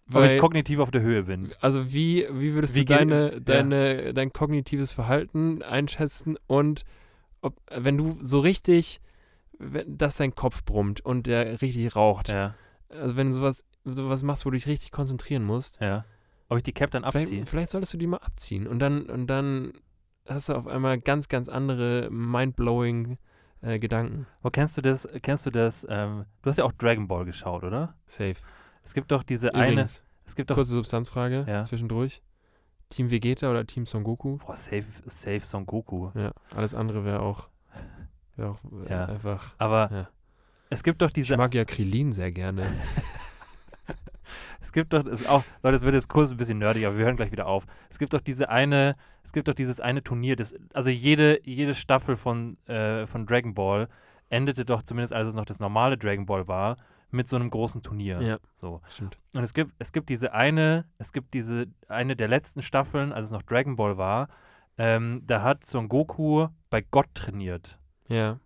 Ob 0.08 0.14
weil, 0.14 0.32
ich 0.34 0.40
kognitiv 0.40 0.78
auf 0.78 0.90
der 0.90 1.02
Höhe 1.02 1.24
bin. 1.24 1.52
also 1.60 1.92
wie, 1.92 2.26
wie 2.32 2.54
würdest 2.54 2.74
Wie 2.74 2.80
du 2.80 2.84
geht- 2.86 2.98
deine, 3.00 3.32
ja. 3.34 3.40
deine, 3.40 4.14
dein 4.14 4.32
kognitives 4.32 4.92
Verhalten 4.92 5.62
einschätzen 5.62 6.38
und 6.46 6.84
ob, 7.42 7.60
wenn 7.70 7.98
du 7.98 8.16
so 8.22 8.40
richtig, 8.40 9.00
dass 9.86 10.16
dein 10.16 10.34
Kopf 10.34 10.64
brummt 10.64 11.00
und 11.00 11.26
der 11.26 11.60
richtig 11.62 11.94
raucht, 11.96 12.28
Ja, 12.28 12.54
also 12.88 13.16
wenn 13.16 13.28
du 13.28 13.32
sowas, 13.34 13.64
sowas 13.84 14.22
machst, 14.22 14.44
wo 14.46 14.50
du 14.50 14.56
dich 14.56 14.66
richtig 14.66 14.90
konzentrieren 14.92 15.44
musst, 15.44 15.80
ja. 15.80 16.04
Ob 16.48 16.58
ich 16.58 16.62
die 16.62 16.72
Cap 16.72 16.90
dann 16.90 17.04
abziehe? 17.04 17.26
vielleicht, 17.26 17.48
vielleicht 17.48 17.70
solltest 17.70 17.94
du 17.94 17.98
die 17.98 18.06
mal 18.06 18.18
abziehen 18.18 18.66
und 18.66 18.78
dann, 18.78 19.02
und 19.08 19.26
dann 19.28 19.72
hast 20.28 20.48
du 20.50 20.54
auf 20.54 20.66
einmal 20.66 20.98
ganz, 21.00 21.28
ganz 21.28 21.48
andere 21.48 22.08
mindblowing 22.10 23.18
äh, 23.62 23.78
Gedanken. 23.78 24.26
Wo 24.42 24.50
kennst 24.50 24.76
du 24.76 24.82
das? 24.82 25.08
Kennst 25.22 25.46
du 25.46 25.50
das? 25.50 25.86
Ähm, 25.88 26.26
du 26.42 26.50
hast 26.50 26.58
ja 26.58 26.64
auch 26.64 26.72
Dragon 26.72 27.08
Ball 27.08 27.24
geschaut, 27.24 27.64
oder? 27.64 27.94
Safe. 28.06 28.36
Es 28.82 28.92
gibt 28.94 29.10
doch 29.10 29.22
diese 29.22 29.54
eine. 29.54 29.72
Übrigens, 29.72 30.02
Es 30.26 30.36
gibt 30.36 30.50
doch. 30.50 30.54
kurze 30.56 30.72
Substanzfrage 30.72 31.46
Ja. 31.48 31.62
zwischendurch. 31.62 32.22
Team 32.90 33.10
Vegeta 33.10 33.50
oder 33.50 33.66
Team 33.66 33.86
Son 33.86 34.04
Goku? 34.04 34.36
Boah, 34.38 34.54
safe, 34.56 34.84
safe 35.06 35.40
Son 35.40 35.64
Goku. 35.66 36.10
Ja, 36.14 36.32
alles 36.54 36.74
andere 36.74 37.04
wäre 37.06 37.20
auch, 37.20 37.48
auch 38.38 38.58
äh, 38.86 38.90
Ja. 38.90 39.04
einfach. 39.06 39.52
Aber 39.58 39.88
Ja. 39.92 40.08
es 40.70 40.82
gibt 40.82 41.02
doch 41.02 41.08
Ich 41.08 41.12
diese. 41.14 41.36
mag 41.36 41.54
ja 41.54 41.64
Krillin 41.64 42.12
sehr 42.12 42.32
gerne. 42.32 42.62
Es 44.60 44.72
gibt 44.72 44.92
doch, 44.94 45.04
ist 45.04 45.28
auch, 45.28 45.44
Leute, 45.62 45.76
es 45.76 45.82
wird 45.82 45.94
jetzt 45.94 46.08
kurz 46.08 46.30
ein 46.30 46.38
bisschen 46.38 46.58
nerdig, 46.58 46.86
aber 46.86 46.96
wir 46.96 47.04
hören 47.04 47.16
gleich 47.16 47.30
wieder 47.30 47.46
auf. 47.46 47.66
Es 47.90 47.98
gibt 47.98 48.14
doch 48.14 48.20
diese 48.22 48.48
eine, 48.48 48.96
es 49.22 49.32
gibt 49.32 49.46
doch 49.48 49.52
dieses 49.54 49.78
eine 49.78 50.02
Turnier, 50.02 50.36
das, 50.36 50.54
also 50.72 50.88
jede, 50.88 51.38
jede 51.46 51.74
Staffel 51.74 52.16
von, 52.16 52.56
äh, 52.66 53.06
von 53.06 53.26
Dragon 53.26 53.52
Ball 53.54 53.88
endete 54.30 54.64
doch, 54.64 54.82
zumindest 54.82 55.12
als 55.12 55.28
es 55.28 55.34
noch 55.34 55.44
das 55.44 55.60
normale 55.60 55.98
Dragon 55.98 56.24
Ball 56.24 56.48
war, 56.48 56.76
mit 57.10 57.28
so 57.28 57.36
einem 57.36 57.50
großen 57.50 57.82
Turnier. 57.82 58.20
Ja. 58.22 58.38
So. 58.56 58.80
Stimmt. 58.88 59.18
Und 59.34 59.42
es 59.44 59.52
gibt, 59.52 59.72
es 59.78 59.92
gibt 59.92 60.08
diese 60.08 60.32
eine, 60.32 60.86
es 60.98 61.12
gibt 61.12 61.34
diese 61.34 61.66
eine 61.88 62.16
der 62.16 62.28
letzten 62.28 62.62
Staffeln, 62.62 63.12
als 63.12 63.26
es 63.26 63.32
noch 63.32 63.42
Dragon 63.42 63.76
Ball 63.76 63.98
war, 63.98 64.28
ähm, 64.78 65.22
da 65.26 65.42
hat 65.42 65.64
Son 65.66 65.88
Goku 65.88 66.48
bei 66.70 66.80
Gott 66.80 67.06
trainiert. 67.14 67.78
Ja. 68.08 68.38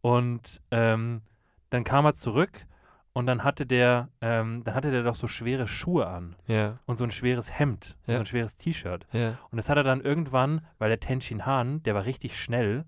Und 0.00 0.60
ähm, 0.70 1.22
dann 1.70 1.84
kam 1.84 2.04
er 2.06 2.14
zurück 2.14 2.66
und 3.12 3.26
dann 3.26 3.44
hatte 3.44 3.66
der, 3.66 4.08
ähm, 4.20 4.62
dann 4.64 4.74
hatte 4.74 4.90
der 4.90 5.02
doch 5.02 5.14
so 5.16 5.26
schwere 5.26 5.66
Schuhe 5.68 6.06
an 6.06 6.36
Ja. 6.46 6.78
und 6.86 6.96
so 6.96 7.04
ein 7.04 7.10
schweres 7.10 7.58
Hemd, 7.58 7.96
Ja. 8.06 8.14
so 8.14 8.20
ein 8.20 8.26
schweres 8.26 8.56
T-Shirt. 8.56 9.06
Ja. 9.12 9.38
Und 9.50 9.56
das 9.56 9.68
hat 9.68 9.76
er 9.76 9.82
dann 9.82 10.00
irgendwann, 10.00 10.64
weil 10.78 10.88
der 10.88 11.00
Tenshin 11.00 11.44
Han, 11.44 11.82
der 11.82 11.94
war 11.94 12.04
richtig 12.04 12.38
schnell, 12.40 12.84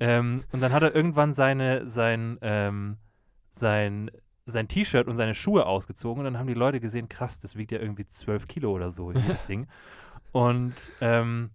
ähm, 0.00 0.44
und 0.52 0.60
dann 0.60 0.72
hat 0.72 0.82
er 0.82 0.94
irgendwann 0.94 1.32
seine, 1.32 1.86
sein, 1.86 2.38
ähm, 2.40 2.98
sein, 3.50 4.10
sein 4.46 4.68
T-Shirt 4.68 5.06
und 5.06 5.16
seine 5.16 5.34
Schuhe 5.34 5.66
ausgezogen 5.66 6.20
und 6.20 6.24
dann 6.24 6.38
haben 6.38 6.46
die 6.48 6.54
Leute 6.54 6.80
gesehen, 6.80 7.08
krass, 7.08 7.38
das 7.40 7.56
wiegt 7.56 7.72
ja 7.72 7.78
irgendwie 7.78 8.06
12 8.06 8.46
Kilo 8.48 8.72
oder 8.72 8.90
so, 8.90 9.12
dieses 9.12 9.44
Ding. 9.46 9.66
Und 10.32 10.92
ähm, 11.00 11.50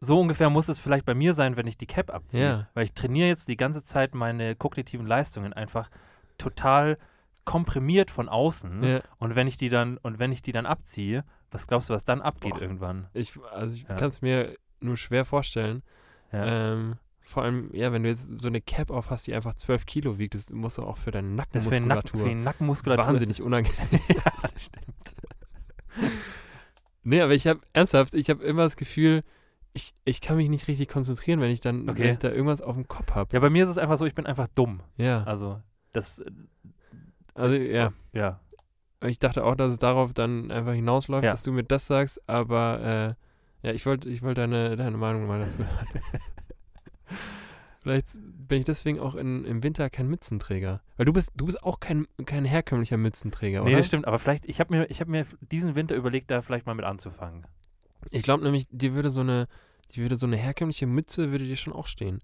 so 0.00 0.20
ungefähr 0.20 0.50
muss 0.50 0.68
es 0.68 0.78
vielleicht 0.78 1.04
bei 1.06 1.14
mir 1.14 1.34
sein, 1.34 1.56
wenn 1.56 1.66
ich 1.66 1.76
die 1.78 1.86
Cap 1.86 2.12
abziehe. 2.12 2.42
Ja. 2.44 2.68
Weil 2.74 2.84
ich 2.84 2.92
trainiere 2.92 3.28
jetzt 3.28 3.48
die 3.48 3.56
ganze 3.56 3.82
Zeit 3.82 4.14
meine 4.14 4.54
kognitiven 4.54 5.06
Leistungen 5.06 5.52
einfach 5.52 5.90
total 6.38 6.98
komprimiert 7.44 8.10
von 8.10 8.28
außen. 8.28 8.82
ja. 8.82 9.00
Und 9.18 9.34
wenn 9.34 9.46
ich 9.46 9.56
die 9.56 9.68
dann, 9.68 9.98
und 9.98 10.18
wenn 10.18 10.32
ich 10.32 10.42
die 10.42 10.52
dann 10.52 10.66
abziehe, 10.66 11.24
was 11.50 11.66
glaubst 11.66 11.88
du, 11.90 11.94
was 11.94 12.04
dann 12.04 12.20
abgeht 12.22 12.54
Boah. 12.54 12.60
irgendwann? 12.62 13.08
Ich, 13.14 13.32
also 13.52 13.76
ich 13.76 13.82
Ja. 13.88 13.96
kann 13.96 14.08
es 14.08 14.20
mir 14.22 14.56
nur 14.80 14.96
schwer 14.96 15.24
vorstellen. 15.24 15.82
Ja. 16.32 16.72
Ähm, 16.72 16.96
vor 17.22 17.42
allem, 17.42 17.70
ja, 17.72 17.90
wenn 17.92 18.02
du 18.02 18.08
jetzt 18.10 18.38
so 18.40 18.48
eine 18.48 18.60
Cap 18.60 18.90
auf 18.90 19.08
hast, 19.10 19.26
die 19.26 19.34
einfach 19.34 19.54
12 19.54 19.86
Kilo 19.86 20.18
wiegt, 20.18 20.34
das 20.34 20.50
muss 20.50 20.78
auch 20.78 20.98
für 20.98 21.10
deine 21.10 21.36
das 21.36 21.64
ist 21.64 21.74
für, 21.74 21.80
Nackenmuskulatur 21.80 22.20
für 22.20 22.28
die 22.28 22.34
Nackenmuskulatur. 22.34 23.06
wahnsinnig 23.06 23.40
unangenehm. 23.42 24.00
Ja, 24.08 24.32
das 24.42 24.64
stimmt. 24.64 25.14
Nee, 27.02 27.20
aber 27.20 27.32
ich 27.34 27.46
habe 27.46 27.60
ernsthaft, 27.72 28.14
ich 28.14 28.30
habe 28.30 28.42
immer 28.44 28.62
das 28.64 28.76
Gefühl, 28.76 29.22
ich, 29.74 29.94
ich 30.04 30.20
kann 30.20 30.36
mich 30.36 30.48
nicht 30.48 30.66
richtig 30.68 30.88
konzentrieren, 30.88 31.40
wenn 31.40 31.50
ich 31.50 31.60
dann, 31.60 31.88
Okay. 31.90 32.04
wenn 32.04 32.12
ich 32.14 32.18
da 32.20 32.30
irgendwas 32.30 32.60
auf 32.62 32.74
dem 32.76 32.88
Kopf 32.88 33.12
habe. 33.12 33.30
Ja, 33.34 33.40
bei 33.40 33.50
mir 33.50 33.64
ist 33.64 33.70
es 33.70 33.78
einfach 33.78 33.96
so, 33.98 34.06
ich 34.06 34.14
bin 34.14 34.24
einfach 34.24 34.48
dumm. 34.48 34.80
Ja. 34.96 35.24
Also, 35.24 35.60
das, 35.92 36.20
äh, 36.20 36.30
Also 37.34 37.56
ja, 37.56 37.92
ja. 38.12 38.40
ich 39.04 39.18
dachte 39.18 39.44
auch, 39.44 39.56
dass 39.56 39.72
es 39.72 39.78
darauf 39.78 40.14
dann 40.14 40.50
einfach 40.52 40.72
hinausläuft, 40.74 41.24
Ja. 41.24 41.32
dass 41.32 41.42
du 41.42 41.52
mir 41.52 41.64
das 41.64 41.86
sagst, 41.86 42.20
aber 42.28 43.16
äh, 43.62 43.66
ja, 43.66 43.72
ich 43.74 43.84
wollte 43.86 44.08
ich 44.08 44.22
wollt 44.22 44.38
deine, 44.38 44.76
deine 44.76 44.96
Meinung 44.96 45.26
mal 45.26 45.40
dazu 45.40 45.58
hören. 45.58 45.88
Vielleicht 47.80 48.08
bin 48.14 48.60
ich 48.60 48.64
deswegen 48.64 48.98
auch 48.98 49.14
in, 49.14 49.44
im 49.44 49.62
Winter 49.62 49.90
kein 49.90 50.08
Mützenträger. 50.08 50.80
Weil 50.96 51.04
du 51.06 51.12
bist, 51.12 51.32
du 51.34 51.44
bist 51.46 51.62
auch 51.62 51.80
kein, 51.80 52.06
kein 52.24 52.44
herkömmlicher 52.46 52.96
Mützenträger, 52.96 53.60
Nee, 53.62 53.68
oder? 53.70 53.76
das 53.78 53.86
stimmt, 53.88 54.06
aber 54.06 54.18
vielleicht, 54.18 54.46
ich 54.46 54.58
habe 54.60 54.74
mir, 54.74 54.90
ich 54.90 55.00
hab 55.02 55.08
mir 55.08 55.26
diesen 55.40 55.74
Winter 55.74 55.94
überlegt, 55.94 56.30
da 56.30 56.40
vielleicht 56.40 56.64
mal 56.66 56.74
mit 56.74 56.86
anzufangen. 56.86 57.46
Ich 58.10 58.22
glaube 58.22 58.44
nämlich, 58.44 58.66
dir 58.70 58.94
würde 58.94 59.10
so 59.10 59.20
eine, 59.20 59.48
dir 59.94 60.02
würde 60.02 60.16
so 60.16 60.26
eine 60.26 60.36
herkömmliche 60.36 60.86
Mütze 60.86 61.30
würde 61.30 61.44
dir 61.44 61.56
schon 61.56 61.72
auch 61.72 61.86
stehen. 61.86 62.20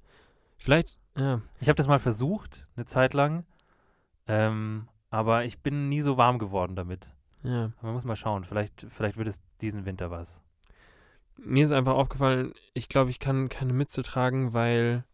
Vielleicht, 0.58 0.98
ja, 1.16 1.40
Ich 1.60 1.68
habe 1.68 1.76
das 1.76 1.88
mal 1.88 1.98
versucht, 1.98 2.66
eine 2.76 2.84
Zeit 2.84 3.14
lang, 3.14 3.44
ähm, 4.26 4.88
aber 5.10 5.44
ich 5.44 5.58
bin 5.60 5.88
nie 5.88 6.00
so 6.02 6.16
warm 6.16 6.38
geworden 6.38 6.76
damit. 6.76 7.10
ja. 7.42 7.72
Man 7.82 7.92
muss 7.94 8.04
mal 8.04 8.16
schauen, 8.16 8.44
vielleicht, 8.44 8.86
vielleicht 8.88 9.16
wird 9.16 9.28
es 9.28 9.40
diesen 9.60 9.86
Winter 9.86 10.10
was. 10.10 10.42
Mir 11.36 11.64
ist 11.64 11.72
einfach 11.72 11.94
aufgefallen, 11.94 12.52
ich 12.74 12.88
glaube, 12.88 13.10
ich 13.10 13.18
kann 13.18 13.48
keine 13.48 13.72
Mütze 13.72 14.02
tragen, 14.02 14.52
weil 14.52 15.04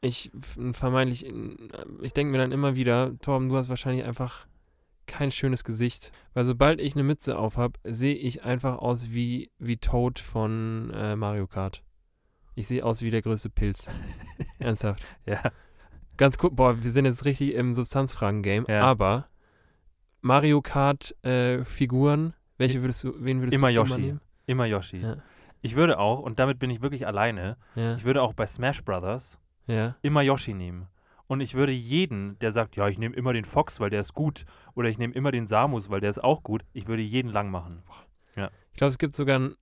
ich 0.00 0.30
vermeintlich, 0.72 1.26
in- 1.26 1.72
ich 2.02 2.12
denke 2.12 2.30
mir 2.30 2.38
dann 2.38 2.52
immer 2.52 2.76
wieder, 2.76 3.18
Torben, 3.20 3.48
du 3.48 3.56
hast 3.56 3.68
wahrscheinlich 3.68 4.04
einfach 4.04 4.46
kein 5.06 5.30
schönes 5.30 5.64
Gesicht. 5.64 6.12
Weil 6.32 6.44
sobald 6.44 6.80
ich 6.80 6.94
eine 6.94 7.02
Mütze 7.04 7.38
auf 7.38 7.56
habe, 7.56 7.78
sehe 7.84 8.14
ich 8.14 8.44
einfach 8.44 8.78
aus 8.78 9.10
wie, 9.12 9.50
wie 9.58 9.76
Toad 9.76 10.18
von 10.18 10.90
äh, 10.94 11.16
Mario 11.16 11.46
Kart. 11.46 11.82
Ich 12.54 12.66
sehe 12.68 12.84
aus 12.84 13.02
wie 13.02 13.10
der 13.10 13.22
größte 13.22 13.50
Pilz. 13.50 13.88
Ernsthaft. 14.58 15.02
Ja. 15.26 15.40
Ganz 16.16 16.38
kurz, 16.38 16.54
boah, 16.54 16.82
wir 16.82 16.90
sind 16.92 17.04
jetzt 17.06 17.24
richtig 17.24 17.54
im 17.54 17.74
Substanzfragen-Game, 17.74 18.66
Ja. 18.68 18.82
aber 18.82 19.28
Mario 20.20 20.62
Kart-Figuren, 20.62 22.34
welche 22.58 22.80
würdest 22.82 23.04
du, 23.04 23.14
wen 23.18 23.40
würdest 23.40 23.54
Immer 23.58 23.68
du 23.68 23.74
Yoshi. 23.74 23.94
immer 23.94 24.00
nehmen? 24.06 24.20
Immer 24.46 24.66
Yoshi. 24.66 24.98
Ja. 24.98 25.16
Ich 25.62 25.74
würde 25.76 25.98
auch, 25.98 26.20
und 26.20 26.38
damit 26.38 26.58
bin 26.58 26.70
ich 26.70 26.82
wirklich 26.82 27.06
alleine, 27.06 27.56
Ja, 27.74 27.96
ich 27.96 28.04
würde 28.04 28.22
auch 28.22 28.32
bei 28.34 28.46
Smash 28.46 28.84
Brothers 28.84 29.38
ja. 29.66 29.96
immer 30.02 30.22
Yoshi 30.22 30.54
nehmen. 30.54 30.86
Und 31.26 31.40
ich 31.40 31.54
würde 31.54 31.72
jeden, 31.72 32.38
der 32.40 32.52
sagt, 32.52 32.76
ja, 32.76 32.86
ich 32.88 32.98
nehme 32.98 33.16
immer 33.16 33.32
den 33.32 33.44
Fox, 33.46 33.80
weil 33.80 33.90
der 33.90 34.00
ist 34.00 34.12
gut, 34.14 34.44
oder 34.74 34.88
ich 34.88 34.98
nehme 34.98 35.14
immer 35.14 35.30
den 35.32 35.46
Samus, 35.46 35.88
weil 35.90 36.00
der 36.00 36.10
ist 36.10 36.22
auch 36.22 36.42
gut, 36.42 36.62
ich 36.74 36.86
würde 36.86 37.02
jeden 37.02 37.30
lang 37.30 37.50
machen. 37.50 37.82
Ich 38.36 38.78
glaube, 38.78 38.90
es 38.90 38.98
gibt 38.98 39.14
sogar 39.14 39.38
ein, 39.38 39.54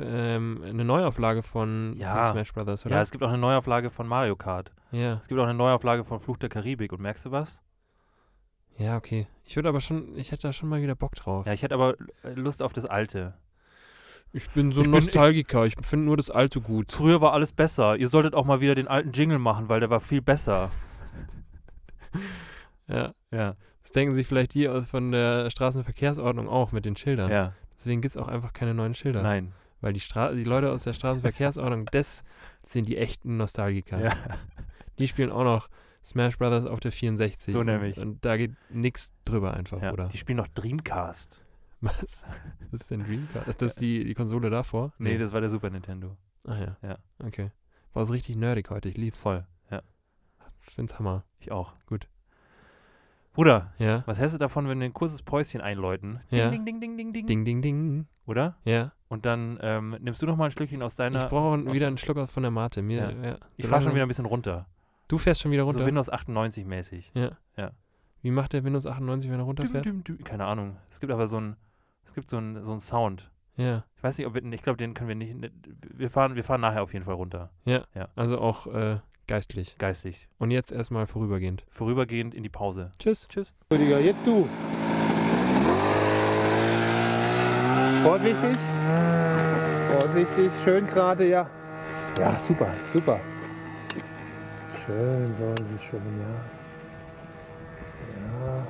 ähm, 0.00 0.62
eine 0.64 0.84
Neuauflage 0.84 1.42
von, 1.42 1.96
Ja. 1.98 2.14
von 2.24 2.32
Smash 2.34 2.52
Brothers, 2.52 2.86
oder? 2.86 2.94
Ja, 2.94 3.00
es 3.02 3.10
gibt 3.10 3.24
auch 3.24 3.28
eine 3.28 3.38
Neuauflage 3.38 3.90
von 3.90 4.06
Mario 4.06 4.36
Kart. 4.36 4.70
ja. 4.92 5.14
Es 5.14 5.26
gibt 5.26 5.40
auch 5.40 5.44
eine 5.44 5.54
Neuauflage 5.54 6.04
von 6.04 6.20
Fluch 6.20 6.36
der 6.36 6.48
Karibik. 6.48 6.92
Und 6.92 7.00
merkst 7.00 7.26
du 7.26 7.32
was? 7.32 7.60
Ja, 8.78 8.96
okay. 8.96 9.26
Ich 9.44 9.56
würde 9.56 9.68
aber 9.68 9.80
schon, 9.80 10.16
ich 10.16 10.30
hätte 10.30 10.42
da 10.42 10.52
schon 10.52 10.68
mal 10.68 10.80
wieder 10.80 10.94
Bock 10.94 11.16
drauf. 11.16 11.44
Ja, 11.46 11.52
ich 11.52 11.62
hätte 11.64 11.74
aber 11.74 11.96
äh, 12.22 12.30
Lust 12.34 12.62
auf 12.62 12.72
das 12.72 12.84
alte. 12.84 13.34
Ich 14.32 14.48
bin 14.50 14.70
so 14.70 14.82
ein 14.82 14.90
bin- 14.92 15.00
ich- 15.00 15.06
Nostalgiker. 15.06 15.66
Ich 15.66 15.74
finde 15.82 16.04
nur 16.06 16.16
das 16.16 16.30
Alte 16.30 16.60
gut. 16.60 16.92
Früher 16.92 17.20
war 17.20 17.32
alles 17.32 17.50
besser. 17.50 17.96
Ihr 17.96 18.08
solltet 18.08 18.34
auch 18.34 18.44
mal 18.44 18.60
wieder 18.60 18.76
den 18.76 18.86
alten 18.86 19.10
Jingle 19.10 19.40
machen, 19.40 19.68
weil 19.68 19.80
der 19.80 19.90
war 19.90 19.98
viel 20.00 20.22
besser. 20.22 20.70
Ja. 22.88 23.14
Ja, 23.30 23.54
Das 23.84 23.92
denken 23.92 24.16
sich 24.16 24.26
vielleicht 24.26 24.54
die 24.54 24.68
von 24.84 25.12
der 25.12 25.48
Straßenverkehrsordnung 25.50 26.48
auch 26.48 26.72
mit 26.72 26.84
den 26.84 26.96
Schildern. 26.96 27.30
ja. 27.30 27.54
Deswegen 27.76 28.02
gibt 28.02 28.10
es 28.10 28.16
auch 28.18 28.28
einfach 28.28 28.52
keine 28.52 28.74
neuen 28.74 28.94
Schilder. 28.94 29.22
Nein. 29.22 29.52
Weil 29.80 29.94
die, 29.94 30.00
Stra 30.00 30.32
die 30.32 30.44
Leute 30.44 30.70
aus 30.70 30.82
der 30.82 30.92
Straßenverkehrsordnung, 30.92 31.86
das 31.92 32.24
sind 32.66 32.88
die 32.88 32.98
echten 32.98 33.38
Nostalgiker. 33.38 34.02
Ja. 34.04 34.12
Die 34.98 35.08
spielen 35.08 35.30
auch 35.30 35.44
noch 35.44 35.68
Smash 36.04 36.36
Brothers 36.36 36.66
auf 36.66 36.80
der 36.80 36.92
64. 36.92 37.54
So 37.54 37.62
nämlich. 37.62 37.96
Und, 37.96 38.02
und 38.02 38.24
da 38.24 38.36
geht 38.36 38.52
nichts 38.68 39.12
drüber 39.24 39.54
einfach, 39.54 39.80
ja. 39.80 39.92
oder? 39.92 40.08
Die 40.08 40.18
spielen 40.18 40.36
noch 40.36 40.48
Dreamcast. 40.48 41.40
Was? 41.80 42.26
Was 42.70 42.82
ist 42.82 42.90
denn 42.90 43.04
Dreamcast? 43.04 43.48
Ist 43.48 43.62
das 43.62 43.74
die, 43.76 44.04
die 44.04 44.14
Konsole 44.14 44.50
davor? 44.50 44.92
Nee, 44.98 45.16
das 45.16 45.32
war 45.32 45.40
der 45.40 45.48
Super 45.48 45.70
Nintendo. 45.70 46.16
Ach 46.46 46.58
ja. 46.58 46.76
Ja. 46.82 46.98
Okay. 47.24 47.50
War 47.94 48.02
es 48.02 48.10
richtig 48.10 48.36
nerdig 48.36 48.68
heute. 48.68 48.90
Ich 48.90 48.98
lieb's. 48.98 49.22
Voll. 49.22 49.46
Ja, 50.70 50.74
Find's 50.74 50.98
Hammer. 50.98 51.24
ich 51.38 51.50
auch. 51.52 51.72
Gut. 51.86 52.08
Bruder, 53.32 53.72
Ja. 53.78 54.02
was 54.06 54.18
hältst 54.18 54.34
du 54.34 54.38
davon, 54.38 54.68
wenn 54.68 54.80
wir 54.80 54.86
ein 54.86 54.92
kurzes 54.92 55.22
Päuschen 55.22 55.60
einläuten? 55.60 56.20
Ding, 56.30 56.38
Ja. 56.38 56.50
ding, 56.50 56.64
ding, 56.64 56.80
ding, 56.80 56.96
ding, 56.96 57.12
ding. 57.12 57.26
Ding, 57.26 57.44
ding, 57.44 57.62
ding. 57.62 58.06
Oder? 58.26 58.56
Ja. 58.64 58.92
Und 59.08 59.24
dann 59.24 59.58
ähm, 59.62 59.96
nimmst 60.00 60.20
du 60.22 60.26
noch 60.26 60.36
mal 60.36 60.46
ein 60.46 60.50
Stückchen 60.50 60.82
aus 60.82 60.96
deiner. 60.96 61.24
ich 61.24 61.28
brauche 61.28 61.72
wieder 61.72 61.86
einen 61.86 61.98
Schluck 61.98 62.16
aus 62.18 62.30
von 62.30 62.42
der 62.42 62.50
Mate. 62.52 62.82
Mir, 62.82 63.10
Ja. 63.22 63.28
ja. 63.30 63.38
ich 63.56 63.64
so 63.64 63.70
fahr 63.70 63.80
schon 63.82 63.94
wieder 63.94 64.04
ein 64.04 64.08
bisschen 64.08 64.26
runter. 64.26 64.66
Du 65.08 65.18
fährst 65.18 65.40
schon 65.42 65.50
wieder 65.52 65.62
runter? 65.64 65.80
So 65.80 65.86
Windows 65.86 66.10
98 66.10 66.64
mäßig. 66.66 67.10
ja. 67.14 67.32
Ja. 67.56 67.72
Wie 68.22 68.30
macht 68.30 68.52
der 68.52 68.62
Windows 68.64 68.86
98, 68.86 69.30
wenn 69.30 69.40
er 69.40 69.44
runterfährt? 69.44 69.84
Düm, 69.86 70.04
düm, 70.04 70.18
düm. 70.18 70.24
Keine 70.24 70.44
Ahnung. 70.44 70.76
Es 70.90 71.00
gibt 71.00 71.10
aber 71.10 71.26
so 71.26 71.38
einen, 71.38 71.56
es 72.04 72.12
gibt 72.14 72.28
so 72.28 72.36
einen, 72.36 72.62
so 72.62 72.70
einen 72.72 72.80
Sound. 72.80 73.30
Ja. 73.56 73.84
Ich 73.96 74.02
weiß 74.02 74.18
nicht, 74.18 74.26
ob 74.26 74.34
wir, 74.34 74.44
ich 74.52 74.62
glaube, 74.62 74.76
den 74.76 74.92
können 74.92 75.08
wir 75.08 75.14
nicht. 75.14 75.34
ne, 75.34 75.50
Wir 75.94 76.10
fahren, 76.10 76.34
wir 76.36 76.44
fahren 76.44 76.60
nachher 76.60 76.82
auf 76.82 76.92
jeden 76.92 77.04
Fall 77.06 77.14
runter. 77.14 77.50
Also 78.16 78.38
auch 78.38 78.66
äh, 78.66 78.98
geistlich. 79.30 79.76
Geistig. 79.78 80.26
Und 80.38 80.50
jetzt 80.50 80.72
erstmal 80.72 81.06
vorübergehend. 81.06 81.62
Vorübergehend 81.68 82.34
in 82.34 82.42
die 82.42 82.48
Pause. 82.48 82.90
Tschüss. 82.98 83.28
Tschüss. 83.28 83.54
Rüdiger, 83.72 84.00
jetzt 84.00 84.26
du. 84.26 84.48
Vorsichtig. 88.02 88.56
Vorsichtig. 89.92 90.50
Schön 90.64 90.84
gerade, 90.88 91.28
ja. 91.28 91.48
Ja, 92.18 92.34
super, 92.40 92.66
super. 92.92 93.20
Schön, 94.84 95.32
so 95.38 95.52
ist 95.52 95.70
es 95.76 95.82
schön, 95.84 96.02
ja. 96.18 96.34
Ja. 98.46 98.66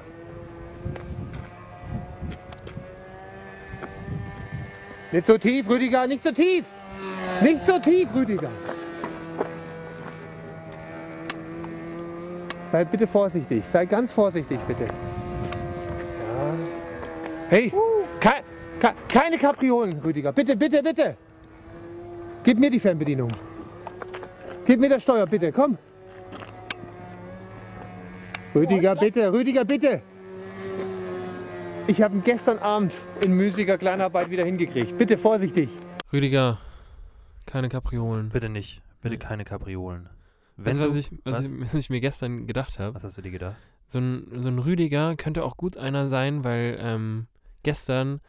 Nicht 5.10 5.26
so 5.26 5.38
tief, 5.38 5.70
Rüdiger, 5.70 6.06
nicht 6.06 6.22
so 6.22 6.32
tief. 6.32 6.66
Nicht 7.40 7.64
so 7.66 7.78
tief, 7.78 8.08
Rüdiger. 8.14 8.50
Sei 12.70 12.84
bitte 12.84 13.06
vorsichtig. 13.06 13.64
Sei 13.64 13.84
ganz 13.84 14.12
vorsichtig, 14.12 14.60
bitte. 14.68 14.84
Ja. 14.84 14.90
Hey, 17.48 17.72
kei 18.20 18.42
kei 18.80 18.94
keine 19.12 19.38
Kapriolen, 19.38 20.00
Rüdiger. 20.04 20.32
Bitte, 20.32 20.56
bitte, 20.56 20.82
bitte. 20.82 21.16
Gib 22.44 22.58
mir 22.58 22.70
die 22.70 22.80
Fernbedienung. 22.80 23.30
Gib 24.66 24.78
mir 24.78 24.88
das 24.88 25.02
Steuer, 25.02 25.26
bitte. 25.26 25.50
Komm. 25.50 25.78
Rüdiger, 28.54 28.94
bitte. 28.94 29.32
Rüdiger, 29.32 29.64
bitte. 29.64 30.00
Ich 31.88 32.02
habe 32.02 32.14
ihn 32.14 32.22
gestern 32.22 32.58
Abend 32.58 32.92
in 33.24 33.32
müßiger 33.32 33.78
Kleinarbeit 33.78 34.30
wieder 34.30 34.44
hingekriegt. 34.44 34.96
Bitte 34.96 35.18
vorsichtig. 35.18 35.70
Rüdiger, 36.12 36.58
keine 37.46 37.68
Kapriolen. 37.68 38.28
Bitte 38.28 38.48
nicht. 38.48 38.80
Bitte 39.02 39.18
keine 39.18 39.44
Kapriolen. 39.44 40.08
Wenn 40.62 40.76
Weißt 40.76 40.78
du, 40.78 40.84
was 40.84 40.92
du, 40.92 40.98
ich, 40.98 41.10
was, 41.24 41.34
was? 41.34 41.50
Ich, 41.50 41.60
was 41.60 41.74
ich 41.74 41.90
mir 41.90 42.00
gestern 42.00 42.46
gedacht 42.46 42.78
habe? 42.78 42.94
was 42.94 43.02
hast 43.02 43.16
du 43.16 43.22
dir 43.22 43.30
gedacht? 43.30 43.56
So 43.86 43.98
ein, 43.98 44.26
so 44.36 44.48
ein 44.48 44.58
Rüdiger 44.58 45.16
könnte 45.16 45.42
auch 45.42 45.56
gut 45.56 45.78
einer 45.78 46.08
sein, 46.08 46.44
weil 46.44 46.76
ähm, 46.80 47.28
gestern 47.62 48.20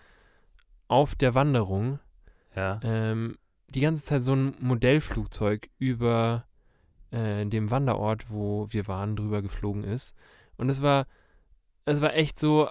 auf 0.88 1.14
der 1.16 1.36
Wanderung 1.36 2.00
Ja. 2.56 2.80
ähm, 2.84 3.38
die 3.68 3.82
ganze 3.82 4.04
Zeit 4.04 4.24
so 4.24 4.34
ein 4.34 4.56
Modellflugzeug 4.60 5.70
über 5.78 6.46
äh, 7.12 7.46
dem 7.46 7.70
Wanderort, 7.70 8.30
wo 8.30 8.68
wir 8.70 8.88
waren, 8.88 9.18
drüber 9.18 9.42
geflogen 9.42 9.84
ist. 9.84 10.16
Und 10.56 10.70
es 10.70 10.82
war, 10.82 11.08
es 11.84 12.00
war 12.00 12.14
echt 12.14 12.40
so, 12.40 12.70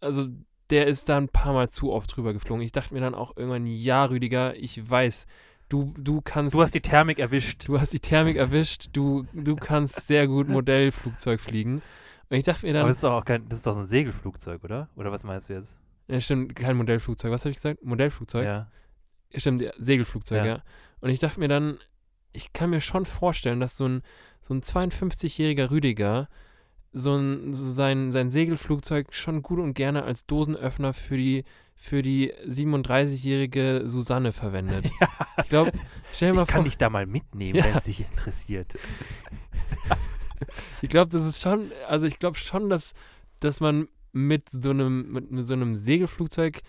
also 0.00 0.28
der 0.70 0.86
ist 0.86 1.08
da 1.08 1.16
ein 1.16 1.28
paar 1.28 1.52
Mal 1.52 1.70
zu 1.70 1.92
oft 1.92 2.14
drüber 2.14 2.32
geflogen. 2.32 2.64
Ich 2.64 2.72
dachte 2.72 2.94
mir 2.94 3.00
dann 3.00 3.14
auch 3.14 3.36
irgendwann, 3.36 3.66
ja, 3.66 4.04
Rüdiger, 4.04 4.54
ich 4.56 4.88
weiß, 4.88 5.26
du, 5.68 5.94
du 5.98 6.20
kannst. 6.20 6.54
Du 6.54 6.60
hast 6.60 6.74
die 6.74 6.80
Thermik 6.80 7.18
erwischt. 7.18 7.68
du 7.68 7.80
hast 7.80 7.92
die 7.92 8.00
Thermik 8.00 8.36
erwischt, 8.36 8.88
du, 8.92 9.26
du 9.32 9.56
kannst 9.56 10.06
sehr 10.06 10.26
gut 10.26 10.48
Modellflugzeug 10.48 11.40
fliegen. 11.40 11.82
Und 12.28 12.36
ich 12.36 12.44
dachte 12.44 12.66
mir 12.66 12.70
Aber 12.72 12.80
dann, 12.80 12.88
das 12.88 12.96
ist 12.96 13.04
doch 13.04 13.12
auch 13.12 13.24
kein, 13.24 13.48
das 13.48 13.58
ist 13.58 13.66
doch 13.66 13.74
so 13.74 13.80
ein 13.80 13.84
Segelflugzeug, 13.84 14.64
oder? 14.64 14.88
Oder 14.96 15.12
was 15.12 15.22
meinst 15.24 15.48
du 15.48 15.52
jetzt? 15.54 15.78
ja, 16.08 16.20
stimmt, 16.20 16.54
kein 16.56 16.76
Modellflugzeug. 16.76 17.30
Was 17.32 17.42
habe 17.42 17.50
ich 17.50 17.56
gesagt? 17.56 17.84
Modellflugzeug? 17.84 18.44
Ja. 18.44 18.70
Stimmt, 19.34 19.62
ja, 19.62 19.72
Segelflugzeug, 19.78 20.38
Ja. 20.38 20.44
ja. 20.44 20.62
Und 21.00 21.10
ich 21.10 21.18
dachte 21.18 21.40
mir 21.40 21.48
dann, 21.48 21.78
ich 22.32 22.52
kann 22.52 22.70
mir 22.70 22.80
schon 22.80 23.04
vorstellen, 23.06 23.60
dass 23.60 23.76
so 23.76 23.86
ein, 23.86 24.02
so 24.40 24.54
ein 24.54 24.60
52-jähriger 24.62 25.70
Rüdiger 25.70 26.28
so, 26.98 27.16
ein, 27.16 27.52
so 27.54 27.64
sein, 27.70 28.12
sein 28.12 28.30
Segelflugzeug 28.30 29.12
schon 29.14 29.42
gut 29.42 29.58
und 29.58 29.74
gerne 29.74 30.04
als 30.04 30.26
Dosenöffner 30.26 30.92
für 30.94 31.16
die, 31.16 31.44
für 31.74 32.00
die 32.02 32.32
37-jährige 32.46 33.82
Susanne 33.84 34.32
verwendet. 34.32 34.86
Ich 35.42 35.50
glaube, 35.50 35.72
stell 36.14 36.30
dir 36.30 36.34
mal 36.36 36.42
Ich 36.42 36.48
kann 36.48 36.62
vor, 36.62 36.64
dich 36.64 36.78
da 36.78 36.88
mal 36.88 37.04
mitnehmen, 37.06 37.58
Ja. 37.58 37.64
wenn 37.66 37.74
es 37.76 37.84
dich 37.84 38.00
interessiert. 38.00 38.74
ich 40.82 40.88
glaube, 40.88 41.10
das 41.10 41.26
ist 41.26 41.42
schon, 41.42 41.70
also 41.88 42.06
ich 42.06 42.18
glaube 42.18 42.36
schon, 42.38 42.68
dass, 42.70 42.92
dass 43.40 43.60
man 43.60 43.88
mit 44.12 44.48
so 44.50 44.70
einem, 44.70 45.12
mit, 45.12 45.30
mit 45.30 45.46
so 45.46 45.54
einem 45.54 45.74
Segelflugzeug 45.74 46.60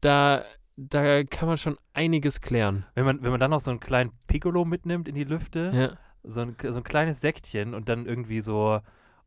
da, 0.00 0.44
da 0.76 1.22
kann 1.24 1.48
man 1.48 1.58
schon 1.58 1.76
einiges 1.92 2.40
klären. 2.40 2.84
Wenn 2.94 3.04
man, 3.04 3.22
wenn 3.22 3.30
man 3.30 3.38
dann 3.40 3.50
noch 3.52 3.60
so 3.60 3.70
einen 3.70 3.80
kleinen 3.80 4.10
Piccolo 4.26 4.64
mitnimmt 4.64 5.08
in 5.08 5.14
die 5.14 5.24
Lüfte, 5.24 5.70
Ja. 5.72 5.98
so, 6.24 6.40
ein, 6.40 6.56
so 6.60 6.78
ein 6.78 6.84
kleines 6.84 7.20
Säckchen 7.20 7.74
und 7.74 7.88
dann 7.88 8.06
irgendwie 8.06 8.40
so, 8.40 8.80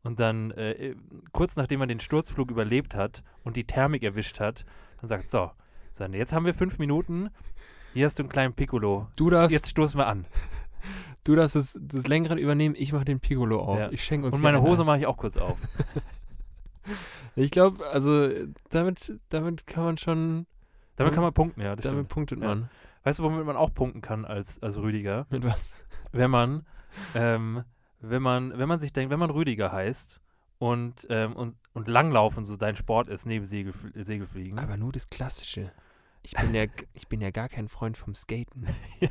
und 0.06 0.20
dann 0.20 0.52
äh, 0.52 0.94
kurz 1.32 1.56
nachdem 1.56 1.80
man 1.80 1.88
den 1.88 2.00
Sturzflug 2.00 2.50
überlebt 2.50 2.94
hat 2.94 3.24
und 3.42 3.56
die 3.56 3.64
Thermik 3.66 4.02
erwischt 4.04 4.38
hat, 4.40 4.64
dann 5.00 5.08
sagt, 5.08 5.28
so, 5.28 5.50
Susanne, 5.92 6.16
jetzt 6.16 6.32
haben 6.32 6.46
wir 6.46 6.54
fünf 6.54 6.78
Minuten, 6.78 7.30
hier 7.92 8.06
hast 8.06 8.18
du 8.18 8.22
einen 8.22 8.30
kleinen 8.30 8.54
Piccolo, 8.54 9.08
Du 9.16 9.30
darfst, 9.30 9.50
jetzt 9.50 9.68
stoßen 9.70 9.98
wir 9.98 10.06
an. 10.06 10.24
Du 11.24 11.34
darfst 11.34 11.56
das, 11.56 11.76
das 11.82 12.06
Lenkrad 12.06 12.38
übernehmen, 12.38 12.76
ich 12.78 12.92
mache 12.92 13.04
den 13.04 13.18
Piccolo 13.18 13.60
auf. 13.60 13.78
Ja. 13.80 13.90
Ich 13.90 14.04
schenke 14.04 14.26
uns 14.26 14.36
Und 14.36 14.42
meine 14.42 14.58
eine. 14.58 14.66
Hose 14.68 14.84
mache 14.84 14.98
ich 14.98 15.06
auch 15.06 15.16
kurz 15.16 15.36
auf. 15.36 15.58
Ich 17.34 17.50
glaube, 17.50 17.86
also 17.88 18.28
damit, 18.70 19.12
damit 19.28 19.66
kann 19.66 19.84
man 19.84 19.98
schon, 19.98 20.46
Damit 20.96 21.12
kann 21.12 21.22
man 21.22 21.34
punkten, 21.34 21.60
ja, 21.60 21.76
damit 21.76 21.84
stimmt. 21.84 22.08
punktet 22.08 22.40
Ja. 22.40 22.46
man. 22.46 22.70
Weißt 23.04 23.18
du, 23.18 23.24
womit 23.24 23.44
man 23.44 23.56
auch 23.56 23.74
punkten 23.74 24.00
kann 24.00 24.24
als, 24.24 24.62
als 24.62 24.78
Rüdiger? 24.78 25.26
Mit 25.30 25.44
was? 25.44 25.72
wenn 26.12 26.30
man, 26.30 26.64
ähm, 27.14 27.64
wenn 28.10 28.22
man, 28.22 28.56
wenn 28.58 28.68
man 28.68 28.78
sich 28.78 28.92
denkt, 28.92 29.10
wenn 29.10 29.18
man 29.18 29.30
Rüdiger 29.30 29.72
heißt 29.72 30.20
und, 30.58 31.06
ähm, 31.10 31.34
und, 31.34 31.56
und 31.74 31.88
Langlaufen 31.88 32.44
so 32.44 32.56
dein 32.56 32.76
Sport 32.76 33.08
ist 33.08 33.26
neben 33.26 33.46
Segelf 33.46 33.84
Segelfliegen. 33.94 34.58
Aber 34.58 34.76
nur 34.76 34.92
das 34.92 35.08
Klassische. 35.08 35.72
Ich 36.22 36.32
bin 36.34 36.54
ja, 36.54 36.64
ich 36.94 37.06
bin 37.06 37.20
ja 37.20 37.30
gar 37.30 37.48
kein 37.48 37.68
Freund 37.68 37.96
vom 37.96 38.14
Skaten. 38.16 38.66
ja. 39.00 39.08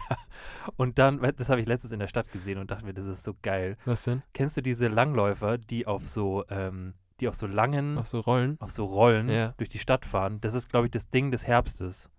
Und 0.75 0.99
dann, 0.99 1.21
das 1.38 1.49
habe 1.49 1.62
ich 1.62 1.67
letztens 1.67 1.93
in 1.93 1.99
der 1.99 2.08
Stadt 2.10 2.29
gesehen 2.31 2.58
und 2.58 2.71
dachte 2.71 2.84
mir, 2.84 2.93
das 2.93 3.05
ist 3.05 3.23
so 3.23 3.34
geil. 3.41 3.77
Was 3.86 4.03
denn? 4.03 4.21
Kennst 4.34 4.58
du 4.58 4.62
diese 4.62 4.89
Langläufer, 4.89 5.58
die 5.58 5.88
auf 5.88 6.08
so, 6.10 6.43
ähm, 6.49 6.93
die 7.21 7.29
auf 7.29 7.36
so 7.36 7.47
langen, 7.47 7.97
Auf 7.97 8.08
so 8.08 8.19
Rollen? 8.19 8.58
auf 8.60 8.71
so 8.71 8.84
Rollen 8.86 9.29
Ja. 9.29 9.53
durch 9.55 9.69
die 9.69 9.79
Stadt 9.79 10.05
fahren? 10.05 10.41
Das 10.41 10.53
ist, 10.55 10.69
glaube 10.69 10.88
ich, 10.88 10.91
das 10.91 11.09
Ding 11.09 11.32
des 11.32 11.47
Herbstes. 11.47 12.09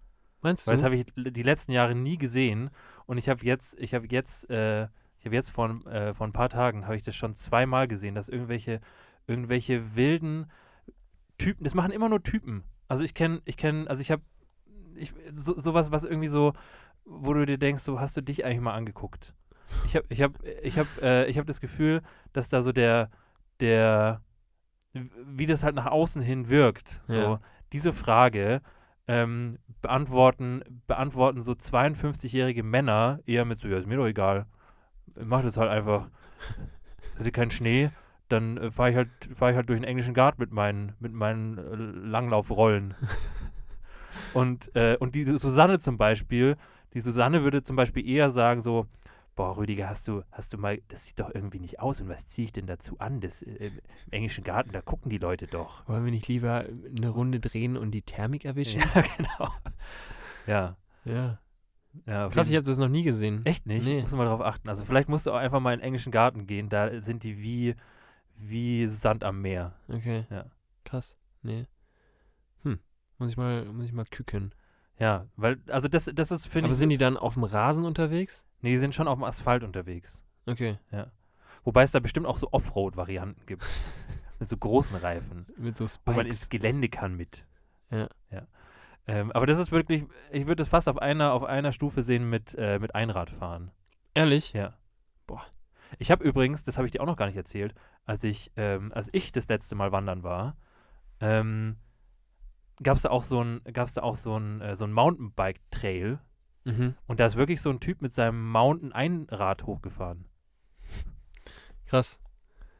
Meinst 0.40 0.66
Weil 0.66 0.74
das 0.74 0.80
du? 0.80 0.84
habe 0.86 0.96
ich 0.96 1.06
die 1.14 1.42
letzten 1.42 1.72
Jahre 1.72 1.94
nie 1.94 2.16
gesehen. 2.16 2.70
Und 3.04 3.18
ich 3.18 3.28
habe 3.28 3.44
jetzt, 3.44 3.78
ich 3.78 3.92
habe 3.92 4.06
jetzt, 4.10 4.48
äh, 4.48 4.88
habe 5.26 5.36
jetzt 5.36 5.50
vor, 5.50 5.68
ein- 5.68 5.86
äh, 5.86 6.14
vor 6.14 6.26
ein 6.26 6.32
paar 6.32 6.48
Tagen 6.48 6.84
habe 6.86 6.96
ich 6.96 7.02
das 7.02 7.14
schon 7.16 7.34
zweimal 7.34 7.88
gesehen, 7.88 8.14
dass 8.14 8.28
irgendwelche, 8.28 8.80
irgendwelche 9.26 9.94
wilden 9.96 10.50
Typen, 11.38 11.64
das 11.64 11.74
machen 11.74 11.92
immer 11.92 12.08
nur 12.08 12.22
Typen. 12.22 12.64
Also 12.88 13.04
ich 13.04 13.14
kenne, 13.14 13.42
ich 13.44 13.56
kenne, 13.56 13.88
also 13.90 14.00
ich 14.00 14.10
habe 14.10 14.22
ich, 14.94 15.12
so, 15.30 15.58
sowas, 15.58 15.90
was 15.92 16.04
irgendwie 16.04 16.28
so, 16.28 16.54
wo 17.04 17.34
du 17.34 17.44
dir 17.44 17.58
denkst, 17.58 17.82
so 17.82 18.00
hast 18.00 18.16
du 18.16 18.22
dich 18.22 18.44
eigentlich 18.44 18.60
mal 18.60 18.74
angeguckt. 18.74 19.34
Ich 19.84 19.94
habe, 19.96 20.06
ich 20.08 20.22
habe, 20.22 20.34
ich 20.62 20.78
habe, 20.78 20.88
äh, 21.02 21.26
ich 21.28 21.36
habe 21.36 21.46
das 21.46 21.60
Gefühl, 21.60 22.00
dass 22.32 22.48
da 22.48 22.62
so 22.62 22.72
der, 22.72 23.10
der, 23.60 24.22
wie 25.26 25.46
das 25.46 25.62
halt 25.62 25.74
nach 25.74 25.86
außen 25.86 26.22
hin 26.22 26.48
wirkt. 26.48 27.02
So 27.06 27.14
Ja. 27.18 27.40
diese 27.72 27.92
Frage 27.92 28.62
ähm, 29.08 29.58
beantworten, 29.82 30.62
beantworten 30.86 31.40
so 31.42 31.52
52-jährige 31.52 32.62
Männer 32.62 33.20
eher 33.26 33.44
mit 33.44 33.60
so, 33.60 33.68
ja, 33.68 33.76
ist 33.78 33.86
mir 33.86 33.96
doch 33.96 34.06
egal. 34.06 34.46
Mach 35.24 35.42
das 35.42 35.56
halt 35.56 35.70
einfach. 35.70 36.08
Hätte 37.16 37.32
keinen 37.32 37.50
Schnee, 37.50 37.90
dann 38.28 38.56
äh, 38.58 38.70
fahre 38.70 38.90
ich 38.90 38.96
halt, 38.96 39.08
fahre 39.32 39.52
ich 39.52 39.56
halt 39.56 39.68
durch 39.68 39.80
den 39.80 39.88
englischen 39.88 40.14
Garten 40.14 40.40
mit 40.40 40.52
meinen, 40.52 40.92
mit 41.00 41.12
meinen 41.12 41.58
äh, 41.58 42.08
Langlaufrollen. 42.08 42.94
Und, 44.34 44.74
äh, 44.74 44.96
und 44.98 45.14
die 45.14 45.24
Susanne 45.24 45.78
zum 45.78 45.98
Beispiel, 45.98 46.56
die 46.94 47.00
Susanne 47.00 47.42
würde 47.44 47.62
zum 47.62 47.76
Beispiel 47.76 48.08
eher 48.08 48.30
sagen 48.30 48.60
so, 48.60 48.86
boah, 49.34 49.56
Rüdiger, 49.56 49.88
hast 49.88 50.08
du, 50.08 50.22
hast 50.32 50.52
du 50.52 50.58
mal, 50.58 50.80
das 50.88 51.04
sieht 51.04 51.20
doch 51.20 51.34
irgendwie 51.34 51.60
nicht 51.60 51.80
aus 51.80 52.00
und 52.00 52.08
was 52.08 52.26
ziehe 52.26 52.46
ich 52.46 52.52
denn 52.52 52.66
dazu 52.66 52.98
an? 52.98 53.20
Das, 53.20 53.42
äh, 53.42 53.66
Im 53.66 54.12
englischen 54.12 54.42
Garten, 54.42 54.72
da 54.72 54.80
gucken 54.80 55.10
die 55.10 55.18
Leute 55.18 55.46
doch. 55.46 55.86
Wollen 55.88 56.04
wir 56.04 56.10
nicht 56.10 56.28
lieber 56.28 56.64
eine 56.96 57.08
Runde 57.10 57.40
drehen 57.40 57.76
und 57.76 57.90
die 57.92 58.02
Thermik 58.02 58.44
erwischen? 58.44 58.80
Ja, 58.94 59.02
genau. 59.16 59.52
Ja. 60.46 60.76
Ja. 61.04 61.38
Ja 62.06 62.28
Krass, 62.28 62.50
ich 62.50 62.56
habe 62.56 62.66
das 62.66 62.78
noch 62.78 62.88
nie 62.88 63.02
gesehen. 63.02 63.44
Echt 63.44 63.66
nicht? 63.66 63.84
Nee. 63.84 64.02
Muss 64.02 64.12
mal 64.12 64.26
drauf 64.26 64.40
achten. 64.40 64.68
Also 64.68 64.84
vielleicht 64.84 65.08
musst 65.08 65.26
du 65.26 65.32
auch 65.32 65.36
einfach 65.36 65.60
mal 65.60 65.72
in 65.72 65.80
den 65.80 65.86
englischen 65.86 66.12
Garten 66.12 66.46
gehen, 66.46 66.68
da 66.68 67.00
sind 67.00 67.22
die 67.22 67.38
wie, 67.38 67.74
wie 68.36 68.86
Sand 68.86 69.24
am 69.24 69.40
Meer. 69.40 69.74
Okay. 69.88 70.26
Ja. 70.30 70.46
Krass. 70.84 71.16
Nee. 71.42 71.66
Hm. 72.62 72.78
Muss 73.18 73.30
ich 73.30 73.36
mal, 73.36 73.64
muss 73.64 73.86
ich 73.86 73.92
mal 73.92 74.04
küken. 74.04 74.52
Ja, 74.98 75.26
weil, 75.36 75.58
also 75.68 75.88
das, 75.88 76.10
das 76.14 76.30
ist, 76.30 76.46
finde 76.46 76.66
Aber 76.66 76.72
ich, 76.72 76.78
sind 76.78 76.88
die 76.88 76.98
dann 76.98 77.16
auf 77.16 77.34
dem 77.34 77.44
Rasen 77.44 77.84
unterwegs? 77.84 78.44
nee, 78.62 78.70
die 78.70 78.78
sind 78.78 78.94
schon 78.94 79.08
auf 79.08 79.18
dem 79.18 79.24
Asphalt 79.24 79.62
unterwegs. 79.62 80.22
Okay. 80.46 80.78
Wobei 81.64 81.82
es 81.82 81.90
da 81.90 81.98
bestimmt 81.98 82.26
auch 82.26 82.38
so 82.38 82.48
Offroad-Varianten 82.52 83.44
gibt. 83.46 83.64
mit 84.38 84.48
so 84.48 84.56
großen 84.56 84.96
Reifen. 84.96 85.46
Mit 85.56 85.76
so 85.76 85.84
wo 86.04 86.12
man 86.12 86.20
Spikes. 86.20 86.36
ins 86.36 86.48
Gelände 86.48 86.88
kann 86.88 87.16
mit. 87.16 87.44
Ja. 87.90 88.08
ja. 88.30 88.46
Ähm, 89.08 89.30
aber 89.32 89.46
das 89.46 89.58
ist 89.58 89.70
wirklich, 89.72 90.04
ich 90.32 90.46
würde 90.46 90.62
es 90.62 90.68
fast 90.68 90.88
auf 90.88 90.98
einer, 90.98 91.32
auf 91.32 91.44
einer 91.44 91.72
Stufe 91.72 92.02
sehen 92.02 92.28
mit, 92.28 92.54
äh, 92.58 92.78
mit 92.80 92.94
Einradfahren. 92.94 93.70
Ehrlich? 94.14 94.52
Ja. 94.52 94.74
Boah. 95.26 95.42
Ich 95.98 96.10
habe 96.10 96.24
übrigens, 96.24 96.64
das 96.64 96.76
habe 96.78 96.86
ich 96.86 96.90
dir 96.92 97.00
auch 97.00 97.06
noch 97.06 97.16
gar 97.16 97.26
nicht 97.26 97.36
erzählt, 97.36 97.74
als 98.04 98.24
ich, 98.24 98.50
ähm, 98.56 98.92
als 98.92 99.08
ich 99.12 99.30
das 99.30 99.46
letzte 99.48 99.76
Mal 99.76 99.92
wandern 99.92 100.22
war, 100.24 100.56
ähm, 101.20 101.76
gab 102.82 102.96
es 102.96 103.02
da 103.02 103.10
auch 103.10 103.22
so 103.22 103.42
ein, 103.42 103.60
gab's 103.72 103.94
da 103.94 104.02
auch 104.02 104.16
so 104.16 104.36
ein, 104.38 104.60
äh, 104.60 104.74
so 104.74 104.84
ein 104.84 104.92
Mountainbike-Trail 104.92 106.18
Mhm. 106.64 106.94
und 107.06 107.20
da 107.20 107.26
ist 107.26 107.36
wirklich 107.36 107.60
so 107.60 107.70
ein 107.70 107.78
Typ 107.78 108.02
mit 108.02 108.12
seinem 108.12 108.50
Mountain-Einrad 108.50 109.64
hochgefahren. 109.66 110.24
Krass. 111.86 112.18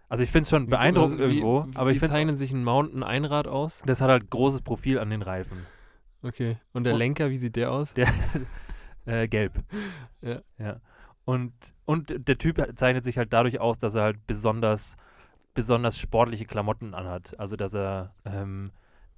Also 0.09 0.23
ich 0.25 0.31
finde 0.31 0.43
es 0.43 0.51
schon 0.51 0.67
Wie- 0.67 0.71
beeindruckend 0.71 1.21
also 1.21 1.31
wie- 1.33 1.39
irgendwo, 1.39 1.67
wie, 1.69 1.77
aber 1.77 1.91
ich 1.93 1.99
finde 2.01 2.15
zeichnet 2.15 2.39
sich 2.39 2.51
ein 2.53 2.65
Mountain-Einrad 2.65 3.47
aus? 3.49 3.83
das 3.87 4.01
hat 4.01 4.11
halt 4.11 4.31
großes 4.31 4.63
Profil 4.63 4.99
an 4.99 5.11
den 5.11 5.23
Reifen. 5.23 5.67
Okay. 6.27 6.57
Und 6.73 6.85
der 6.85 6.95
Und- 6.95 6.99
Lenker, 6.99 7.31
wie 7.31 7.37
sieht 7.37 7.57
der 7.57 7.71
aus? 7.71 7.95
Der 7.95 8.09
äh, 9.07 9.29
gelb. 9.29 9.63
Ja. 10.23 10.41
ja. 10.59 10.81
Und, 11.25 11.53
und 11.85 12.29
der 12.29 12.39
Typ 12.39 12.65
zeichnet 12.77 13.05
sich 13.05 13.19
halt 13.19 13.33
dadurch 13.33 13.61
aus, 13.61 13.79
dass 13.79 13.95
er 13.95 14.03
halt 14.03 14.27
besonders, 14.27 14.97
besonders 15.55 15.99
sportliche 15.99 16.45
Klamotten 16.45 16.95
anhat. 16.95 17.39
Also 17.39 17.57
dass 17.57 17.75
er, 17.75 18.15
ähm, 18.25 18.73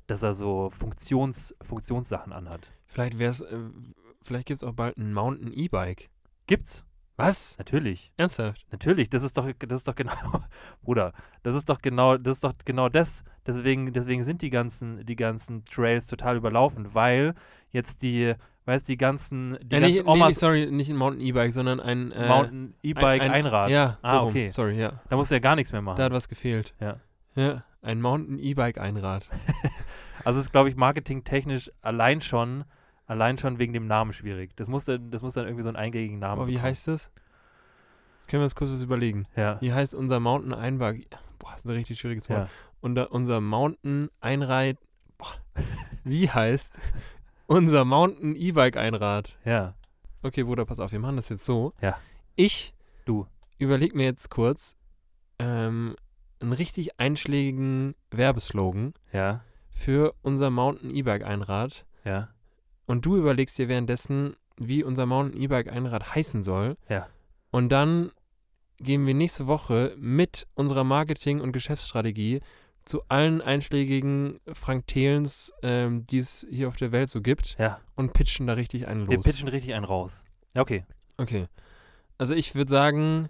dass 0.07 0.23
er 0.23 0.35
so 0.35 0.71
Funktions, 0.71 1.55
Funktionssachen 1.63 2.33
anhat. 2.33 2.71
Vielleicht 2.87 3.19
wär's, 3.19 3.41
äh, 3.41 3.59
vielleicht 4.23 4.47
gibt 4.47 4.63
es 4.63 4.65
auch 4.69 4.73
bald 4.75 4.97
ein 4.97 5.13
Mountain-E-Bike. 5.13 6.09
Gibt's? 6.47 6.85
Was? 7.19 7.57
Natürlich. 7.59 8.13
Ernsthaft? 8.17 8.65
Natürlich. 8.71 9.11
Das 9.11 9.23
ist 9.23 9.37
doch, 9.37 9.47
das 9.59 9.79
ist 9.81 9.89
doch 9.89 9.95
genau, 9.97 10.13
Bruder, 10.83 11.13
das 11.43 11.55
ist 11.55 11.69
doch 11.69 11.83
genau, 11.83 12.17
das 12.17 12.37
ist 12.37 12.45
doch 12.45 12.53
genau 12.65 12.89
das. 12.89 13.25
Deswegen, 13.47 13.93
deswegen 13.93 14.23
sind 14.23 14.41
die 14.41 14.51
ganzen, 14.51 15.05
die 15.05 15.17
ganzen 15.17 15.65
Trails 15.65 16.07
total 16.07 16.37
überlaufen, 16.37 16.95
weil 16.95 17.35
jetzt 17.71 18.03
die, 18.03 18.35
weißt 18.67 18.89
die 18.89 18.97
ganzen, 18.97 19.59
die 19.63 19.77
Äh, 19.77 19.81
ganzen 19.81 19.97
nicht, 19.97 20.05
nee, 20.05 20.11
Omas 20.11 20.29
nicht, 20.29 20.39
sorry, 20.39 20.71
nicht 20.71 20.89
ein 20.91 20.97
Mountain-E-Bike, 20.97 21.53
sondern 21.53 21.81
ein 21.81 22.13
äh, 22.13 22.29
Mountain 22.29 22.75
E-Bike 22.83 23.21
ein- 23.23 23.31
ein- 23.33 23.45
Einrad. 23.47 23.71
Ja, 23.71 23.99
Ah, 24.03 24.11
so 24.11 24.19
rum. 24.21 24.29
okay. 24.29 24.49
Sorry, 24.49 24.79
ja. 24.81 25.01
Da 25.11 25.17
musst 25.17 25.31
du 25.31 25.35
ja 25.35 25.41
gar 25.41 25.57
nichts 25.57 25.73
mehr 25.73 25.83
machen. 25.83 25.97
Da 25.97 26.05
hat 26.05 26.13
was 26.13 26.29
gefehlt. 26.29 26.73
Ja. 26.81 27.01
Ja, 27.35 27.65
ein 27.83 28.01
Mountain-E-Bike-Einrad. 28.01 29.29
Also 30.25 30.41
es 30.41 30.47
ist, 30.47 30.53
glaube 30.53 30.69
ich, 30.69 30.77
marketingtechnisch 30.77 31.71
allein 31.81 32.21
schon, 32.21 32.65
allein 33.09 33.37
schon 33.39 33.59
wegen 33.59 33.73
dem 33.73 33.87
Namen 33.89 34.13
schwierig. 34.13 34.55
Das 34.57 34.69
muss 34.69 34.85
dann, 34.85 35.11
das 35.11 35.23
muss 35.23 35.35
dann 35.35 35.47
irgendwie 35.47 35.63
so 35.65 35.69
einen 35.71 35.77
eingängigen 35.77 36.21
Namen 36.21 36.41
Aber 36.41 36.47
wie 36.47 36.53
bekommen. 36.53 36.69
heißt 36.71 36.87
das? 36.89 37.11
Jetzt 38.19 38.29
können 38.29 38.41
wir 38.43 38.45
uns 38.45 38.55
kurz 38.55 38.71
was 38.71 38.83
überlegen. 38.83 39.27
Ja. 39.35 39.61
Wie 39.61 39.73
heißt 39.73 39.95
unser 39.95 40.21
Mountain-Einbike? 40.21 41.09
Boah, 41.39 41.51
das 41.53 41.61
ist 41.65 41.67
ein 41.71 41.77
richtig 41.77 41.99
schwieriges 41.99 42.29
Wort. 42.29 42.47
ja. 42.47 42.49
Unser, 42.81 43.11
unser 43.11 43.41
Mountain-Einrad. 43.41 44.77
Boah. 45.19 45.35
Wie 46.05 46.31
heißt 46.31 46.73
unser 47.47 47.85
Mountain-E-Bike-Einrad? 47.85 49.37
Ja. 49.45 49.75
Okay, 50.23 50.43
Bruder, 50.43 50.65
pass 50.65 50.81
auf, 50.81 50.93
wir 50.93 50.99
machen 50.99 51.17
das 51.17 51.29
jetzt 51.29 51.45
so. 51.45 51.73
Ja. 51.81 51.99
Ich 52.37 52.75
Du. 53.05 53.27
überleg 53.59 53.95
mir 53.95 54.05
jetzt 54.05 54.31
kurz 54.31 54.77
ähm, 55.39 55.97
einen 56.41 56.53
richtig 56.53 57.01
einschlägigen 57.01 57.95
Werbeslogan 58.11 58.93
Ja. 59.13 59.41
für 59.71 60.15
unser 60.23 60.51
Mountain 60.51 60.91
E-Bike 60.91 61.25
Einrad 61.25 61.85
Ja. 62.05 62.29
Und 62.89 63.07
du 63.07 63.17
überlegst 63.17 63.57
dir 63.59 63.69
währenddessen, 63.69 64.35
wie 64.57 64.83
unser 64.83 65.07
Mountain 65.07 65.41
E-Bike 65.41 65.69
Einrad 65.71 66.15
heißen 66.17 66.43
soll. 66.43 66.77
Ja. 66.89 67.07
Und 67.53 67.69
dann 67.71 68.11
gehen 68.79 69.07
wir 69.07 69.15
nächste 69.15 69.47
Woche 69.47 69.95
mit 69.97 70.47
unserer 70.55 70.83
Marketing- 70.85 71.41
und 71.41 71.53
Geschäftsstrategie 71.53 72.41
zu 72.85 73.03
allen 73.09 73.43
einschlägigen 73.43 74.41
Frank 74.53 74.87
Thelens, 74.87 75.53
ähm, 75.63 76.07
die 76.07 76.19
es 76.19 76.47
hier 76.51 76.69
auf 76.69 76.77
der 76.77 76.91
Welt 76.91 77.11
so 77.11 77.21
gibt 77.21 77.57
Ja. 77.59 77.81
und 77.95 78.13
pitchen 78.15 78.47
da 78.47 78.55
richtig 78.55 78.89
einen 78.89 79.01
los. 79.03 79.11
Wir 79.11 79.21
pitchen 79.21 79.49
richtig 79.49 79.75
einen 79.75 79.85
raus. 79.85 80.25
Ja, 80.55 80.63
okay. 80.63 80.85
Okay. 81.19 81.47
Also 82.17 82.35
ich 82.35 82.55
würde 82.55 82.71
sagen, 82.71 83.29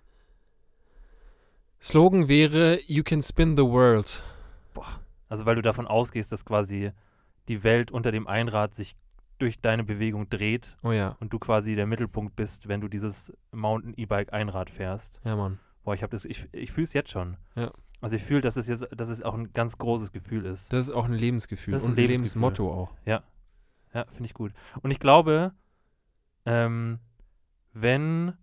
Slogan 1.82 2.28
wäre 2.28 2.80
You 2.86 3.02
can 3.02 3.22
spin 3.22 3.56
the 3.56 3.64
world. 3.64 4.22
Also 5.28 5.44
weil 5.44 5.56
du 5.56 5.62
davon 5.62 5.86
ausgehst, 5.86 6.32
dass 6.32 6.44
quasi 6.44 6.92
die 7.48 7.62
Welt 7.64 7.90
unter 7.90 8.12
dem 8.12 8.26
Einrad 8.26 8.74
sich 8.74 8.94
durch 9.38 9.60
deine 9.60 9.84
Bewegung 9.84 10.28
dreht 10.28 10.76
Oh 10.82 10.92
ja, 10.92 11.16
und 11.20 11.32
du 11.32 11.38
quasi 11.38 11.74
der 11.74 11.86
Mittelpunkt 11.86 12.36
bist, 12.36 12.68
wenn 12.68 12.80
du 12.80 12.88
dieses 12.88 13.32
Mountain 13.52 13.94
E-Bike 13.96 14.32
Einrad 14.32 14.70
fährst. 14.70 15.20
ja 15.24 15.36
Mann. 15.36 15.58
Boah, 15.84 15.94
ich 15.94 16.02
habe 16.02 16.10
das, 16.10 16.24
ich, 16.24 16.46
ich 16.52 16.72
fühle 16.72 16.84
es 16.84 16.92
jetzt 16.92 17.10
schon. 17.10 17.36
Ja. 17.54 17.72
Also 18.00 18.16
ich 18.16 18.22
fühle, 18.22 18.40
dass 18.42 18.56
es 18.56 18.68
jetzt, 18.68 18.86
dass 18.94 19.08
es 19.08 19.22
auch 19.22 19.34
ein 19.34 19.52
ganz 19.52 19.78
großes 19.78 20.12
Gefühl 20.12 20.44
ist. 20.44 20.72
Das 20.72 20.88
ist 20.88 20.94
auch 20.94 21.06
ein 21.06 21.14
Lebensgefühl 21.14 21.72
Das 21.72 21.82
ist 21.82 21.88
ein 21.88 21.92
und 21.92 21.96
Lebensgefühl. 21.96 22.40
Lebensmotto 22.42 22.72
auch. 22.72 22.94
Ja, 23.94 24.04
finde 24.10 24.26
ich 24.26 24.34
gut. 24.34 24.52
Und 24.82 24.90
ich 24.90 25.00
glaube, 25.00 25.52
ähm, 26.44 26.98
wenn, 27.72 28.34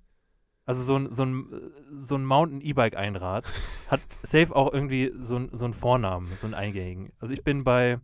also 0.65 0.81
so 0.81 0.97
ein, 0.97 1.11
so 1.11 1.23
ein, 1.23 1.71
so 1.93 2.15
ein 2.15 2.25
Mountain 2.25 2.61
E-Bike 2.61 2.97
Einrad 2.97 3.45
hat 3.89 4.01
safe 4.23 4.55
auch 4.55 4.73
irgendwie 4.73 5.13
so, 5.21 5.37
ein, 5.37 5.49
so 5.53 5.65
einen 5.65 5.73
Vornamen, 5.73 6.27
so 6.41 6.47
einen 6.47 6.55
eingängigen. 6.55 7.13
Also 7.19 7.33
ich 7.33 7.43
bin 7.43 7.63
bei, 7.63 7.99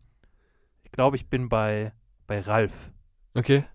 ich 0.83 0.91
glaube, 0.91 1.15
ich 1.15 1.27
bin 1.27 1.49
bei, 1.49 1.91
bei 2.32 2.39
Ralf. 2.39 2.89
Okay. 3.34 3.65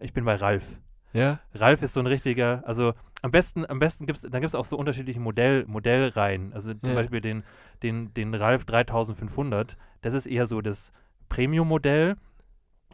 Ich 0.00 0.14
bin 0.14 0.24
bei 0.24 0.34
Ralf. 0.36 0.64
Ja? 1.12 1.38
Ralf 1.52 1.82
ist 1.82 1.92
so 1.92 2.00
ein 2.00 2.06
richtiger, 2.06 2.62
also 2.66 2.94
am 3.20 3.30
besten, 3.30 3.66
am 3.68 3.78
besten 3.78 4.06
gibt 4.06 4.16
es, 4.16 4.22
da 4.22 4.38
gibt 4.38 4.48
es 4.48 4.54
auch 4.54 4.64
so 4.64 4.78
unterschiedliche 4.78 5.20
Modell, 5.20 5.66
Modellreihen. 5.66 6.54
Also 6.54 6.72
zum 6.72 6.88
Ja. 6.88 6.94
Beispiel 6.94 7.20
den, 7.20 7.44
den, 7.82 8.14
den 8.14 8.34
Ralf 8.34 8.64
3500, 8.64 9.76
das 10.00 10.14
ist 10.14 10.24
eher 10.26 10.46
so 10.46 10.62
das 10.62 10.94
Premium-Modell 11.28 12.16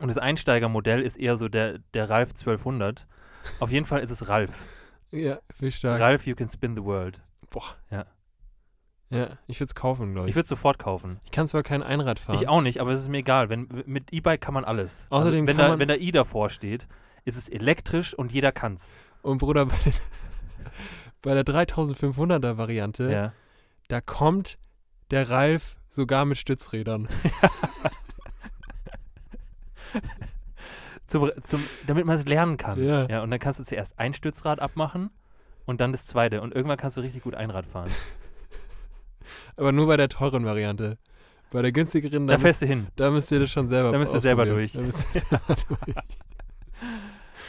und 0.01 0.09
das 0.09 0.19
Einsteigermodell 0.19 1.03
ist 1.03 1.19
eher 1.19 1.37
so 1.37 1.49
der, 1.49 1.79
der 1.95 2.11
Ralf 2.11 2.31
1200. 2.31 3.07
Auf 3.61 3.71
jeden 3.71 3.87
Fall 3.87 4.01
ist 4.01 4.11
es 4.11 4.27
Ralf. 4.27 4.67
Ja, 5.13 5.39
viel 5.55 5.71
stark. 5.71 6.01
Ralf, 6.01 6.27
you 6.27 6.35
can 6.35 6.49
spin 6.49 6.75
the 6.75 6.83
world. 6.83 7.23
Boah. 7.51 7.77
Ja. 7.93 8.07
Ja, 9.11 9.29
ich 9.47 9.61
würde 9.61 9.69
es 9.69 9.75
kaufen, 9.77 10.13
glaube 10.13 10.27
Ich 10.29 10.31
ich. 10.31 10.37
würde 10.37 10.43
es 10.45 10.49
sofort 10.49 10.79
kaufen. 10.81 11.21
Ich 11.25 11.31
kann 11.31 11.47
zwar 11.47 11.63
kein 11.63 11.83
Einrad 11.83 12.19
fahren. 12.19 12.35
Ich 12.37 12.49
auch 12.49 12.61
nicht, 12.61 12.81
aber 12.81 12.91
es 12.91 13.01
ist 13.01 13.09
mir 13.09 13.19
egal. 13.19 13.49
Wenn, 13.49 13.69
mit 13.87 14.13
E-Bike 14.13 14.41
kann 14.41 14.55
man 14.55 14.65
alles. 14.65 15.07
Außerdem 15.11 15.47
wenn, 15.47 15.57
kann 15.57 15.65
da, 15.65 15.71
man- 15.71 15.79
wenn 15.79 15.89
da 15.89 15.95
I 15.95 16.11
davor 16.11 16.51
steht, 16.51 16.89
ist 17.25 17.37
es 17.37 17.49
elektrisch 17.49 18.15
und 18.15 18.33
jeder 18.33 18.51
kann's. 18.53 18.97
Und 19.23 19.39
Bruder, 19.39 19.67
bei, 19.67 19.77
den, 19.85 19.93
bei 21.23 21.35
der 21.35 21.45
3500er 21.45 22.57
Variante, 22.59 23.11
Ja. 23.13 23.33
da 23.89 24.01
kommt 24.01 24.59
der 25.13 25.31
Ralf 25.31 25.77
sogar 25.89 26.25
mit 26.25 26.37
Stützrädern. 26.39 27.09
zum, 31.07 31.31
zum, 31.43 31.63
damit 31.87 32.05
man 32.07 32.17
es 32.17 32.25
lernen 32.27 32.57
kann. 32.57 32.83
Ja. 32.83 33.07
ja. 33.09 33.23
Und 33.23 33.31
dann 33.31 33.39
kannst 33.41 33.61
du 33.61 33.65
zuerst 33.65 33.99
ein 33.99 34.15
Stützrad 34.15 34.59
abmachen 34.61 35.11
und 35.65 35.81
dann 35.81 35.93
das 35.93 36.07
zweite. 36.07 36.41
Und 36.43 36.55
irgendwann 36.55 36.77
kannst 36.79 36.97
du 36.97 37.01
richtig 37.03 37.23
gut 37.23 37.35
Einrad 37.35 37.67
fahren. 37.67 37.91
Aber 39.57 39.73
nur 39.73 39.87
bei 39.87 39.97
der 39.97 40.09
teuren 40.09 40.45
Variante. 40.45 40.99
Bei 41.51 41.63
der 41.63 41.73
günstigeren, 41.73 42.27
Da 42.27 42.35
da, 42.35 42.39
fährst 42.41 42.63
du 42.63 42.67
hin. 42.67 42.89
da 42.97 43.11
müsst 43.11 43.31
ihr 43.31 43.41
das 43.41 43.51
schon 43.51 43.69
selber 43.69 43.93
Da 43.93 43.99
müsst 43.99 44.15
ihr 44.15 44.21
selber 44.21 44.45
durch. 44.47 44.73
Da 44.73 44.81
müsst 44.81 45.05
ihr 45.15 45.21
selber 45.21 45.41
durch. 45.69 45.97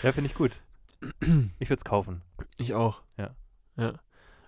Ja, 0.03 0.11
finde 0.11 0.29
ich 0.29 0.35
gut. 0.35 0.59
Ich 1.59 1.69
würde 1.69 1.79
es 1.79 1.85
kaufen. 1.85 2.21
Ich 2.57 2.73
auch. 2.73 3.01
Ja. 3.17 3.31
Ja. 3.75 3.93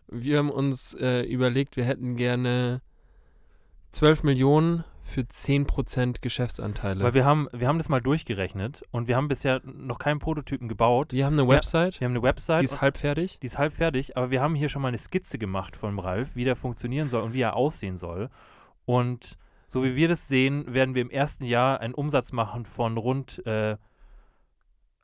Wir 0.07 0.37
haben 0.37 0.49
uns 0.51 0.93
äh, 0.95 1.21
überlegt, 1.21 1.77
wir 1.77 1.83
hätten 1.85 2.15
gerne 2.15 2.81
12 3.91 4.23
Millionen 4.23 4.83
für 5.09 5.21
10% 5.21 6.21
Geschäftsanteile. 6.21 7.03
Weil 7.03 7.13
wir 7.13 7.25
haben, 7.25 7.47
wir 7.51 7.67
haben 7.67 7.77
das 7.77 7.89
mal 7.89 7.99
durchgerechnet 8.01 8.83
und 8.91 9.07
wir 9.07 9.15
haben 9.17 9.27
bisher 9.27 9.61
noch 9.65 9.99
keinen 9.99 10.19
Prototypen 10.19 10.67
gebaut. 10.69 11.11
wir 11.11 11.25
haben 11.25 11.33
eine 11.33 11.47
Website, 11.47 11.99
Wir 11.99 12.05
haben 12.05 12.13
eine 12.13 12.23
Website. 12.23 12.61
die 12.61 12.65
ist 12.65 12.79
halb 12.81 12.97
fertig. 12.97 13.39
Die 13.41 13.47
ist 13.47 13.57
halb 13.57 13.73
fertig, 13.73 14.15
aber 14.15 14.31
wir 14.31 14.41
haben 14.41 14.55
hier 14.55 14.69
schon 14.69 14.81
mal 14.81 14.87
eine 14.89 14.97
Skizze 14.97 15.37
gemacht 15.37 15.75
von 15.75 15.99
Ralf, 15.99 16.35
wie 16.35 16.45
der 16.45 16.55
funktionieren 16.55 17.09
soll 17.09 17.23
und 17.23 17.33
wie 17.33 17.41
er 17.41 17.55
aussehen 17.55 17.97
soll. 17.97 18.29
Und 18.85 19.37
So 19.67 19.83
wie 19.83 19.95
wir 19.95 20.07
das 20.07 20.27
sehen, 20.27 20.73
werden 20.73 20.95
wir 20.95 21.01
im 21.01 21.09
ersten 21.11 21.43
Jahr 21.43 21.79
einen 21.79 21.93
Umsatz 21.93 22.31
machen 22.31 22.65
von 22.65 22.97
rund 22.97 23.45
äh, 23.45 23.77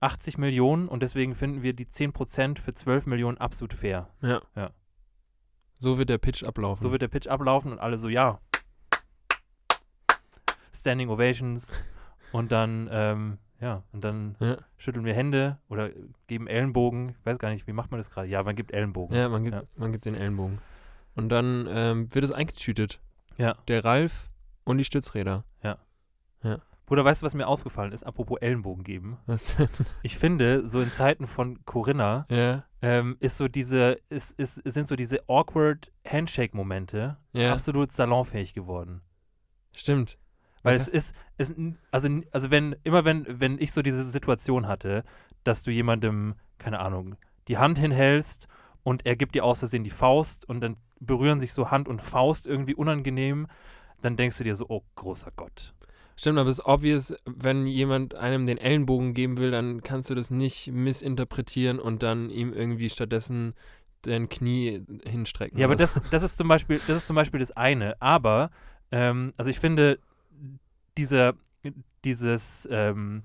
80 0.01 0.37
Millionen 0.37 0.87
und 0.87 1.01
deswegen 1.03 1.35
finden 1.35 1.63
wir 1.63 1.73
die 1.73 1.85
10% 1.85 2.59
für 2.59 2.73
12 2.73 3.05
Millionen 3.07 3.37
absolut 3.37 3.73
fair. 3.73 4.09
Ja. 4.21 4.41
Ja. 4.55 4.71
So 5.77 5.97
wird 5.97 6.09
der 6.09 6.17
Pitch 6.17 6.43
ablaufen. 6.43 6.81
So 6.81 6.91
wird 6.91 7.01
der 7.01 7.07
Pitch 7.09 7.27
ablaufen 7.27 7.71
und 7.71 7.79
alle 7.79 7.97
so, 7.97 8.07
ja. 8.09 8.39
Standing 10.75 11.09
Ovations 11.09 11.79
und 12.31 12.51
dann, 12.51 12.89
ähm, 12.91 13.37
ja, 13.61 13.83
und 13.93 14.03
dann 14.03 14.35
Ja. 14.39 14.57
schütteln 14.77 15.05
wir 15.05 15.13
Hände 15.13 15.57
oder 15.69 15.89
geben 16.27 16.47
Ellenbogen. 16.47 17.09
Ich 17.19 17.25
weiß 17.25 17.39
gar 17.39 17.49
nicht, 17.49 17.65
wie 17.67 17.73
macht 17.73 17.91
man 17.91 17.99
das 17.99 18.09
gerade? 18.11 18.27
Ja, 18.27 18.43
man 18.43 18.55
gibt 18.55 18.71
Ellenbogen. 18.73 19.15
Ja, 19.15 19.29
man 19.29 19.43
gibt, 19.43 19.55
Ja. 19.55 19.63
man 19.77 19.91
gibt 19.91 20.05
den 20.05 20.15
Ellenbogen. 20.15 20.59
Und 21.15 21.29
dann 21.29 21.65
ähm, 21.69 22.13
wird 22.13 22.25
es 22.25 22.31
eingetütet. 22.31 22.99
Ja. 23.37 23.55
Der 23.67 23.83
Ralf 23.85 24.29
und 24.65 24.77
die 24.77 24.83
Stützräder. 24.85 25.43
Bruder, 26.87 27.03
weißt 27.03 27.23
du, 27.23 27.25
was 27.25 27.33
mir 27.33 27.47
aufgefallen 27.47 27.91
ist, 27.93 28.03
apropos 28.03 28.37
Ellenbogen 28.41 28.83
geben? 28.83 29.17
Was? 29.25 29.55
Ich 30.03 30.19
finde, 30.19 30.67
so 30.67 30.81
in 30.81 30.91
Zeiten 30.91 31.25
von 31.25 31.65
Corinna 31.65 32.27
ja, 32.29 32.63
ähm, 32.83 33.17
ist 33.19 33.37
so 33.37 33.47
diese, 33.47 33.97
ist, 34.09 34.33
ist, 34.39 34.61
sind 34.65 34.87
so 34.87 34.95
diese 34.95 35.27
awkward 35.27 35.91
Handshake-Momente 36.07 37.17
ja, 37.33 37.51
absolut 37.53 37.91
salonfähig 37.91 38.53
geworden. 38.53 39.01
stimmt. 39.75 40.19
Weil 40.65 40.75
Okay. 40.75 40.81
es 40.81 40.87
ist, 40.87 41.15
es, 41.37 41.53
also, 41.91 42.09
also 42.31 42.51
wenn, 42.51 42.75
immer 42.83 43.05
wenn, 43.05 43.25
wenn 43.27 43.59
ich 43.59 43.71
so 43.71 43.81
diese 43.81 44.03
Situation 44.03 44.67
hatte, 44.67 45.03
dass 45.43 45.63
du 45.63 45.71
jemandem, 45.71 46.35
keine 46.57 46.79
Ahnung, 46.79 47.15
die 47.47 47.57
Hand 47.57 47.77
hinhältst 47.77 48.47
und 48.83 49.05
er 49.05 49.15
gibt 49.15 49.35
dir 49.35 49.45
aus 49.45 49.59
Versehen 49.59 49.83
die 49.83 49.91
Faust 49.91 50.47
und 50.49 50.61
dann 50.61 50.77
berühren 50.99 51.39
sich 51.39 51.53
so 51.53 51.71
Hand 51.71 51.87
und 51.87 52.01
Faust 52.01 52.47
irgendwie 52.47 52.75
unangenehm, 52.75 53.47
dann 54.01 54.17
denkst 54.17 54.37
du 54.39 54.43
dir 54.43 54.55
so, 54.55 54.65
oh 54.69 54.81
großer 54.95 55.31
Gott. 55.35 55.73
Stimmt, 56.17 56.39
aber 56.39 56.49
es 56.49 56.59
ist 56.59 56.65
obvious, 56.65 57.13
wenn 57.25 57.67
jemand 57.67 58.15
einem 58.15 58.47
den 58.47 58.57
Ellenbogen 58.57 59.13
geben 59.13 59.37
will, 59.37 59.51
dann 59.51 59.83
kannst 59.83 60.09
du 60.09 60.15
das 60.15 60.31
nicht 60.31 60.71
missinterpretieren 60.71 61.77
und 61.77 62.03
dann 62.03 62.29
ihm 62.29 62.53
irgendwie 62.53 62.89
stattdessen 62.89 63.53
dein 64.03 64.29
Knie 64.29 64.83
hinstrecken. 65.05 65.59
Ja, 65.59 65.65
aber 65.67 65.75
das, 65.75 65.99
das 66.11 66.23
ist 66.23 66.37
zum 66.37 66.47
Beispiel, 66.47 66.79
das 66.87 66.97
ist 66.97 67.07
zum 67.07 67.15
Beispiel 67.15 67.39
das 67.39 67.51
eine. 67.51 68.01
Aber, 68.01 68.51
ähm, 68.91 69.33
also 69.35 69.49
ich 69.49 69.59
finde, 69.59 69.99
diese, 70.97 71.35
dieses, 72.03 72.67
ähm, 72.71 73.23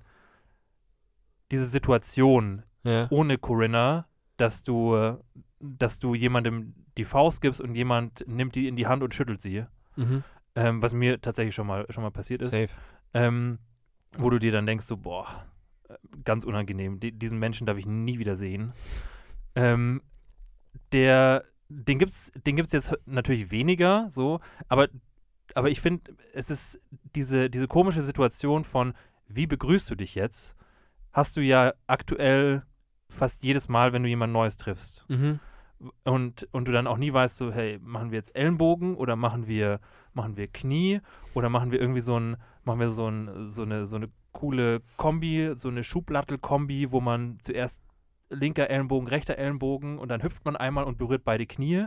diese 1.51 1.67
Situation 1.67 2.63
Ja, 2.83 3.09
ohne 3.11 3.39
Corinna, 3.39 4.07
dass 4.37 4.63
du, 4.63 5.19
dass 5.61 5.99
du 5.99 6.15
jemandem 6.15 6.75
die 6.97 7.05
Faust 7.05 7.41
gibst 7.41 7.61
und 7.61 7.75
jemand 7.75 8.25
nimmt 8.27 8.55
die 8.55 8.69
in 8.69 8.77
die 8.77 8.87
Hand 8.87 9.03
und 9.03 9.15
schüttelt 9.15 9.41
sie, 9.41 9.65
mhm. 9.97 10.23
ähm, 10.55 10.83
was 10.83 10.93
mir 10.93 11.21
tatsächlich 11.21 11.55
schon 11.55 11.67
mal, 11.67 11.87
schon 11.91 12.03
mal 12.03 12.11
passiert 12.11 12.41
ist, 12.43 12.53
safe. 12.53 12.69
ähm, 13.15 13.59
wo 14.17 14.31
du 14.31 14.39
dir 14.39 14.53
dann 14.53 14.67
denkst, 14.67 14.87
so, 14.87 14.97
boah, 14.97 15.47
äh, 15.89 15.95
ganz 16.25 16.45
unangenehm, 16.45 17.01
die, 17.01 17.13
diesen 17.13 17.39
Menschen 17.39 17.67
darf 17.67 17.79
ich 17.79 17.87
nie 17.87 18.19
wieder 18.19 18.37
sehen. 18.37 18.73
Ähm, 19.55 20.03
der, 20.93 21.45
den 21.69 21.99
gibt's, 21.99 22.33
den 22.47 22.57
gibt's 22.57 22.73
jetzt 22.73 22.97
natürlich 23.07 23.51
weniger, 23.51 24.09
so, 24.11 24.41
aber, 24.69 24.89
aber 25.55 25.71
ich 25.71 25.81
finde, 25.81 26.15
es 26.35 26.51
ist 26.51 26.81
diese, 27.15 27.51
diese 27.51 27.69
komische 27.69 28.03
Situation 28.03 28.65
von, 28.65 28.95
wie 29.29 29.47
begrüßt 29.47 29.91
du 29.91 29.95
dich 29.95 30.15
jetzt, 30.15 30.57
hast 31.13 31.37
du 31.37 31.41
ja 31.41 31.73
aktuell 31.87 32.63
fast 33.09 33.43
jedes 33.43 33.69
Mal, 33.69 33.93
wenn 33.93 34.03
du 34.03 34.09
jemand 34.09 34.33
Neues 34.33 34.57
triffst. 34.57 35.05
Mhm. 35.09 35.41
Und, 36.05 36.47
und 36.53 36.69
du 36.69 36.73
dann 36.73 36.87
auch 36.87 36.99
nie 36.99 37.13
weißt, 37.13 37.39
so, 37.39 37.53
hey, 37.53 37.79
machen 37.83 38.11
wir 38.11 38.19
jetzt 38.19 38.37
Ellenbogen 38.37 38.97
oder 38.97 39.17
machen 39.17 39.47
wir, 39.47 39.81
machen 40.13 40.37
wir 40.37 40.47
Knie 40.47 41.01
oder 41.35 41.49
machen 41.49 41.73
wir 41.73 41.81
irgendwie 41.81 42.03
so 42.03 42.19
ein, 42.19 42.37
machen 42.65 42.81
wir 42.81 42.91
so, 42.91 43.09
ein, 43.09 43.49
so, 43.49 43.63
eine, 43.63 43.87
so 43.87 43.97
eine 43.97 44.11
coole 44.33 44.83
Kombi, 44.97 45.53
so 45.55 45.69
eine 45.69 45.83
Schublattel-Kombi, 45.83 46.93
wo 46.93 47.01
man 47.01 47.39
zuerst 47.43 47.81
linker 48.29 48.69
Ellenbogen, 48.71 49.09
rechter 49.09 49.37
Ellenbogen 49.37 49.99
und 49.99 50.09
dann 50.09 50.23
hüpft 50.23 50.45
man 50.45 50.57
einmal 50.57 50.85
und 50.85 50.99
berührt 50.99 51.25
beide 51.25 51.47
Knie. 51.47 51.87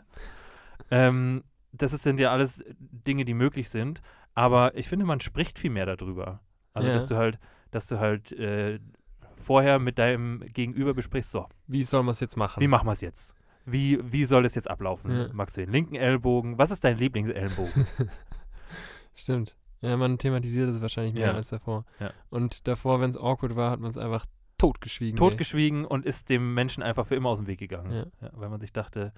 Ähm, 0.91 1.43
das 1.73 1.91
sind 1.91 2.19
ja 2.19 2.31
alles 2.31 2.63
Dinge, 2.79 3.25
die 3.25 3.33
möglich 3.33 3.69
sind, 3.69 4.01
aber 4.35 4.75
ich 4.77 4.87
finde, 4.87 5.05
man 5.05 5.19
spricht 5.19 5.59
viel 5.59 5.71
mehr 5.71 5.85
darüber. 5.85 6.39
Also, 6.73 6.87
Ja. 6.87 6.93
dass 6.95 7.07
du 7.07 7.17
halt, 7.17 7.39
dass 7.71 7.87
du 7.87 7.99
halt 7.99 8.31
äh, 8.31 8.79
vorher 9.37 9.77
mit 9.79 9.99
deinem 9.99 10.41
Gegenüber 10.53 10.93
besprichst, 10.93 11.31
so, 11.31 11.47
Wie 11.67 11.83
soll 11.83 12.03
man 12.03 12.13
es 12.13 12.19
jetzt 12.19 12.37
machen? 12.37 12.61
wie 12.61 12.67
machen 12.67 12.87
wir 12.87 12.93
es 12.93 13.01
jetzt? 13.01 13.35
Wie, 13.65 13.99
wie 14.03 14.25
soll 14.25 14.45
es 14.45 14.55
jetzt 14.55 14.69
ablaufen? 14.69 15.11
Ja. 15.15 15.29
Magst 15.33 15.55
du 15.57 15.61
den 15.61 15.71
linken 15.71 15.95
Ellbogen? 15.95 16.57
Was 16.57 16.71
ist 16.71 16.83
dein 16.83 16.97
Lieblingsellenbogen? 16.97 17.87
Stimmt. 19.15 19.55
Ja, 19.81 19.97
man 19.97 20.17
thematisiert 20.17 20.69
es 20.69 20.81
wahrscheinlich 20.81 21.13
mehr 21.13 21.27
Ja. 21.27 21.33
als 21.33 21.49
davor. 21.49 21.85
Und 22.29 22.67
davor, 22.67 23.01
wenn 23.01 23.09
es 23.09 23.17
awkward 23.17 23.55
war, 23.55 23.69
hat 23.71 23.79
man 23.79 23.91
es 23.91 23.97
einfach 23.97 24.25
totgeschwiegen. 24.57 25.15
ey. 25.15 25.19
Totgeschwiegen 25.19 25.85
und 25.85 26.05
ist 26.05 26.29
dem 26.29 26.53
Menschen 26.53 26.83
einfach 26.83 27.05
für 27.07 27.15
immer 27.15 27.29
aus 27.29 27.37
dem 27.37 27.47
Weg 27.47 27.59
gegangen. 27.59 28.11
Weil 28.31 28.49
man 28.49 28.59
sich 28.61 28.71
dachte, 28.71 29.13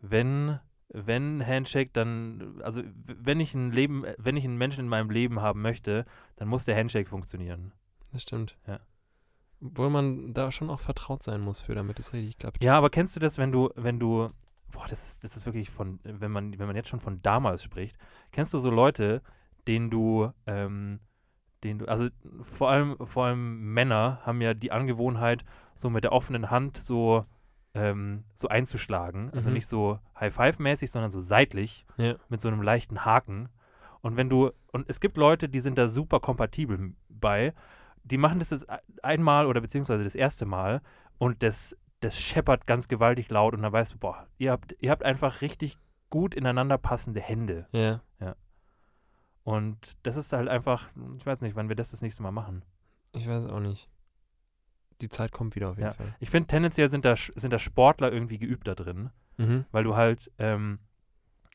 wenn, 0.00 0.58
wenn 0.90 1.46
Handshake, 1.46 1.90
dann, 1.92 2.60
also 2.62 2.82
wenn 3.04 3.40
ich 3.40 3.54
ein 3.54 3.72
Leben, 3.72 4.04
äh, 4.04 4.14
wenn 4.18 4.36
ich 4.36 4.44
einen 4.44 4.56
Menschen 4.56 4.80
in 4.80 4.88
meinem 4.88 5.10
Leben 5.10 5.40
haben 5.40 5.60
möchte, 5.62 6.04
dann 6.36 6.48
muss 6.48 6.64
der 6.64 6.76
Handshake 6.76 7.08
funktionieren. 7.08 7.72
Das 8.12 8.22
stimmt. 8.22 8.56
Ja. 8.66 8.80
Obwohl 9.60 9.90
man 9.90 10.32
da 10.32 10.52
schon 10.52 10.70
auch 10.70 10.80
vertraut 10.80 11.22
sein 11.22 11.40
muss 11.40 11.60
für, 11.60 11.74
damit 11.74 11.98
es 11.98 12.12
richtig 12.12 12.38
klappt. 12.38 12.62
Ja, 12.62 12.76
aber 12.76 12.90
kennst 12.90 13.16
du 13.16 13.20
das, 13.20 13.38
wenn 13.38 13.52
du, 13.52 13.70
wenn 13.74 13.98
du, 13.98 14.30
boah, 14.72 14.86
das 14.88 15.08
ist, 15.08 15.24
das 15.24 15.36
ist 15.36 15.46
wirklich 15.46 15.70
von, 15.70 15.98
wenn 16.04 16.30
man, 16.30 16.58
wenn 16.58 16.66
man 16.66 16.76
jetzt 16.76 16.88
schon 16.88 17.00
von 17.00 17.20
damals 17.22 17.62
spricht, 17.62 17.98
kennst 18.30 18.54
du 18.54 18.58
so 18.58 18.70
Leute, 18.70 19.20
denen 19.66 19.90
du, 19.90 20.32
ähm, 20.46 21.00
denen 21.64 21.80
du, 21.80 21.86
also 21.86 22.08
vor 22.52 22.70
allem, 22.70 22.96
vor 23.04 23.26
allem 23.26 23.72
Männer 23.74 24.20
haben 24.22 24.40
ja 24.40 24.54
die 24.54 24.72
Angewohnheit, 24.72 25.44
so 25.74 25.90
mit 25.90 26.04
der 26.04 26.12
offenen 26.12 26.50
Hand 26.50 26.76
so, 26.76 27.26
ähm, 27.78 28.24
so 28.34 28.48
einzuschlagen. 28.48 29.30
Also 29.32 29.48
Mhm. 29.48 29.54
nicht 29.54 29.66
so 29.66 29.98
High-Five-mäßig, 30.18 30.90
sondern 30.90 31.10
so 31.10 31.20
seitlich 31.20 31.86
Ja. 31.96 32.14
mit 32.28 32.40
so 32.40 32.48
einem 32.48 32.62
leichten 32.62 33.04
Haken. 33.04 33.48
Und 34.00 34.16
wenn 34.16 34.28
du, 34.28 34.50
und 34.72 34.88
es 34.88 35.00
gibt 35.00 35.16
Leute, 35.16 35.48
die 35.48 35.60
sind 35.60 35.78
da 35.78 35.88
super 35.88 36.20
kompatibel 36.20 36.92
bei, 37.08 37.54
die 38.04 38.18
machen 38.18 38.38
das 38.38 38.66
einmal 39.02 39.46
oder 39.46 39.60
beziehungsweise 39.60 40.04
das 40.04 40.14
erste 40.14 40.46
Mal 40.46 40.80
und 41.18 41.42
das, 41.42 41.76
das 42.00 42.18
scheppert 42.18 42.66
ganz 42.66 42.88
gewaltig 42.88 43.28
laut 43.30 43.54
und 43.54 43.62
dann 43.62 43.72
weißt 43.72 43.94
du, 43.94 43.98
boah, 43.98 44.26
ihr 44.38 44.52
habt, 44.52 44.74
ihr 44.80 44.90
habt 44.90 45.02
einfach 45.02 45.40
richtig 45.42 45.76
gut 46.10 46.34
ineinander 46.34 46.78
passende 46.78 47.20
Hände. 47.20 47.66
Ja. 47.72 48.00
Und 49.44 49.96
das 50.02 50.16
ist 50.16 50.32
halt 50.34 50.48
einfach, 50.48 50.90
ich 51.16 51.24
weiß 51.24 51.40
nicht, 51.40 51.56
wann 51.56 51.68
wir 51.70 51.76
das 51.76 51.90
das 51.90 52.02
nächste 52.02 52.22
Mal 52.22 52.32
machen. 52.32 52.62
Ich 53.12 53.26
weiß 53.26 53.46
auch 53.46 53.60
nicht. 53.60 53.88
Die 55.00 55.08
Zeit 55.08 55.32
kommt 55.32 55.54
wieder 55.56 55.70
auf 55.70 55.76
jeden 55.76 55.88
Ja. 55.88 55.94
Fall. 55.94 56.14
Ich 56.20 56.30
finde, 56.30 56.48
tendenziell 56.48 56.88
sind 56.88 57.04
da, 57.04 57.14
sind 57.16 57.52
da 57.52 57.58
Sportler 57.58 58.12
irgendwie 58.12 58.38
geübt 58.38 58.66
da 58.66 58.74
drin, 58.74 59.10
Mhm. 59.36 59.64
weil 59.70 59.84
du 59.84 59.94
halt, 59.96 60.30
ähm, 60.38 60.78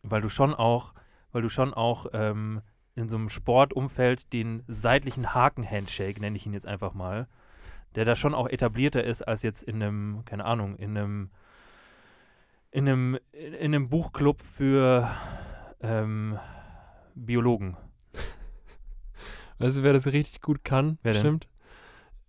weil 0.02 0.22
du 0.22 0.30
schon 0.30 0.54
auch, 0.54 0.94
weil 1.32 1.42
du 1.42 1.50
schon 1.50 1.74
auch 1.74 2.06
ähm, 2.14 2.62
in 2.96 3.10
so 3.10 3.18
einem 3.18 3.30
Sportumfeld 3.30 4.32
den 4.34 4.64
seitlichen 4.68 5.34
Haken-Handshake, 5.34 6.22
nenne 6.22 6.38
ich 6.38 6.46
ihn 6.46 6.54
jetzt 6.54 6.68
einfach 6.68 6.94
mal, 6.94 7.28
der 7.96 8.06
da 8.06 8.16
schon 8.16 8.34
auch 8.34 8.48
etablierter 8.48 9.04
ist 9.04 9.22
als 9.24 9.42
jetzt 9.44 9.64
in 9.64 9.82
einem, 9.82 10.24
keine 10.26 10.46
Ahnung, 10.46 10.76
in 10.78 10.98
einem, 10.98 11.30
in 12.72 12.88
einem, 12.88 13.16
in 13.32 13.54
in 13.54 13.76
einem 13.76 13.90
Buchclub 13.90 14.42
für 14.42 15.10
ähm, 15.82 16.40
Biologen. 17.16 17.76
Weißt 19.60 19.78
du, 19.80 19.84
wer 19.84 19.94
das 19.94 20.08
richtig 20.08 20.42
gut 20.42 20.64
kann? 20.64 20.98
Wer? 21.04 21.14
Stimmt. 21.14 21.48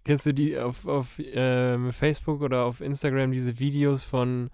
Kennst 0.05 0.27
du 0.27 0.35
die 0.35 0.59
auf, 0.59 0.87
auf 0.87 1.19
ähm, 1.19 1.93
Facebook 1.93 2.43
oder 2.43 2.65
auf 2.65 2.81
Instagram 2.81 3.33
diese 3.33 3.59
Videos 3.59 4.05
von, 4.05 4.51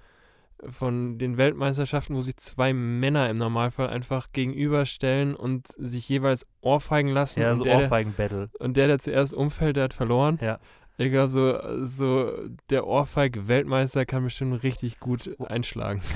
von 0.69 1.19
den 1.19 1.37
Weltmeisterschaften, 1.37 2.15
wo 2.15 2.21
sich 2.21 2.37
zwei 2.37 2.73
Männer 2.73 3.29
im 3.29 3.37
Normalfall 3.37 3.89
einfach 3.89 4.31
gegenüberstellen 4.33 5.35
und 5.35 5.67
sich 5.69 6.09
jeweils 6.09 6.47
ohrfeigen 6.61 7.11
lassen? 7.11 7.41
Ja, 7.41 7.55
so 7.57 7.65
Ohrfeigen-Battle. 7.65 8.51
und 8.61 8.77
der, 8.77 8.87
der 8.87 9.01
zuerst 9.01 9.35
umfällt, 9.35 9.77
der 9.77 9.85
hat 9.85 9.95
verloren. 9.95 10.39
Ja. 10.41 10.61
Ich 10.99 11.11
glaube, 11.11 11.31
so, 11.31 11.85
so 11.87 12.31
der 12.69 12.87
Ohrfeig-Weltmeister 12.87 14.05
kann 14.05 14.23
bestimmt 14.23 14.63
richtig 14.63 15.01
gut 15.01 15.31
einschlagen. 15.41 16.03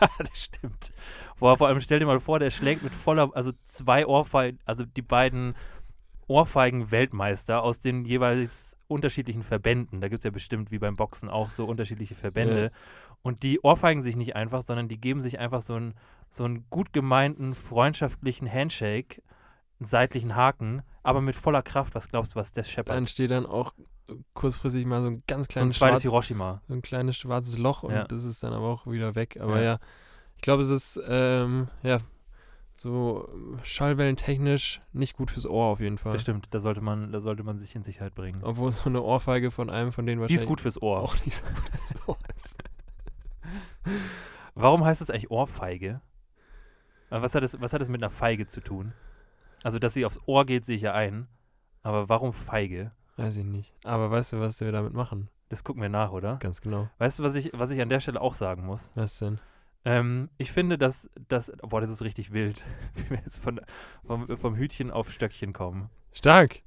Ja, 0.00 0.10
das 0.18 0.38
stimmt. 0.38 0.92
Boah, 1.38 1.56
vor 1.56 1.68
allem 1.68 1.80
stell 1.80 2.00
dir 2.00 2.06
mal 2.06 2.20
vor, 2.20 2.38
der 2.38 2.50
schlägt 2.50 2.82
mit 2.82 2.94
voller, 2.94 3.30
also 3.34 3.52
zwei 3.64 4.06
Ohrfeigen, 4.06 4.58
also 4.66 4.84
die 4.84 5.00
beiden 5.00 5.54
Ohrfeigen-Weltmeister 6.26 7.62
aus 7.62 7.80
den 7.80 8.04
jeweils 8.04 8.75
unterschiedlichen 8.88 9.42
Verbänden. 9.42 10.00
Da 10.00 10.08
gibt 10.08 10.20
es 10.20 10.24
ja 10.24 10.30
bestimmt 10.30 10.70
wie 10.70 10.78
beim 10.78 10.96
Boxen 10.96 11.28
auch 11.28 11.50
so 11.50 11.64
unterschiedliche 11.66 12.14
Verbände. 12.14 12.62
Ja. 12.64 12.70
Und 13.22 13.42
die 13.42 13.60
ohrfeigen 13.60 14.02
sich 14.02 14.16
nicht 14.16 14.36
einfach, 14.36 14.62
sondern 14.62 14.88
die 14.88 15.00
geben 15.00 15.20
sich 15.22 15.38
einfach 15.38 15.60
so 15.60 15.74
einen, 15.74 15.94
so 16.30 16.44
einen 16.44 16.66
gut 16.70 16.92
gemeinten, 16.92 17.54
freundschaftlichen 17.54 18.50
Handshake, 18.52 19.22
einen 19.80 19.86
seitlichen 19.86 20.36
Haken, 20.36 20.82
aber 21.02 21.20
mit 21.20 21.34
voller 21.36 21.62
Kraft. 21.62 21.94
Was 21.94 22.08
glaubst 22.08 22.32
du, 22.34 22.36
was 22.36 22.52
das 22.52 22.66
Da 22.66 22.72
scheppert? 22.72 22.96
entsteht 22.96 23.30
dann 23.30 23.46
auch 23.46 23.72
kurzfristig 24.34 24.86
mal 24.86 25.02
so 25.02 25.08
ein 25.10 25.22
ganz 25.26 25.46
So 25.46 25.46
ein 25.46 25.52
kleines 25.52 25.76
zweites 25.76 26.02
Hiroshima. 26.02 26.62
so 26.68 26.74
ein 26.74 26.82
kleines 26.82 27.16
schwarzes 27.16 27.58
Loch 27.58 27.82
und 27.82 27.92
Ja. 27.92 28.04
das 28.04 28.24
ist 28.24 28.42
dann 28.42 28.52
aber 28.52 28.66
auch 28.68 28.86
wieder 28.86 29.14
weg. 29.16 29.38
Aber 29.40 29.58
Ja. 29.58 29.64
ja, 29.64 29.78
ich 30.36 30.42
glaube, 30.42 30.62
es 30.62 30.70
ist, 30.70 31.00
ähm, 31.08 31.68
ja, 31.82 31.98
so 32.80 33.28
schallwellentechnisch 33.62 34.80
nicht 34.92 35.16
gut 35.16 35.30
fürs 35.30 35.46
Ohr 35.46 35.66
auf 35.66 35.80
jeden 35.80 35.98
Fall. 35.98 36.12
Das 36.12 36.22
stimmt, 36.22 36.48
da 36.50 36.58
sollte 36.58 36.80
man, 36.80 37.12
da 37.12 37.20
sollte 37.20 37.42
man 37.42 37.56
sich 37.58 37.74
in 37.74 37.82
Sicherheit 37.82 38.14
bringen. 38.14 38.42
Obwohl 38.42 38.72
so 38.72 38.88
eine 38.88 39.02
Ohrfeige 39.02 39.50
von 39.50 39.70
einem 39.70 39.92
von 39.92 40.06
denen 40.06 40.18
Die 40.18 40.22
wahrscheinlich 40.22 40.42
ist 40.42 40.48
gut 40.48 40.60
fürs 40.60 40.80
Ohr. 40.82 41.00
auch 41.00 41.14
nicht 41.24 41.36
so 41.36 41.44
gut 41.44 41.70
fürs 41.88 42.08
Ohr 42.08 42.18
ist. 42.44 42.56
Warum 44.54 44.84
heißt 44.84 45.00
es 45.00 45.10
eigentlich 45.10 45.30
Ohrfeige? 45.30 46.00
Was 47.10 47.34
hat, 47.34 47.44
es, 47.44 47.60
was 47.60 47.72
hat 47.72 47.82
es 47.82 47.88
mit 47.88 48.02
einer 48.02 48.10
Feige 48.10 48.46
zu 48.46 48.60
tun? 48.60 48.92
Also, 49.62 49.78
dass 49.78 49.94
sie 49.94 50.04
aufs 50.04 50.20
Ohr 50.26 50.44
geht, 50.44 50.64
sehe 50.64 50.76
ich 50.76 50.82
ja 50.82 50.92
ein. 50.92 51.28
Aber 51.82 52.08
warum 52.08 52.32
Feige? 52.32 52.92
Weiß 53.16 53.36
ich 53.36 53.44
nicht. 53.44 53.72
Aber 53.84 54.10
weißt 54.10 54.32
du, 54.32 54.40
was 54.40 54.60
wir 54.60 54.72
damit 54.72 54.92
machen? 54.92 55.28
Das 55.48 55.62
gucken 55.62 55.80
wir 55.80 55.88
nach, 55.88 56.10
oder? 56.10 56.36
Ganz 56.38 56.60
genau. 56.60 56.88
Weißt 56.98 57.18
du, 57.18 57.22
was 57.22 57.36
ich, 57.36 57.52
was 57.54 57.70
ich 57.70 57.80
an 57.80 57.88
der 57.88 58.00
Stelle 58.00 58.20
auch 58.20 58.34
sagen 58.34 58.66
muss? 58.66 58.90
Was 58.96 59.18
denn? 59.18 59.38
Ähm, 59.86 60.28
ich 60.36 60.50
finde, 60.50 60.76
dass 60.78 61.08
das, 61.28 61.52
boah, 61.62 61.80
das 61.80 61.90
ist 61.90 62.02
richtig 62.02 62.32
wild, 62.32 62.64
wie 62.94 63.08
wir 63.10 63.18
jetzt 63.18 63.36
von, 63.38 63.60
vom, 64.04 64.36
vom 64.36 64.56
Hütchen 64.56 64.90
auf 64.90 65.10
Stöckchen 65.12 65.52
kommen. 65.52 65.88
Stark! 66.12 66.62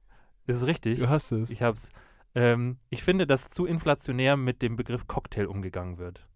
Das 0.47 0.55
ist 0.55 0.65
richtig. 0.65 0.97
Du 0.99 1.09
hast 1.09 1.31
es. 1.31 1.49
Ich 1.51 1.61
hab's. 1.61 1.89
Ähm, 2.33 2.77
ich 2.89 3.03
finde, 3.03 3.27
dass 3.27 3.49
zu 3.49 3.65
inflationär 3.65 4.37
mit 4.37 4.61
dem 4.61 4.75
Begriff 4.77 5.05
Cocktail 5.07 5.45
umgegangen 5.47 5.97
wird 5.97 6.27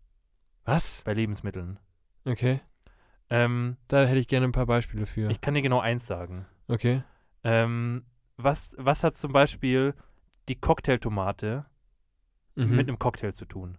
Was? 0.65 1.01
bei 1.05 1.13
Lebensmitteln. 1.13 1.79
Okay. 2.25 2.59
Ähm, 3.29 3.77
Da 3.87 4.03
hätte 4.05 4.19
ich 4.19 4.27
gerne 4.27 4.45
ein 4.47 4.51
paar 4.51 4.65
Beispiele 4.65 5.05
für. 5.05 5.29
Ich 5.31 5.39
kann 5.41 5.53
dir 5.53 5.61
genau 5.61 5.79
eins 5.79 6.05
sagen. 6.05 6.45
okay. 6.67 7.03
Ähm, 7.45 8.05
was, 8.37 8.75
was 8.77 9.03
hat 9.03 9.17
zum 9.17 9.31
Beispiel 9.31 9.93
die 10.49 10.55
Cocktailtomate 10.59 11.65
Mhm. 12.55 12.75
mit 12.75 12.87
einem 12.87 12.99
Cocktail 12.99 13.31
zu 13.31 13.45
tun? 13.45 13.77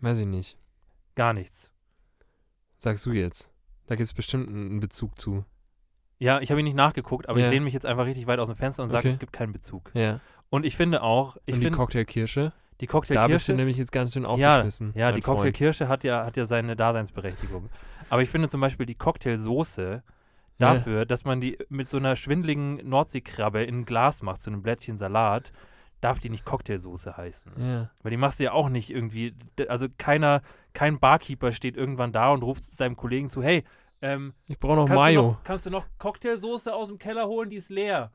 Weiß 0.00 0.18
ich 0.18 0.26
nicht. 0.26 0.56
Gar 1.16 1.32
nichts. 1.32 1.70
Sagst 2.78 3.04
du 3.06 3.10
jetzt. 3.12 3.50
Da 3.86 3.96
gibt 3.96 4.06
es 4.06 4.12
bestimmt 4.12 4.48
einen 4.48 4.78
Bezug 4.80 5.18
zu. 5.18 5.44
Ja, 6.18 6.40
ich 6.40 6.50
habe 6.50 6.60
ihn 6.60 6.64
nicht 6.64 6.76
nachgeguckt, 6.76 7.28
aber 7.28 7.38
Ja. 7.40 7.46
ich 7.46 7.50
lehne 7.52 7.64
mich 7.64 7.74
jetzt 7.74 7.84
einfach 7.86 8.06
richtig 8.06 8.26
weit 8.26 8.38
aus 8.38 8.46
dem 8.48 8.56
Fenster 8.56 8.82
und 8.82 8.88
sage, 8.88 9.00
Okay. 9.08 9.08
es 9.14 9.18
gibt 9.18 9.32
keinen 9.32 9.52
Bezug. 9.52 9.90
Ja. 9.94 10.20
Und 10.50 10.64
ich 10.64 10.76
finde 10.76 11.02
auch, 11.02 11.36
ich 11.44 11.54
Und 11.54 11.60
die 11.60 11.66
finde, 11.66 11.76
Cocktailkirsche? 11.78 12.52
die 12.80 12.86
Da 12.86 12.98
bist 13.00 13.08
du 13.08 13.14
Cocktailkirsche, 13.14 13.52
nämlich 13.54 13.76
jetzt 13.76 13.90
ganz 13.92 14.12
schön 14.12 14.22
ja, 14.22 14.28
aufgeschmissen. 14.28 14.92
ja, 14.94 15.06
mein 15.06 15.14
die 15.16 15.22
Freund. 15.22 15.36
Cocktailkirsche 15.38 15.88
hat 15.88 16.04
ja, 16.04 16.24
hat 16.24 16.36
ja 16.36 16.46
seine 16.46 16.76
Daseinsberechtigung. 16.76 17.68
aber 18.10 18.22
ich 18.22 18.28
finde 18.30 18.48
zum 18.48 18.60
Beispiel 18.60 18.86
die 18.86 18.94
Cocktailsoße 18.94 20.02
Ja. 20.58 20.74
dafür, 20.74 21.04
dass 21.06 21.24
man 21.24 21.40
die 21.40 21.58
mit 21.68 21.88
so 21.88 21.96
einer 21.98 22.16
schwindeligen 22.16 22.76
Nordseekrabbe 22.88 23.62
in 23.64 23.80
ein 23.80 23.84
Glas 23.84 24.22
macht, 24.22 24.40
so 24.40 24.50
einem 24.50 24.62
Blättchen 24.62 24.96
Salat, 24.98 25.52
darf 26.06 26.20
die 26.20 26.30
nicht 26.30 26.44
Cocktailsoße 26.44 27.16
heißen. 27.16 27.52
Ja. 27.58 27.90
Weil 28.02 28.10
die 28.10 28.16
machst 28.16 28.38
du 28.38 28.44
ja 28.44 28.52
auch 28.52 28.68
nicht 28.68 28.90
irgendwie, 28.90 29.34
also 29.68 29.88
keiner, 29.98 30.40
kein 30.72 31.00
Barkeeper 31.00 31.50
steht 31.50 31.76
irgendwann 31.76 32.12
da 32.12 32.30
und 32.30 32.44
ruft 32.44 32.62
seinem 32.62 32.96
Kollegen 32.96 33.28
zu, 33.28 33.42
hey, 33.42 33.64
ähm, 34.02 34.34
Ich 34.46 34.60
brauche 34.60 34.76
noch 34.76 34.86
kannst, 34.86 35.00
Mayo. 35.00 35.22
Du 35.22 35.28
noch, 35.28 35.44
kannst 35.44 35.66
du 35.66 35.70
noch 35.70 35.86
Cocktailsoße 35.98 36.72
aus 36.72 36.88
dem 36.88 36.98
Keller 36.98 37.26
holen, 37.26 37.50
die 37.50 37.56
ist 37.56 37.70
leer. 37.70 38.12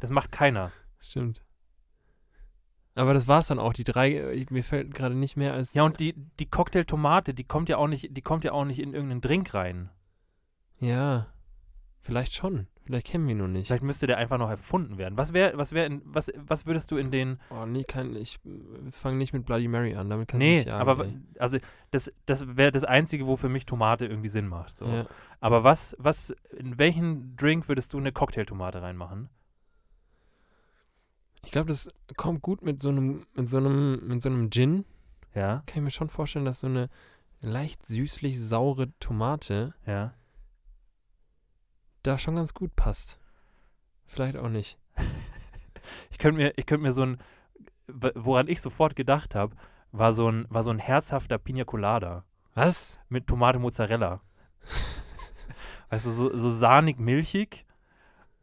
Das 0.00 0.10
macht 0.10 0.32
keiner. 0.32 0.72
Stimmt. 1.00 1.44
Aber 2.94 3.12
das 3.14 3.28
war's 3.28 3.48
dann 3.48 3.58
auch. 3.58 3.74
Die 3.74 3.84
drei, 3.84 4.32
ich, 4.32 4.50
mir 4.50 4.64
fällt 4.64 4.94
gerade 4.94 5.14
nicht 5.14 5.36
mehr 5.36 5.52
als. 5.52 5.74
Ja, 5.74 5.82
und 5.82 6.00
die, 6.00 6.14
die 6.40 6.46
Cocktailtomate, 6.46 7.34
die 7.34 7.44
kommt 7.44 7.68
ja 7.68 7.76
auch 7.76 7.88
nicht, 7.88 8.16
die 8.16 8.22
kommt 8.22 8.44
ja 8.44 8.52
auch 8.52 8.64
nicht 8.64 8.78
in 8.78 8.94
irgendeinen 8.94 9.20
Drink 9.20 9.52
rein. 9.54 9.90
Ja. 10.78 11.26
Vielleicht 12.00 12.34
schon. 12.34 12.68
Vielleicht 12.88 13.08
kennen 13.08 13.26
wir 13.26 13.32
ihn 13.32 13.38
nur 13.38 13.48
nicht. 13.48 13.66
Vielleicht 13.66 13.82
müsste 13.82 14.06
der 14.06 14.16
einfach 14.16 14.38
noch 14.38 14.48
erfunden 14.48 14.96
werden. 14.96 15.18
Was 15.18 15.34
wäre, 15.34 15.58
was 15.58 15.72
wäre, 15.72 16.00
was, 16.04 16.32
was 16.34 16.64
würdest 16.64 16.90
du 16.90 16.96
in 16.96 17.10
den, 17.10 17.38
Oh, 17.50 17.66
nee, 17.66 17.84
kann 17.84 18.16
ich. 18.16 18.40
Jetzt 18.82 18.96
fange 18.96 19.18
nicht 19.18 19.34
mit 19.34 19.44
Bloody 19.44 19.68
Mary 19.68 19.94
an. 19.94 20.08
Damit 20.08 20.26
kann 20.26 20.40
ich 20.40 20.46
nee, 20.46 20.56
nicht 20.56 20.68
jagen, 20.68 20.88
aber, 20.88 21.04
ey. 21.04 21.18
also, 21.38 21.58
das, 21.90 22.10
das 22.24 22.56
wäre 22.56 22.72
das 22.72 22.84
Einzige, 22.84 23.26
wo 23.26 23.36
für 23.36 23.50
mich 23.50 23.66
Tomate 23.66 24.06
irgendwie 24.06 24.30
Sinn 24.30 24.48
macht. 24.48 24.78
So. 24.78 24.86
Ja. 24.86 25.06
Aber 25.38 25.64
was, 25.64 25.96
was, 25.98 26.34
in 26.56 26.78
welchen 26.78 27.36
Drink 27.36 27.68
würdest 27.68 27.92
du 27.92 27.98
eine 27.98 28.10
Cocktailtomate 28.10 28.80
reinmachen? 28.80 29.28
Ich 31.44 31.52
glaube, 31.52 31.68
das 31.68 31.90
kommt 32.16 32.40
gut 32.40 32.62
mit 32.62 32.82
so 32.82 32.88
einem, 32.88 33.26
mit 33.34 33.50
so 33.50 33.58
einem, 33.58 34.08
mit 34.08 34.22
so 34.22 34.30
einem 34.30 34.50
Gin. 34.50 34.86
Ja, 35.34 35.62
Kann 35.66 35.76
ich 35.76 35.82
mir 35.82 35.90
schon 35.90 36.08
vorstellen, 36.08 36.46
dass 36.46 36.60
so 36.60 36.68
eine 36.68 36.88
leicht 37.42 37.86
süßlich 37.86 38.40
saure 38.40 38.98
Tomate 38.98 39.74
ja. 39.86 40.14
Da 42.02 42.18
schon 42.18 42.36
ganz 42.36 42.54
gut 42.54 42.74
passt. 42.76 43.18
Vielleicht 44.06 44.36
auch 44.36 44.48
nicht. 44.48 44.78
Ich 46.10 46.18
könnte 46.18 46.38
mir, 46.42 46.52
ich 46.56 46.66
könnte 46.66 46.82
mir 46.82 46.92
so 46.92 47.02
ein, 47.02 47.18
woran 47.86 48.48
ich 48.48 48.60
sofort 48.60 48.94
gedacht 48.94 49.34
habe, 49.34 49.56
war 49.90 50.12
so 50.12 50.30
ein, 50.30 50.44
war 50.50 50.62
so 50.62 50.68
ein 50.68 50.78
herzhafter 50.78 51.38
Pina 51.38 51.64
Colada 51.64 52.24
Was? 52.54 52.98
mit 53.08 53.26
Tomate 53.26 53.58
Mozzarella. 53.58 54.20
weißt 55.88 56.06
du, 56.06 56.10
so, 56.10 56.36
so 56.36 56.50
sahnig 56.50 56.98
milchig 56.98 57.64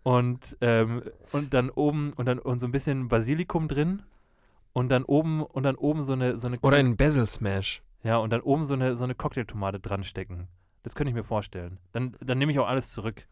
und, 0.03 0.57
ähm, 0.61 1.03
und 1.31 1.53
dann 1.53 1.69
oben 1.69 2.13
und 2.13 2.25
dann 2.25 2.39
und 2.39 2.59
so 2.59 2.67
ein 2.67 2.71
bisschen 2.71 3.07
Basilikum 3.09 3.67
drin 3.67 4.01
und 4.73 4.89
dann 4.89 5.03
oben 5.03 5.43
und 5.43 5.63
dann 5.63 5.75
oben 5.75 6.01
so 6.01 6.13
eine 6.13 6.37
so 6.37 6.47
eine 6.47 6.59
Oder 6.61 6.77
ein 6.77 6.97
Basil 6.97 7.27
Smash. 7.27 7.83
ja 8.03 8.17
und 8.17 8.31
dann 8.31 8.41
oben 8.41 8.65
so 8.65 8.73
eine 8.73 8.95
so 8.95 9.03
eine 9.03 9.13
Cocktailtomate 9.13 9.79
dran 9.79 10.03
stecken. 10.03 10.47
Das 10.81 10.95
könnte 10.95 11.09
ich 11.09 11.15
mir 11.15 11.23
vorstellen. 11.23 11.77
Dann 11.91 12.15
dann 12.21 12.37
nehme 12.39 12.51
ich 12.51 12.59
auch 12.59 12.67
alles 12.67 12.91
zurück. 12.91 13.27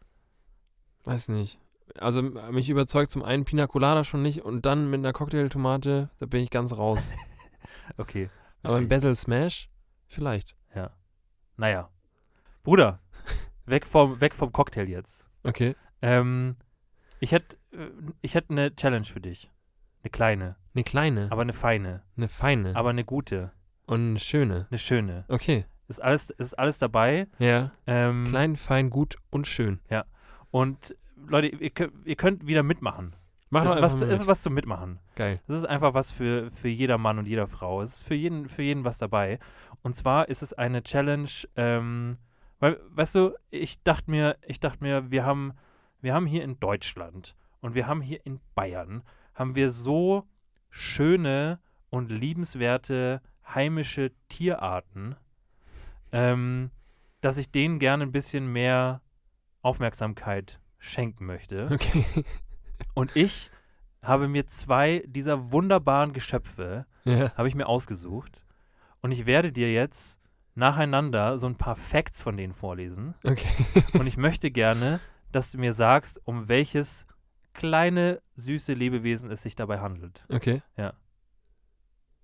Weiß 1.04 1.28
nicht. 1.28 1.58
Also 1.98 2.22
mich 2.22 2.68
überzeugt 2.70 3.10
zum 3.10 3.22
einen 3.22 3.44
Pina 3.44 3.66
Colada 3.66 4.04
schon 4.04 4.22
nicht 4.22 4.42
und 4.42 4.64
dann 4.66 4.90
mit 4.90 4.98
einer 4.98 5.12
Cocktailtomate, 5.12 6.10
da 6.18 6.26
bin 6.26 6.42
ich 6.42 6.50
ganz 6.50 6.76
raus. 6.76 7.10
Okay. 7.98 8.30
Aber 8.62 8.76
ein. 8.76 8.88
Basil 8.88 9.14
Smash? 9.14 9.68
Vielleicht. 10.06 10.56
Naja. 11.56 11.90
Bruder, 12.62 13.00
weg 13.66 13.86
vom, 13.86 14.20
weg 14.20 14.34
vom 14.34 14.52
Cocktail 14.52 14.88
jetzt. 14.88 15.28
Okay. 15.42 15.76
Ähm, 16.02 16.56
ich 17.20 17.32
hätte 17.32 17.56
äh, 17.72 17.90
ich 18.22 18.34
hätt 18.34 18.50
eine 18.50 18.74
Challenge 18.74 19.04
für 19.04 19.20
dich. 19.20 19.50
Eine 20.02 20.10
kleine, 20.10 20.56
Eine 20.74 20.84
kleine, 20.84 21.28
aber 21.30 21.42
eine 21.42 21.52
feine, 21.52 22.02
eine 22.16 22.28
feine 22.28 22.76
aber 22.76 22.90
eine 22.90 23.04
gute, 23.04 23.52
und 23.86 24.08
eine 24.10 24.18
schöne. 24.18 24.66
eine 24.70 24.78
schöne. 24.78 25.24
Okay. 25.28 25.64
Ist 25.88 26.02
alles, 26.02 26.30
ist 26.30 26.58
alles 26.58 26.78
dabei. 26.78 27.28
Ja. 27.38 27.72
Ähm, 27.86 28.24
Klein, 28.24 28.56
fein, 28.56 28.90
gut 28.90 29.16
und 29.30 29.46
schön. 29.46 29.80
Und 30.54 30.96
Leute, 31.16 31.48
ihr 31.48 31.70
könnt, 31.70 32.06
ihr 32.06 32.14
könnt 32.14 32.46
wieder 32.46 32.62
mitmachen. 32.62 33.16
Mach 33.50 33.64
ist, 33.64 33.82
was, 33.82 34.00
mal 34.00 34.08
ist 34.08 34.20
mit. 34.20 34.28
was 34.28 34.42
zum 34.42 34.54
Mitmachen. 34.54 35.00
Geil. 35.16 35.40
Das 35.48 35.58
ist 35.58 35.64
einfach 35.64 35.94
was 35.94 36.12
für, 36.12 36.48
für 36.52 36.68
jeder 36.68 36.96
Mann 36.96 37.18
und 37.18 37.26
jeder 37.26 37.48
Frau. 37.48 37.82
Es 37.82 37.94
ist 37.94 38.02
für 38.02 38.14
jeden, 38.14 38.46
für 38.46 38.62
jeden 38.62 38.84
was 38.84 38.98
dabei. 38.98 39.40
Und 39.82 39.96
zwar 39.96 40.28
ist 40.28 40.42
es 40.42 40.52
eine 40.52 40.84
Challenge, 40.84 41.28
ähm, 41.56 42.18
weil, 42.60 42.78
weißt 42.90 43.16
du, 43.16 43.32
ich 43.50 43.82
dachte 43.82 44.08
mir, 44.08 44.36
ich 44.46 44.60
dachte 44.60 44.84
mir, 44.84 45.10
wir 45.10 45.24
haben, 45.26 45.54
wir 46.00 46.14
haben 46.14 46.26
hier 46.26 46.44
in 46.44 46.60
Deutschland 46.60 47.34
und 47.60 47.74
wir 47.74 47.88
haben 47.88 48.00
hier 48.00 48.24
in 48.24 48.38
Bayern, 48.54 49.02
haben 49.34 49.56
wir 49.56 49.70
so 49.70 50.22
schöne 50.70 51.58
und 51.90 52.12
liebenswerte 52.12 53.22
heimische 53.44 54.12
Tierarten, 54.28 55.16
ähm, 56.12 56.70
dass 57.20 57.38
ich 57.38 57.50
denen 57.50 57.80
gerne 57.80 58.04
ein 58.04 58.12
bisschen 58.12 58.52
mehr 58.52 59.00
Aufmerksamkeit 59.64 60.60
schenken 60.78 61.26
möchte. 61.26 61.68
Okay. 61.72 62.04
Und 62.94 63.16
ich 63.16 63.50
habe 64.02 64.28
mir 64.28 64.46
zwei 64.46 65.02
dieser 65.06 65.50
wunderbaren 65.50 66.12
Geschöpfe, 66.12 66.86
ja. 67.04 67.34
habe 67.36 67.48
ich 67.48 67.54
mir 67.54 67.66
ausgesucht. 67.66 68.44
Und 69.00 69.12
ich 69.12 69.26
werde 69.26 69.52
dir 69.52 69.72
jetzt 69.72 70.20
nacheinander 70.54 71.38
so 71.38 71.46
ein 71.46 71.56
paar 71.56 71.76
Facts 71.76 72.20
von 72.20 72.36
denen 72.36 72.52
vorlesen. 72.52 73.14
Okay. 73.24 73.66
Und 73.98 74.06
ich 74.06 74.16
möchte 74.16 74.50
gerne, 74.50 75.00
dass 75.32 75.50
du 75.50 75.58
mir 75.58 75.72
sagst, 75.72 76.20
um 76.24 76.48
welches 76.48 77.06
kleine, 77.54 78.20
süße 78.36 78.72
Lebewesen 78.72 79.30
es 79.30 79.42
sich 79.42 79.56
dabei 79.56 79.80
handelt. 79.80 80.24
Okay. 80.28 80.62
Ja. 80.76 80.94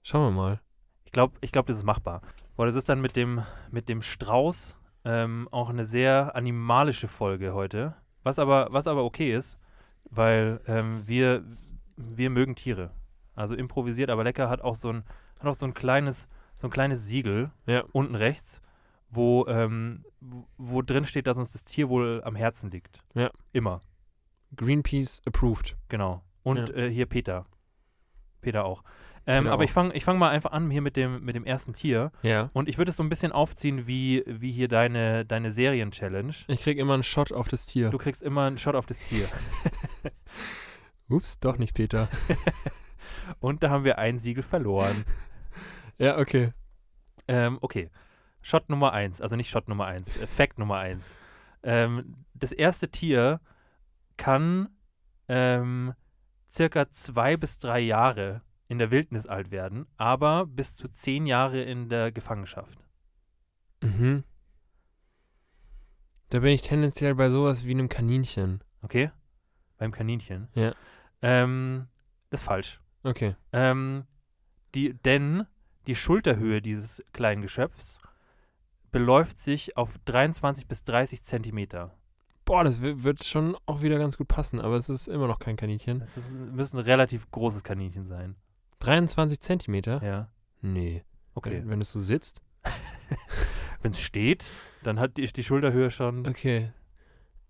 Schauen 0.03 0.34
wir 0.34 0.43
mal. 0.43 0.61
Ich 1.05 1.12
glaube, 1.12 1.36
ich 1.41 1.53
glaub, 1.53 1.66
das 1.66 1.78
ist 1.78 1.84
machbar. 1.84 2.22
Boah, 2.57 2.66
das 2.66 2.74
ist 2.74 2.88
dann 2.88 3.01
mit 3.01 3.16
dem, 3.16 3.43
mit 3.70 3.88
dem 3.88 4.03
Strauß 4.03 4.76
ähm, 5.05 5.48
auch 5.51 5.70
eine 5.70 5.84
sehr 5.84 6.34
animalische 6.36 7.09
Folge 7.09 7.55
heute. 7.55 7.94
Was 8.22 8.38
aber, 8.38 8.68
was 8.70 8.86
aber 8.86 9.05
okay 9.05 9.34
ist, 9.34 9.59
weil 10.11 10.61
ähm, 10.66 11.07
wir, 11.07 11.42
wir 11.96 12.30
mögen 12.30 12.55
Tiere. 12.55 12.90
Also 13.34 13.55
improvisiert, 13.55 14.11
aber 14.11 14.24
lecker 14.24 14.48
hat 14.51 14.61
auch 14.61 14.74
so 14.74 14.90
ein, 14.92 15.05
hat 15.38 15.46
auch 15.46 15.55
so 15.55 15.64
ein 15.66 15.72
kleines, 15.74 16.28
so 16.55 16.66
ein 16.66 16.70
kleines 16.70 17.07
Siegel 17.07 17.51
Ja. 17.66 17.84
unten 17.92 18.14
rechts, 18.14 18.61
wo, 19.09 19.46
ähm, 19.46 20.05
wo, 20.59 20.82
drin 20.82 21.05
steht, 21.05 21.26
dass 21.26 21.38
uns 21.38 21.53
das 21.53 21.64
Tierwohl 21.64 22.20
am 22.24 22.36
Herzen 22.36 22.70
liegt. 22.70 23.01
Ja. 23.14 23.30
Immer. 23.53 23.80
Greenpeace 24.57 25.22
approved. 25.26 25.76
Genau. 25.88 26.22
Und 26.42 26.68
Ja. 26.68 26.74
äh, 26.74 26.90
hier 26.90 27.07
Peter. 27.07 27.46
Peter 28.42 28.64
auch. 28.64 28.82
Ähm, 29.30 29.44
Peter 29.44 29.52
aber 29.52 29.60
auch. 29.60 29.64
ich 29.64 29.72
fange 29.72 29.94
ich 29.94 30.04
fang 30.04 30.18
mal 30.18 30.30
einfach 30.30 30.52
an 30.52 30.70
hier 30.70 30.82
mit 30.82 30.96
dem, 30.96 31.24
mit 31.24 31.36
dem 31.36 31.44
ersten 31.44 31.72
Tier. 31.72 32.10
Ja. 32.22 32.50
Und 32.52 32.68
ich 32.68 32.78
würde 32.78 32.90
es 32.90 32.96
so 32.96 33.02
ein 33.02 33.08
bisschen 33.08 33.32
aufziehen 33.32 33.86
wie, 33.86 34.24
wie 34.26 34.50
hier 34.50 34.68
deine, 34.68 35.24
deine 35.24 35.52
Serien-Challenge. 35.52 36.32
Ich 36.48 36.60
krieg 36.60 36.78
immer 36.78 36.94
einen 36.94 37.02
Shot 37.02 37.32
auf 37.32 37.48
das 37.48 37.66
Tier. 37.66 37.90
Du 37.90 37.98
kriegst 37.98 38.22
immer 38.22 38.46
einen 38.46 38.58
Shot 38.58 38.74
auf 38.74 38.86
das 38.86 38.98
Tier. 38.98 39.28
Ups, 41.08 41.38
doch 41.40 41.58
nicht 41.58 41.74
Peter. 41.74 42.08
Und 43.40 43.62
da 43.62 43.70
haben 43.70 43.84
wir 43.84 43.98
ein 43.98 44.18
Siegel 44.18 44.42
verloren. 44.42 45.04
ja, 45.98 46.18
okay. 46.18 46.52
Ähm, 47.28 47.58
okay. 47.60 47.90
Shot 48.42 48.68
Nummer 48.68 48.92
1, 48.92 49.20
also 49.20 49.36
nicht 49.36 49.50
Shot 49.50 49.68
Nummer 49.68 49.86
1, 49.86 50.16
äh, 50.16 50.26
Fact 50.26 50.58
Nummer 50.58 50.78
1. 50.78 51.16
Ähm, 51.62 52.24
das 52.34 52.52
erste 52.52 52.90
Tier 52.90 53.40
kann 54.16 54.70
ähm, 55.28 55.94
circa 56.50 56.90
zwei 56.90 57.36
bis 57.36 57.58
drei 57.58 57.80
Jahre 57.80 58.42
in 58.70 58.78
der 58.78 58.90
Wildnis 58.92 59.26
alt 59.26 59.50
werden, 59.50 59.86
aber 59.96 60.46
bis 60.46 60.76
zu 60.76 60.86
zehn 60.88 61.26
Jahre 61.26 61.60
in 61.62 61.88
der 61.88 62.12
Gefangenschaft. 62.12 62.78
Mhm. 63.82 64.22
Da 66.28 66.38
bin 66.38 66.52
ich 66.52 66.62
tendenziell 66.62 67.16
bei 67.16 67.30
sowas 67.30 67.64
wie 67.64 67.72
einem 67.72 67.88
Kaninchen. 67.88 68.62
Okay? 68.82 69.10
Beim 69.76 69.90
Kaninchen. 69.90 70.46
Ja. 70.54 70.72
Ähm, 71.20 71.88
das 72.30 72.42
ist 72.42 72.46
falsch. 72.46 72.80
Okay. 73.02 73.34
Ähm, 73.52 74.04
die, 74.76 74.94
denn 74.94 75.46
die 75.88 75.96
Schulterhöhe 75.96 76.62
dieses 76.62 77.04
kleinen 77.12 77.42
Geschöpfs 77.42 78.00
beläuft 78.92 79.38
sich 79.38 79.76
auf 79.76 79.98
23 80.04 80.68
bis 80.68 80.84
30 80.84 81.24
Zentimeter. 81.24 81.96
Boah, 82.44 82.62
das 82.62 82.80
wi- 82.82 83.02
wird 83.02 83.24
schon 83.24 83.56
auch 83.66 83.82
wieder 83.82 83.98
ganz 83.98 84.16
gut 84.16 84.28
passen, 84.28 84.60
aber 84.60 84.76
es 84.76 84.88
ist 84.88 85.08
immer 85.08 85.26
noch 85.26 85.40
kein 85.40 85.56
Kaninchen. 85.56 85.98
Das 85.98 86.16
ist, 86.16 86.38
müsste 86.38 86.78
ein 86.78 86.84
relativ 86.84 87.28
großes 87.32 87.64
Kaninchen 87.64 88.04
sein. 88.04 88.36
23 88.80 89.40
Zentimeter? 89.40 90.02
Ja. 90.02 90.28
Nee. 90.60 91.04
Okay. 91.34 91.60
Wenn, 91.60 91.70
wenn 91.70 91.80
es 91.80 91.92
so 91.92 92.00
sitzt? 92.00 92.42
Wenn 93.82 93.92
es 93.92 94.00
steht, 94.00 94.50
dann 94.82 95.00
hat 95.00 95.16
die, 95.16 95.24
die 95.24 95.42
Schulterhöhe 95.42 95.90
schon. 95.90 96.26
Okay. 96.26 96.70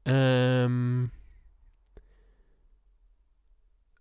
Ähm. 0.04 1.10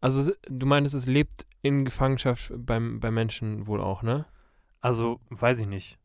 Also, 0.01 0.31
du 0.47 0.65
meinst, 0.65 0.93
es 0.93 1.07
lebt 1.07 1.45
in 1.61 1.83
Gefangenschaft 1.85 2.51
beim, 2.55 2.99
beim 2.99 3.13
Menschen 3.15 3.65
wohl 3.67 3.81
auch, 3.81 4.01
ne? 4.03 4.25
Also, 4.79 5.19
weiß 5.29 5.59
ich 5.59 5.67
nicht. 5.67 5.97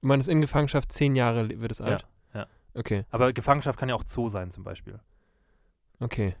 Du 0.00 0.06
meinst, 0.08 0.28
in 0.28 0.40
Gefangenschaft 0.40 0.92
zehn 0.92 1.16
Jahre 1.16 1.48
wird 1.60 1.72
es 1.72 1.80
alt? 1.80 2.06
ja. 2.34 2.46
Okay, 2.74 3.06
Aber 3.10 3.32
Gefangenschaft 3.32 3.78
kann 3.78 3.88
ja 3.88 3.94
auch 3.94 4.04
Zoo 4.06 4.28
sein, 4.28 4.50
zum 4.50 4.62
Beispiel. 4.62 5.00
okay. 5.98 6.36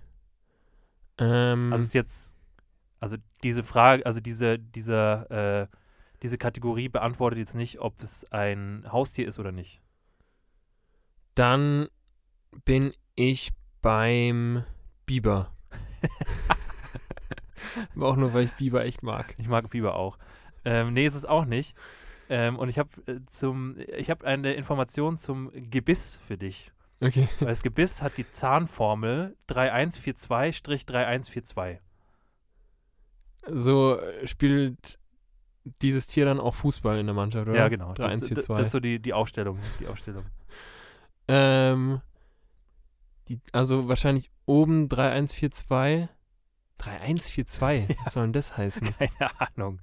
Ähm, 1.18 1.72
Also, 1.72 1.82
es 1.82 1.88
ist 1.88 1.94
jetzt. 1.94 2.35
Also, 3.00 3.16
diese 3.42 3.62
Frage, 3.62 4.06
also, 4.06 4.20
diese, 4.20 4.58
diese, 4.58 5.68
äh, 5.70 5.76
diese 6.22 6.38
Kategorie 6.38 6.88
beantwortet 6.88 7.38
jetzt 7.38 7.54
nicht, 7.54 7.80
ob 7.80 8.02
es 8.02 8.24
ein 8.32 8.86
Haustier 8.90 9.28
ist 9.28 9.38
oder 9.38 9.52
nicht. 9.52 9.82
dann 11.34 11.88
bin 12.64 12.94
ich 13.14 13.52
beim 13.82 14.64
Biber. 15.04 15.52
Aber 17.94 18.06
auch 18.08 18.16
nur, 18.16 18.32
weil 18.34 18.46
ich 18.46 18.52
Biber 18.52 18.84
echt 18.84 19.02
mag. 19.02 19.34
Ich 19.38 19.48
mag 19.48 19.68
Biber 19.70 19.96
auch. 19.96 20.18
Ähm, 20.64 20.94
nee, 20.94 21.06
ist 21.06 21.14
es 21.14 21.24
auch 21.24 21.44
nicht. 21.44 21.76
Ähm, 22.28 22.58
und 22.58 22.68
ich 22.68 22.78
habe 22.78 22.90
äh, 23.06 23.20
zum, 23.26 23.76
ich 23.78 24.10
habe 24.10 24.26
eine 24.26 24.54
Information 24.54 25.16
zum 25.16 25.52
Gebiss 25.70 26.20
für 26.24 26.36
dich. 26.36 26.72
Okay. 27.00 27.28
Weil 27.38 27.48
das 27.48 27.62
Gebiss 27.62 28.02
hat 28.02 28.16
die 28.16 28.28
Zahnformel 28.30 29.36
3142-3142. 29.48 31.78
So 33.48 33.98
äh, 33.98 34.26
spielt 34.26 34.98
dieses 35.82 36.06
Tier 36.06 36.24
dann 36.24 36.40
auch 36.40 36.54
Fußball 36.54 36.98
in 36.98 37.06
der 37.06 37.14
Mannschaft, 37.14 37.48
oder? 37.48 37.56
Ja, 37.56 37.68
genau. 37.68 37.92
Das, 37.94 38.06
3, 38.06 38.12
1, 38.12 38.28
4, 38.28 38.34
das, 38.36 38.44
2. 38.46 38.56
das 38.56 38.66
ist 38.66 38.72
so 38.72 38.80
die, 38.80 39.00
die 39.00 39.12
Aufstellung. 39.12 39.58
Die 39.80 39.86
Aufstellung. 39.86 40.24
Ähm, 41.28 42.00
die, 43.28 43.40
also 43.52 43.88
wahrscheinlich 43.88 44.30
oben 44.46 44.88
3142. 44.88 46.08
3142? 46.78 47.96
Was 48.04 48.12
soll 48.12 48.24
denn 48.24 48.32
das 48.32 48.56
heißen? 48.56 48.88
Keine 48.98 49.40
Ahnung. 49.40 49.80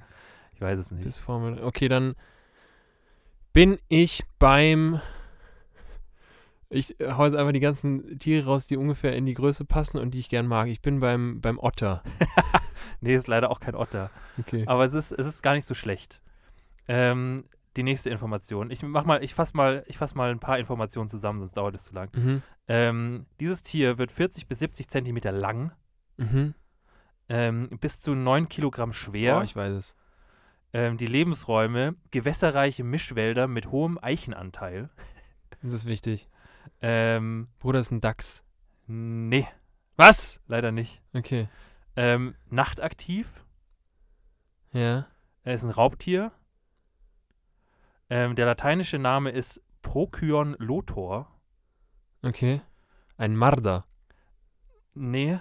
Ich 0.54 0.62
weiß 0.62 0.80
es 0.80 0.92
nicht. 0.92 1.06
Das 1.06 1.18
Formel. 1.18 1.62
Okay, 1.64 1.88
dann 1.88 2.16
bin 3.52 3.78
ich 3.90 4.24
beim. 4.40 5.02
Ich 6.70 7.00
äh, 7.00 7.12
hau 7.12 7.26
jetzt 7.26 7.36
einfach 7.36 7.52
die 7.52 7.60
ganzen 7.60 8.20
Tiere 8.20 8.46
raus, 8.46 8.68
die 8.68 8.78
ungefähr 8.78 9.16
in 9.16 9.26
die 9.26 9.34
Größe 9.34 9.66
passen 9.66 10.00
und 10.00 10.12
die 10.12 10.20
ich 10.20 10.30
gern 10.30 10.48
mag. 10.48 10.68
Ich 10.70 10.82
bin 10.82 11.00
beim, 11.00 11.42
beim 11.42 11.60
Otter. 11.60 12.04
Nee, 13.04 13.16
ist 13.16 13.28
leider 13.28 13.52
auch 13.52 13.60
kein 13.60 13.76
Otter. 13.76 14.10
Okay. 14.40 14.64
Aber 14.68 14.86
es 14.86 14.94
ist, 14.94 15.12
es 15.12 15.28
ist 15.28 15.42
gar 15.44 15.54
nicht 15.54 15.66
so 15.66 15.74
schlecht. 15.74 16.22
Ähm, 16.88 17.46
die 17.76 17.84
nächste 17.84 18.10
Information. 18.10 18.70
Ich 18.72 18.82
mach 18.84 19.04
mal, 19.06 19.24
ich 19.24 19.34
fasse 19.34 19.56
mal, 19.58 19.84
ich 19.88 19.98
fass 19.98 20.16
mal 20.16 20.32
ein 20.32 20.40
paar 20.40 20.60
Informationen 20.60 21.10
zusammen, 21.10 21.40
sonst 21.40 21.58
dauert 21.58 21.76
es 21.76 21.84
zu 21.86 21.94
lang. 21.94 22.10
Mhm. 22.16 22.42
Ähm, 22.68 23.26
dieses 23.40 23.64
Tier 23.64 23.98
wird 23.98 24.12
40 24.12 24.48
bis 24.48 24.60
70 24.60 24.88
Zentimeter 24.90 25.32
lang, 25.32 25.72
Mhm. 26.18 26.54
ähm, 27.30 27.70
bis 27.80 28.00
zu 28.00 28.14
9 28.16 28.48
Kilogramm 28.48 28.94
schwer. 28.94 29.40
Oh, 29.40 29.42
ich 29.42 29.56
weiß 29.56 29.74
es. 29.74 29.96
ähm, 30.74 30.98
die 30.98 31.06
Lebensräume, 31.08 31.96
gewässerreiche 32.12 32.84
Mischwälder 32.84 33.48
mit 33.48 33.72
hohem 33.72 33.98
Eichenanteil. 34.02 34.90
Das 35.62 35.74
ist 35.74 35.86
wichtig. 35.86 36.28
Ähm, 36.82 37.48
Bruder 37.60 37.80
ist 37.80 37.92
ein 37.92 38.02
Dachs. 38.02 38.44
nee, 38.88 39.48
Was? 39.96 40.40
leider 40.48 40.72
nicht. 40.72 41.02
Okay. 41.14 41.48
Ähm, 41.96 42.36
nachtaktiv. 42.50 43.46
Ja. 44.72 45.08
Er 45.44 45.54
ist 45.54 45.64
ein 45.64 45.70
Raubtier. 45.70 46.32
Ähm, 48.10 48.36
der 48.36 48.46
lateinische 48.46 49.00
Name 49.00 49.30
ist 49.32 49.62
Procyon 49.82 50.56
lotor. 50.60 51.30
Okay. 52.22 52.62
Ein 53.18 53.36
Marder. 53.36 53.86
Nee. 54.94 55.40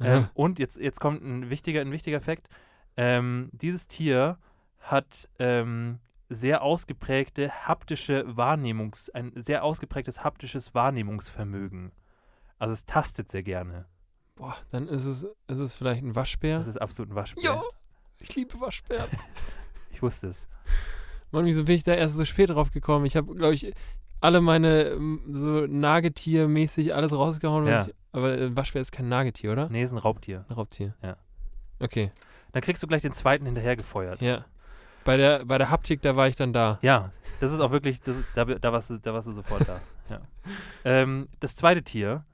Ähm, 0.00 0.28
und 0.34 0.58
jetzt, 0.58 0.76
jetzt 0.76 1.00
kommt 1.00 1.22
ein 1.22 1.50
wichtiger, 1.50 1.80
ein 1.80 1.92
wichtiger 1.92 2.20
Fakt. 2.20 2.48
Ähm, 2.96 3.50
dieses 3.52 3.86
Tier 3.86 4.38
hat 4.78 5.28
ähm, 5.38 6.00
sehr 6.28 6.62
ausgeprägte 6.62 7.50
haptische 7.66 8.24
Wahrnehmungs-, 8.36 9.10
ein 9.12 9.32
sehr 9.36 9.64
ausgeprägtes 9.64 10.24
haptisches 10.24 10.74
Wahrnehmungsvermögen. 10.74 11.92
Also 12.58 12.74
es 12.74 12.84
tastet 12.86 13.30
sehr 13.30 13.42
gerne. 13.42 13.86
Boah, 14.36 14.56
dann 14.70 14.88
ist 14.88 15.04
es, 15.04 15.22
ist 15.22 15.58
es 15.58 15.74
vielleicht 15.74 16.02
ein 16.02 16.14
Waschbär. 16.14 16.58
Das 16.58 16.66
ist 16.66 16.80
absolut 16.80 17.12
ein 17.12 17.14
Waschbär. 17.14 17.44
Ja, 17.44 17.62
ich 18.18 18.34
liebe 18.34 18.60
Waschbären. 18.60 19.08
Ich 19.92 20.02
wusste 20.02 20.26
es. 20.26 20.48
Mann, 21.30 21.44
wieso 21.44 21.62
bin 21.62 21.76
ich 21.76 21.84
da 21.84 21.94
erst 21.94 22.16
so 22.16 22.24
spät 22.24 22.50
drauf 22.50 22.72
gekommen? 22.72 23.06
Ich 23.06 23.14
habe, 23.16 23.32
glaube 23.32 23.54
ich, 23.54 23.72
alle 24.20 24.40
meine 24.40 24.88
ähm, 24.88 25.20
so 25.30 25.66
Nagetiermäßig 25.68 26.92
alles 26.96 27.12
rausgehauen. 27.12 27.68
Ja. 27.68 27.86
Ich, 27.86 27.94
aber 28.10 28.32
ein 28.32 28.56
Waschbär 28.56 28.82
ist 28.82 28.90
kein 28.90 29.08
Nagetier, 29.08 29.52
oder? 29.52 29.68
Nee, 29.68 29.84
ist 29.84 29.92
ein 29.92 29.98
Raubtier. 29.98 30.44
Ein 30.48 30.54
Raubtier. 30.54 30.94
Ja. 31.00 31.16
Okay, 31.78 32.10
Dann 32.50 32.60
kriegst 32.62 32.82
du 32.82 32.88
gleich 32.88 33.02
den 33.02 33.12
zweiten 33.12 33.46
hinterhergefeuert. 33.46 34.20
ja. 34.20 34.44
Bei 35.04 35.18
der, 35.18 35.44
bei 35.44 35.58
der 35.58 35.70
Haptik, 35.70 36.00
da 36.00 36.16
war 36.16 36.28
ich 36.28 36.36
dann 36.36 36.54
da. 36.54 36.78
Ja, 36.80 37.12
das 37.38 37.52
ist 37.52 37.60
auch 37.60 37.70
wirklich, 37.70 38.00
das, 38.00 38.16
da, 38.34 38.46
da, 38.46 38.72
warst 38.72 38.88
du, 38.88 38.98
da 38.98 39.12
warst 39.12 39.28
du 39.28 39.32
sofort 39.32 39.68
da. 39.68 39.80
Ja. 40.10 40.20
Ähm, 40.84 41.28
das 41.40 41.56
zweite 41.56 41.82
Tier 41.82 42.24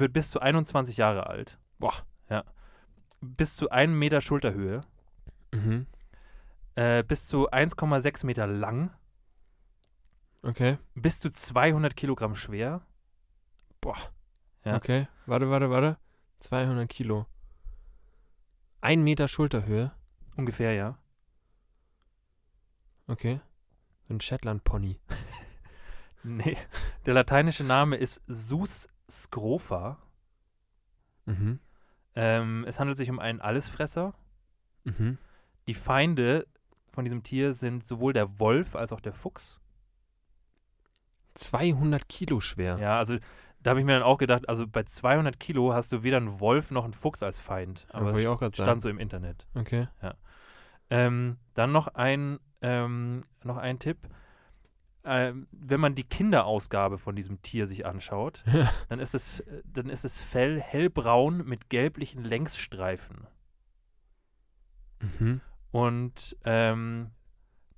wird 0.00 0.12
bis 0.12 0.30
zu 0.30 0.40
21 0.40 0.96
Jahre 0.96 1.26
alt. 1.26 1.58
Boah. 1.78 1.94
Ja. 2.28 2.44
Bis 3.20 3.56
zu 3.56 3.70
einem 3.70 3.98
Meter 3.98 4.20
Schulterhöhe. 4.20 4.82
Mhm. 5.52 5.86
Äh, 6.74 7.02
bis 7.04 7.26
zu 7.26 7.50
1,6 7.50 8.26
Meter 8.26 8.46
lang. 8.46 8.90
Okay. 10.42 10.78
Bis 10.94 11.20
zu 11.20 11.30
200 11.30 11.96
Kilogramm 11.96 12.34
schwer. 12.34 12.82
Boah. 13.80 13.96
Ja. 14.64 14.76
Okay. 14.76 15.08
Warte, 15.26 15.50
warte, 15.50 15.70
warte. 15.70 15.98
200 16.38 16.88
Kilo. 16.88 17.26
Ein 18.80 19.02
Meter 19.02 19.28
Schulterhöhe. 19.28 19.92
Ungefähr, 20.36 20.74
ja. 20.74 20.98
Okay. 23.06 23.40
Ein 24.08 24.20
Shetland-Pony. 24.20 25.00
Nee. 26.26 26.56
Der 27.04 27.12
lateinische 27.12 27.64
Name 27.64 27.96
ist 27.96 28.22
Sus 28.26 28.88
scrofa. 29.10 29.98
Mhm. 31.26 31.60
Ähm, 32.14 32.64
es 32.68 32.78
handelt 32.78 32.96
sich 32.96 33.10
um 33.10 33.18
einen 33.18 33.40
Allesfresser. 33.40 34.14
Mhm. 34.84 35.18
Die 35.66 35.74
Feinde 35.74 36.46
von 36.92 37.04
diesem 37.04 37.22
Tier 37.22 37.54
sind 37.54 37.86
sowohl 37.86 38.12
der 38.12 38.38
Wolf 38.38 38.76
als 38.76 38.92
auch 38.92 39.00
der 39.00 39.12
Fuchs. 39.12 39.60
200 41.34 42.08
Kilo 42.08 42.40
schwer. 42.40 42.78
Ja, 42.78 42.98
also 42.98 43.18
da 43.60 43.70
habe 43.70 43.80
ich 43.80 43.86
mir 43.86 43.94
dann 43.94 44.02
auch 44.02 44.18
gedacht, 44.18 44.48
also 44.48 44.66
bei 44.68 44.84
200 44.84 45.40
Kilo 45.40 45.72
hast 45.72 45.90
du 45.90 46.02
weder 46.02 46.18
einen 46.18 46.38
Wolf 46.38 46.70
noch 46.70 46.84
einen 46.84 46.92
Fuchs 46.92 47.22
als 47.22 47.38
Feind. 47.38 47.86
Ja, 47.92 48.00
Aber 48.00 48.18
ich 48.18 48.28
auch 48.28 48.38
stand 48.38 48.54
sagen. 48.54 48.80
so 48.80 48.88
im 48.88 48.98
Internet. 48.98 49.46
Okay. 49.54 49.88
Ähm, 50.90 51.38
dann 51.54 51.72
noch 51.72 51.88
ein, 51.88 52.38
ähm, 52.60 53.24
noch 53.42 53.56
ein 53.56 53.78
Tipp. 53.78 53.98
Ähm, 55.06 55.46
wenn 55.52 55.80
man 55.80 55.94
die 55.94 56.04
Kinderausgabe 56.04 56.96
von 56.98 57.14
diesem 57.14 57.42
Tier 57.42 57.66
sich 57.66 57.84
anschaut, 57.84 58.42
dann 58.88 59.00
ist, 59.00 59.14
es, 59.14 59.40
äh, 59.40 59.62
dann 59.64 59.90
ist 59.90 60.04
es 60.04 60.20
Fell 60.20 60.60
hellbraun 60.60 61.46
mit 61.46 61.68
gelblichen 61.68 62.24
Längsstreifen. 62.24 63.26
mhm. 65.00 65.40
Und 65.70 66.36
ähm, 66.44 67.10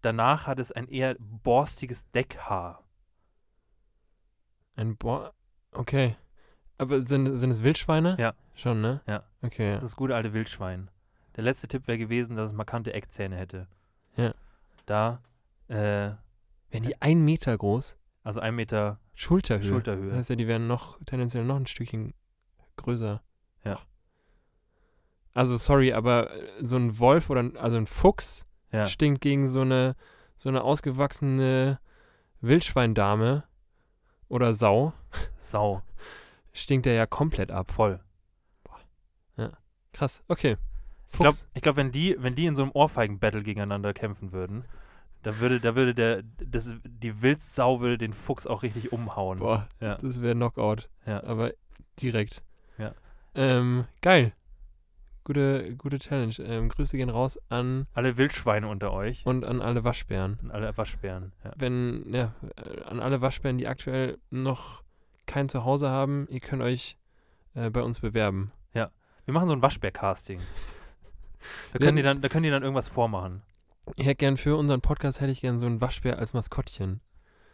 danach 0.03 0.47
hat 0.47 0.59
es 0.59 0.71
ein 0.71 0.87
eher 0.89 1.17
borstiges 1.19 2.09
Deckhaar. 2.11 2.85
Ein 4.77 4.97
Bo 4.97 5.31
Okay. 5.73 6.17
Aber 6.79 7.03
sind, 7.03 7.39
sind 7.39 7.51
es 7.51 7.63
Wildschweine? 7.63 8.17
Ja. 8.19 8.35
Schon, 8.55 8.81
ne? 8.81 9.01
Ja. 9.07 9.25
Okay, 9.43 9.73
ja. 9.73 9.75
Das 9.77 9.91
ist 9.91 9.97
gute 9.97 10.15
alte 10.15 10.33
Wildschwein. 10.33 10.91
Der 11.37 11.45
letzte 11.45 11.69
Tipp 11.69 11.87
wäre 11.87 11.99
gewesen, 11.99 12.37
dass 12.37 12.51
es 12.51 12.57
markante 12.57 12.93
Eckzähne 12.93 13.37
hätte. 13.37 13.67
Ja. 14.17 14.35
Da, 14.87 15.23
äh, 15.69 16.13
Wären 16.77 16.89
die 16.89 17.01
ein 17.03 17.25
Meter 17.25 17.57
groß? 17.57 17.97
Also 18.23 18.41
ein 18.41 18.55
Meter 18.55 19.01
Schulterhöhe. 19.15 19.65
Schulterhöhe. 19.65 20.09
Das 20.11 20.19
heißt 20.19 20.31
ja, 20.31 20.37
die 20.37 20.47
wären 20.47 20.67
noch 20.67 20.99
tendenziell 21.07 21.45
noch 21.45 21.57
ein 21.57 21.67
Stückchen 21.67 22.13
größer. 22.77 23.23
Ja. 23.65 23.81
Also 25.33 25.57
sorry, 25.57 25.93
aber 25.93 26.31
äh, 26.35 26.67
so 26.67 26.77
ein 26.77 26.99
Wolf 26.99 27.31
oder 27.31 27.43
ein, 27.43 27.57
also 27.57 27.77
ein 27.77 27.87
Fuchs 27.87 28.47
Ja. 28.73 28.87
stinkt 28.87 29.21
gegen 29.21 29.49
so 29.49 29.61
eine 29.63 29.97
so 30.39 30.49
eine 30.51 30.63
ausgewachsene 30.65 31.79
Wildschweindame 32.41 33.45
oder 34.29 34.53
Sau, 34.53 34.93
Sau. 35.39 35.83
stinkt 36.53 36.85
der 36.87 36.93
ja 36.95 37.07
komplett 37.07 37.51
ab. 37.51 37.71
Voll. 37.71 38.01
Krass. 39.97 40.23
Okay. 40.29 40.59
Ich 41.11 41.19
glaube, 41.19 41.33
Fuchs. 41.33 41.49
ich 41.55 41.63
glaub, 41.63 41.77
wenn, 41.77 41.91
die, 41.91 42.17
wenn 42.19 42.35
die 42.35 42.45
in 42.45 42.55
so 42.55 42.63
einem 42.63 42.73
Ohrfeigen-Battle 42.73 43.43
gegeneinander 43.43 43.95
kämpfen 43.95 44.31
würden, 44.33 44.67
da 45.27 45.41
würde, 45.41 45.59
da 45.61 45.75
würde 45.75 45.93
der, 45.93 46.23
das, 46.39 46.73
die 46.85 47.21
Wildsau 47.21 47.81
würde 47.81 47.99
den 47.99 48.13
Fuchs 48.13 48.47
auch 48.47 48.63
richtig 48.63 48.93
umhauen. 48.93 49.41
Boah, 49.41 49.69
Ja. 49.81 49.97
das 49.97 50.23
wäre 50.23 50.35
Knockout. 50.37 50.89
Ja. 51.05 51.23
Aber 51.25 51.53
direkt. 52.01 52.45
Ja. 52.79 52.95
Ähm, 53.35 53.87
geil. 54.03 54.33
Gute, 55.25 55.75
gute 55.77 55.99
Challenge. 55.99 56.35
Ähm, 56.39 56.69
Grüße 56.69 56.97
gehen 56.97 57.11
raus 57.11 57.41
an 57.49 57.89
Alle 57.93 58.17
Wildschweine 58.17 58.69
unter 58.69 58.93
euch 58.93 59.27
und 59.27 59.45
an 59.45 59.61
alle 59.61 59.83
Waschbären. 59.83 60.39
und 60.43 60.53
alle 60.53 60.77
Waschbären. 60.79 61.33
Ja. 61.43 61.53
Wenn, 61.57 62.13
ja, 62.15 62.33
an 62.87 63.01
alle 63.01 63.21
Waschbären, 63.21 63.59
die 63.59 63.67
aktuell 63.67 64.19
noch 64.31 64.85
kein 65.27 65.49
Zuhause 65.49 65.89
haben, 65.91 66.29
ihr 66.31 66.39
könnt 66.39 66.63
euch 66.63 66.97
äh, 67.55 67.71
bei 67.71 67.83
uns 67.83 67.99
bewerben. 68.01 68.53
Wir 69.25 69.33
machen 69.35 69.49
so 69.49 69.55
ein 69.55 69.63
Waschbär-Casting. 69.63 70.39
Da, 71.73 71.79
Ja. 71.81 71.85
können 71.87 71.97
die 71.97 72.03
dann- 72.05 72.21
da 72.23 72.29
können 72.29 72.45
die 72.45 72.51
dann 72.51 72.63
irgendwas 72.63 72.89
vormachen. 72.89 73.43
Ich 73.95 74.05
hätte 74.05 74.17
gern 74.17 74.37
für 74.37 74.57
unseren 74.57 74.81
Podcast 74.81 75.21
hätte 75.21 75.33
ich 75.33 75.41
gern 75.41 75.59
so 75.59 75.67
einen 75.67 75.81
Waschbär 75.81 76.19
als 76.19 76.33
Maskottchen. 76.35 77.01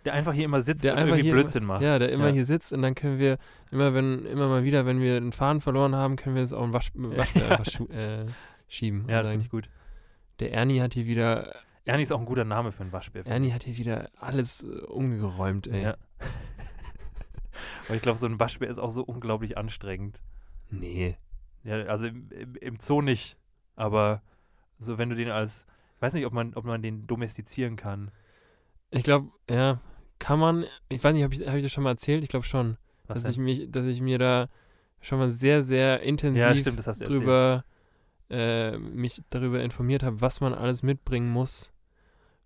Der 0.04 0.14
einfach 0.14 0.32
hier 0.32 0.46
immer 0.46 0.62
sitzt 0.62 0.82
Der 0.82 0.92
und 0.94 0.98
einfach 0.98 1.10
irgendwie 1.16 1.24
hier 1.28 1.34
Blödsinn 1.34 1.64
macht. 1.64 1.82
Ja, 1.82 1.98
der 1.98 2.10
immer 2.10 2.28
Ja. 2.28 2.32
hier 2.32 2.46
sitzt 2.46 2.72
und 2.72 2.82
dann 2.82 2.94
können 2.96 3.18
wir 3.18 3.38
immer, 3.70 3.94
wenn, 3.94 4.24
immer 4.24 4.48
mal 4.48 4.64
wieder, 4.64 4.84
wenn 4.86 5.00
wir 5.00 5.16
einen 5.16 5.30
Faden 5.32 5.60
verloren 5.60 5.94
haben, 5.94 6.16
können 6.16 6.34
wir 6.34 6.42
es 6.42 6.52
auf 6.52 6.62
einen 6.62 6.72
Wasch, 6.72 6.90
Waschbär 6.94 7.50
einfach 7.52 7.66
schu- 7.66 7.88
äh, 7.90 8.26
schieben. 8.66 9.06
Ja, 9.08 9.22
das 9.22 9.30
finde 9.30 9.44
ich 9.44 9.50
gut. 9.50 9.68
der 10.40 10.52
Ernie 10.52 10.80
hat 10.80 10.94
hier 10.94 11.06
wieder, 11.06 11.54
Ernie 11.84 12.02
ist 12.02 12.12
auch 12.12 12.18
ein 12.18 12.26
guter 12.26 12.44
Name 12.44 12.72
für 12.72 12.82
einen 12.82 12.92
Waschbär. 12.92 13.24
Ernie 13.26 13.52
hat 13.52 13.62
hier 13.62 13.76
wieder 13.76 14.10
alles 14.16 14.64
äh, 14.64 14.66
umgeräumt, 14.86 15.66
ey. 15.68 15.82
Ja. 15.82 15.96
Aber 17.86 17.94
ich 17.96 18.02
glaube, 18.02 18.18
so 18.18 18.26
ein 18.26 18.40
Waschbär 18.40 18.68
ist 18.68 18.78
auch 18.78 18.90
so 18.90 19.02
unglaublich 19.02 19.56
anstrengend. 19.58 20.20
Nee. 20.70 21.16
Ja, 21.64 21.76
also 21.84 22.06
im, 22.08 22.28
im, 22.30 22.54
im 22.56 22.80
Zoo 22.80 23.02
nicht, 23.02 23.36
aber 23.76 24.22
so 24.78 24.98
wenn 24.98 25.10
du 25.10 25.14
den 25.16 25.28
als, 25.30 25.66
weiß 26.02 26.14
nicht, 26.14 26.26
ob 26.26 26.32
man, 26.32 26.54
ob 26.54 26.64
man 26.64 26.82
den 26.82 27.06
domestizieren 27.06 27.76
kann. 27.76 28.10
Ich 28.90 29.04
glaube, 29.04 29.30
ja, 29.48 29.80
kann 30.18 30.38
man, 30.38 30.66
ich 30.88 31.02
weiß 31.02 31.14
nicht, 31.14 31.22
habe 31.22 31.34
ich, 31.34 31.46
hab 31.46 31.54
ich 31.54 31.62
das 31.62 31.72
schon 31.72 31.84
mal 31.84 31.90
erzählt? 31.90 32.22
Ich 32.22 32.28
glaube 32.28 32.46
schon. 32.46 32.76
Was 33.06 33.22
dass 33.22 33.30
ich 33.30 33.36
denn? 33.36 33.44
mich, 33.44 33.70
dass 33.70 33.86
ich 33.86 34.00
mir 34.00 34.18
da 34.18 34.48
schon 35.00 35.18
mal 35.18 35.30
sehr, 35.30 35.62
sehr 35.62 36.00
intensiv 36.00 36.40
Ja, 36.40 36.54
stimmt, 36.54 37.08
drüber, 37.08 37.64
äh, 38.30 38.76
mich 38.78 39.22
darüber 39.30 39.62
informiert 39.62 40.02
habe, 40.02 40.20
was 40.20 40.40
man 40.40 40.54
alles 40.54 40.82
mitbringen 40.82 41.28
muss, 41.28 41.72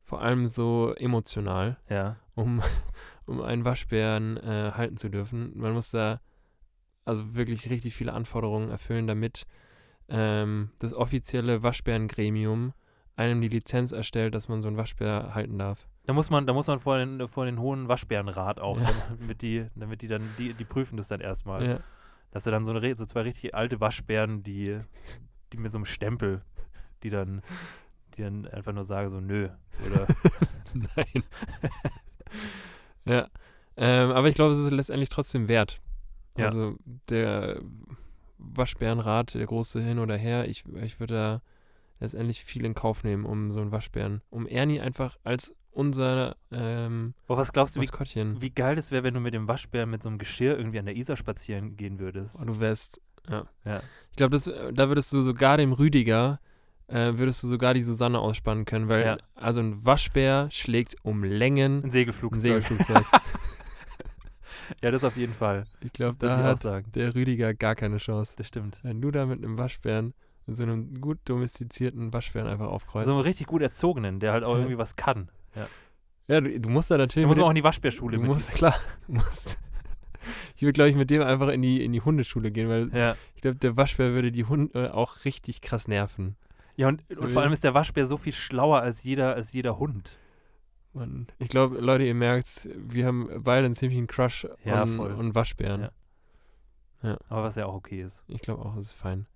vor 0.02 0.22
allem 0.22 0.46
so 0.46 0.94
emotional, 0.96 1.78
Ja, 1.88 2.16
um, 2.34 2.62
um 3.26 3.42
einen 3.42 3.64
Waschbären 3.64 4.36
äh, 4.38 4.72
halten 4.74 4.96
zu 4.96 5.08
dürfen. 5.08 5.52
Man 5.56 5.72
muss 5.72 5.90
da 5.90 6.20
also 7.04 7.34
wirklich 7.34 7.70
richtig 7.70 7.94
viele 7.94 8.12
Anforderungen 8.12 8.70
erfüllen, 8.70 9.06
damit 9.06 9.46
ähm, 10.08 10.70
das 10.78 10.94
offizielle 10.94 11.62
Waschbärengremium 11.62 12.72
einem 13.16 13.40
die 13.40 13.48
Lizenz 13.48 13.92
erstellt, 13.92 14.34
dass 14.34 14.48
man 14.48 14.60
so 14.60 14.68
einen 14.68 14.76
Waschbär 14.76 15.34
halten 15.34 15.58
darf. 15.58 15.88
da 16.04 16.12
muss 16.12 16.30
man, 16.30 16.46
da 16.46 16.52
muss 16.52 16.66
man 16.66 16.78
vor 16.78 16.98
den, 16.98 17.26
vor 17.28 17.46
den 17.46 17.58
hohen 17.58 17.88
Waschbärenrat 17.88 18.60
auch, 18.60 18.78
Ja. 18.78 18.90
damit 19.20 19.42
die, 19.42 19.66
damit 19.74 20.02
die 20.02 20.08
dann, 20.08 20.22
die, 20.38 20.54
die 20.54 20.64
prüfen 20.64 20.96
das 20.96 21.08
dann 21.08 21.20
erstmal. 21.20 21.66
Ja. 21.66 21.80
Dass 22.30 22.44
du 22.44 22.50
dann 22.50 22.64
so, 22.64 22.72
eine, 22.72 22.96
so 22.96 23.06
zwei 23.06 23.22
richtig 23.22 23.54
alte 23.54 23.80
Waschbären, 23.80 24.42
die, 24.42 24.78
die 25.52 25.56
mit 25.56 25.72
so 25.72 25.78
einem 25.78 25.86
Stempel, 25.86 26.42
die 27.02 27.10
dann, 27.10 27.40
die 28.16 28.22
dann 28.22 28.46
einfach 28.46 28.72
nur 28.72 28.84
sagen 28.84 29.10
so, 29.10 29.20
nö. 29.20 29.48
Oder 29.86 30.06
Nein. 30.74 31.24
ja. 33.04 33.28
Ähm, 33.78 34.10
aber 34.10 34.28
ich 34.28 34.34
glaube, 34.34 34.52
es 34.52 34.58
ist 34.58 34.70
letztendlich 34.70 35.08
trotzdem 35.08 35.48
wert. 35.48 35.80
Ja. 36.36 36.46
Also 36.46 36.76
der 37.08 37.60
Waschbärenrat, 38.38 39.34
der 39.34 39.46
große 39.46 39.80
hin 39.80 39.98
oder 39.98 40.16
her, 40.16 40.48
ich, 40.48 40.64
ich 40.82 41.00
würde 41.00 41.14
da 41.14 41.42
letztendlich 42.00 42.44
viel 42.44 42.64
in 42.64 42.74
Kauf 42.74 43.04
nehmen, 43.04 43.24
um 43.24 43.52
so 43.52 43.60
einen 43.60 43.72
Waschbären, 43.72 44.22
um 44.30 44.46
Ernie 44.46 44.80
einfach 44.80 45.18
als 45.24 45.52
unser 45.70 46.36
ähm, 46.50 47.14
Aber 47.28 47.36
was 47.38 47.52
glaubst 47.52 47.76
du, 47.76 47.80
wie, 47.82 48.40
wie 48.40 48.50
geil 48.50 48.76
das 48.76 48.90
wäre, 48.90 49.04
wenn 49.04 49.14
du 49.14 49.20
mit 49.20 49.34
dem 49.34 49.46
Waschbär 49.46 49.84
mit 49.86 50.02
so 50.02 50.08
einem 50.08 50.18
Geschirr 50.18 50.56
irgendwie 50.56 50.78
an 50.78 50.86
der 50.86 50.96
Isar 50.96 51.16
spazieren 51.16 51.76
gehen 51.76 51.98
würdest? 51.98 52.38
Oh, 52.40 52.46
du 52.46 52.60
wärst, 52.60 53.00
ja. 53.28 53.44
Ja. 53.64 53.82
Ich 54.10 54.16
glaube, 54.16 54.36
äh, 54.36 54.72
da 54.72 54.88
würdest 54.88 55.12
du 55.12 55.20
sogar 55.20 55.58
dem 55.58 55.72
Rüdiger, 55.72 56.40
äh, 56.88 57.12
würdest 57.16 57.42
du 57.42 57.46
sogar 57.48 57.74
die 57.74 57.82
Susanne 57.82 58.18
ausspannen 58.20 58.64
können, 58.64 58.88
weil 58.88 59.04
Ja. 59.04 59.16
also 59.34 59.60
ein 59.60 59.84
Waschbär 59.84 60.48
schlägt 60.50 60.96
um 61.02 61.24
Längen 61.24 61.80
Ein 61.80 61.84
ein 61.84 61.90
Segelflugzeug. 61.90 62.42
Segelflugzeug. 62.64 63.04
Ja, 64.82 64.90
das 64.90 65.04
auf 65.04 65.16
jeden 65.16 65.32
Fall. 65.34 65.64
ich 65.80 65.92
glaube, 65.92 66.16
da 66.18 66.42
hat 66.42 66.64
der 66.94 67.14
Rüdiger 67.14 67.54
gar 67.54 67.74
keine 67.74 67.98
Chance. 67.98 68.34
Das 68.36 68.48
stimmt. 68.48 68.80
Wenn 68.82 69.00
du 69.00 69.10
da 69.10 69.26
mit 69.26 69.38
einem 69.44 69.58
Waschbären, 69.58 70.14
so 70.54 70.62
einem 70.62 71.00
gut 71.00 71.18
domestizierten 71.24 72.12
Waschbären 72.12 72.48
einfach 72.48 72.68
aufkreuzt. 72.68 73.06
So 73.06 73.12
einen 73.12 73.20
richtig 73.22 73.46
gut 73.46 73.62
erzogenen, 73.62 74.20
der 74.20 74.32
halt 74.32 74.44
auch 74.44 74.52
Ja. 74.54 74.58
irgendwie 74.60 74.78
was 74.78 74.94
kann. 74.96 75.28
ja, 76.28 76.40
du, 76.40 76.60
du 76.60 76.68
musst 76.68 76.90
da 76.90 76.98
natürlich. 76.98 77.26
muss 77.26 77.36
mit 77.36 77.40
man 77.42 77.46
auch 77.46 77.50
in 77.50 77.56
die 77.56 77.64
Waschbärschule 77.64 78.16
du 78.16 78.22
mit. 78.22 78.30
musst, 78.30 78.50
klar, 78.54 78.74
du 79.06 79.14
musst. 79.14 79.58
Ich 80.56 80.62
würde, 80.62 80.72
glaube 80.72 80.90
ich, 80.90 80.96
mit 80.96 81.10
dem 81.10 81.22
einfach 81.22 81.48
in 81.48 81.62
die, 81.62 81.84
in 81.84 81.92
die 81.92 82.00
Hundeschule 82.00 82.50
gehen, 82.50 82.68
weil 82.68 82.90
Ja. 82.96 83.16
ich 83.34 83.42
glaube, 83.42 83.56
der 83.56 83.76
Waschbär 83.76 84.12
würde 84.12 84.32
die 84.32 84.44
Hunde 84.44 84.94
auch 84.94 85.24
richtig 85.24 85.60
krass 85.60 85.86
nerven. 85.88 86.36
Ja, 86.76 86.88
und, 86.88 87.02
und 87.16 87.32
vor 87.32 87.42
allem 87.42 87.52
ist 87.52 87.64
der 87.64 87.74
Waschbär 87.74 88.06
so 88.06 88.16
viel 88.16 88.32
schlauer 88.32 88.80
als 88.80 89.02
jeder, 89.02 89.34
als 89.34 89.52
jeder 89.52 89.78
Hund. 89.78 90.18
Mann, 90.92 91.26
ich 91.38 91.48
glaube, 91.48 91.78
Leute, 91.78 92.04
ihr 92.04 92.14
merkt, 92.14 92.68
wir 92.74 93.06
haben 93.06 93.28
beide 93.42 93.66
einen 93.66 93.76
ziemlichen 93.76 94.06
Crush 94.06 94.46
Ja, 94.64 94.82
on, 94.82 94.96
voll. 94.96 95.12
on 95.14 95.34
Waschbären. 95.34 95.88
Ja. 97.02 97.18
Aber 97.28 97.44
was 97.44 97.54
ja 97.56 97.66
auch 97.66 97.74
okay 97.74 98.02
ist. 98.02 98.24
Ich 98.28 98.40
glaube 98.40 98.64
auch, 98.64 98.74
das 98.76 98.86
ist 98.86 98.92
fein. 98.94 99.26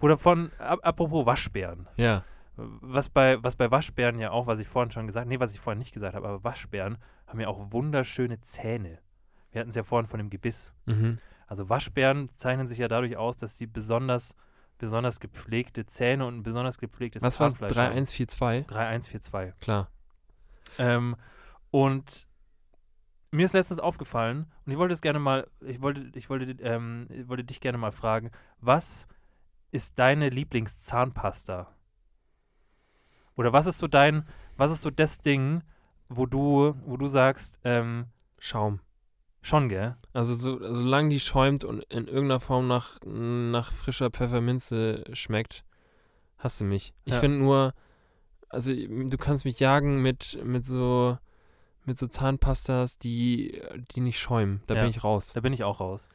Oder 0.00 0.16
von, 0.16 0.52
ap 0.58 0.80
apropos 0.82 1.26
Waschbären. 1.26 1.88
Ja. 1.96 2.24
Was 2.56 3.08
bei, 3.08 3.42
was 3.42 3.56
bei 3.56 3.70
Waschbären 3.70 4.18
ja 4.18 4.30
auch, 4.30 4.46
was 4.46 4.58
ich 4.58 4.66
vorhin 4.66 4.90
schon 4.90 5.06
gesagt 5.06 5.28
nee, 5.28 5.38
was 5.38 5.54
ich 5.54 5.60
vorhin 5.60 5.78
nicht 5.78 5.92
gesagt 5.92 6.14
habe, 6.16 6.26
aber 6.26 6.42
Waschbären 6.42 6.98
haben 7.26 7.40
ja 7.40 7.48
auch 7.48 7.70
wunderschöne 7.70 8.40
Zähne. 8.40 8.98
Wir 9.52 9.60
hatten 9.60 9.70
es 9.70 9.76
ja 9.76 9.84
vorhin 9.84 10.06
von 10.06 10.18
dem 10.18 10.30
Gebiss. 10.30 10.74
Mhm. 10.86 11.18
Also 11.46 11.68
Waschbären 11.68 12.30
zeichnen 12.36 12.66
sich 12.66 12.78
ja 12.78 12.88
dadurch 12.88 13.16
aus, 13.16 13.36
dass 13.36 13.56
sie 13.56 13.66
besonders, 13.66 14.34
besonders 14.78 15.20
gepflegte 15.20 15.86
Zähne 15.86 16.26
und 16.26 16.38
ein 16.38 16.42
besonders 16.42 16.78
gepflegtes 16.78 17.22
Was 17.22 17.36
Zahnfleisch 17.36 17.70
haben. 17.70 17.94
3142? 17.94 18.66
3142. 18.66 19.60
Klar. 19.60 19.88
Ähm, 20.78 21.16
und 21.70 22.28
mir 23.30 23.44
ist 23.44 23.52
letztens 23.52 23.80
aufgefallen, 23.80 24.46
und 24.64 24.72
ich 24.72 24.78
wollte 24.78 24.94
es 24.94 25.00
gerne 25.00 25.18
mal, 25.18 25.48
ich 25.60 25.80
wollte, 25.80 26.10
ich 26.14 26.28
wollte, 26.28 26.50
ähm, 26.62 27.06
ich 27.10 27.28
wollte 27.28 27.44
dich 27.44 27.60
gerne 27.60 27.78
mal 27.78 27.92
fragen, 27.92 28.30
was 28.60 29.08
ist 29.70 29.98
deine 29.98 30.28
Lieblingszahnpasta? 30.30 31.68
Oder 33.36 33.52
was 33.52 33.66
ist 33.66 33.78
so 33.78 33.86
dein, 33.86 34.26
was 34.56 34.70
ist 34.70 34.82
so 34.82 34.90
das 34.90 35.18
Ding, 35.18 35.62
wo 36.08 36.26
du, 36.26 36.74
wo 36.84 36.96
du 36.96 37.06
sagst, 37.06 37.58
ähm, 37.64 38.06
Schaum. 38.38 38.80
schon, 39.42 39.68
gell? 39.68 39.96
Also 40.12 40.34
so, 40.34 40.58
solange 40.74 41.10
die 41.10 41.20
schäumt 41.20 41.64
und 41.64 41.84
in 41.84 42.06
irgendeiner 42.08 42.40
Form 42.40 42.66
nach, 42.66 42.98
nach 43.04 43.72
frischer 43.72 44.10
Pfefferminze 44.10 45.04
schmeckt, 45.12 45.64
hast 46.38 46.60
du 46.60 46.64
mich. 46.64 46.92
Ich 47.04 47.14
Ja. 47.14 47.20
finde 47.20 47.38
nur, 47.38 47.74
also 48.48 48.72
du 48.74 49.16
kannst 49.18 49.44
mich 49.44 49.60
jagen 49.60 50.02
mit, 50.02 50.38
mit 50.44 50.64
so 50.66 51.18
mit 51.84 51.96
so 51.98 52.06
Zahnpastas, 52.06 52.98
die, 52.98 53.62
die 53.94 54.00
nicht 54.02 54.18
schäumen. 54.20 54.60
Da 54.66 54.74
Ja. 54.74 54.82
bin 54.82 54.90
ich 54.90 55.02
raus. 55.04 55.32
Da 55.32 55.40
bin 55.40 55.54
ich 55.54 55.64
auch 55.64 55.80
raus. 55.80 56.06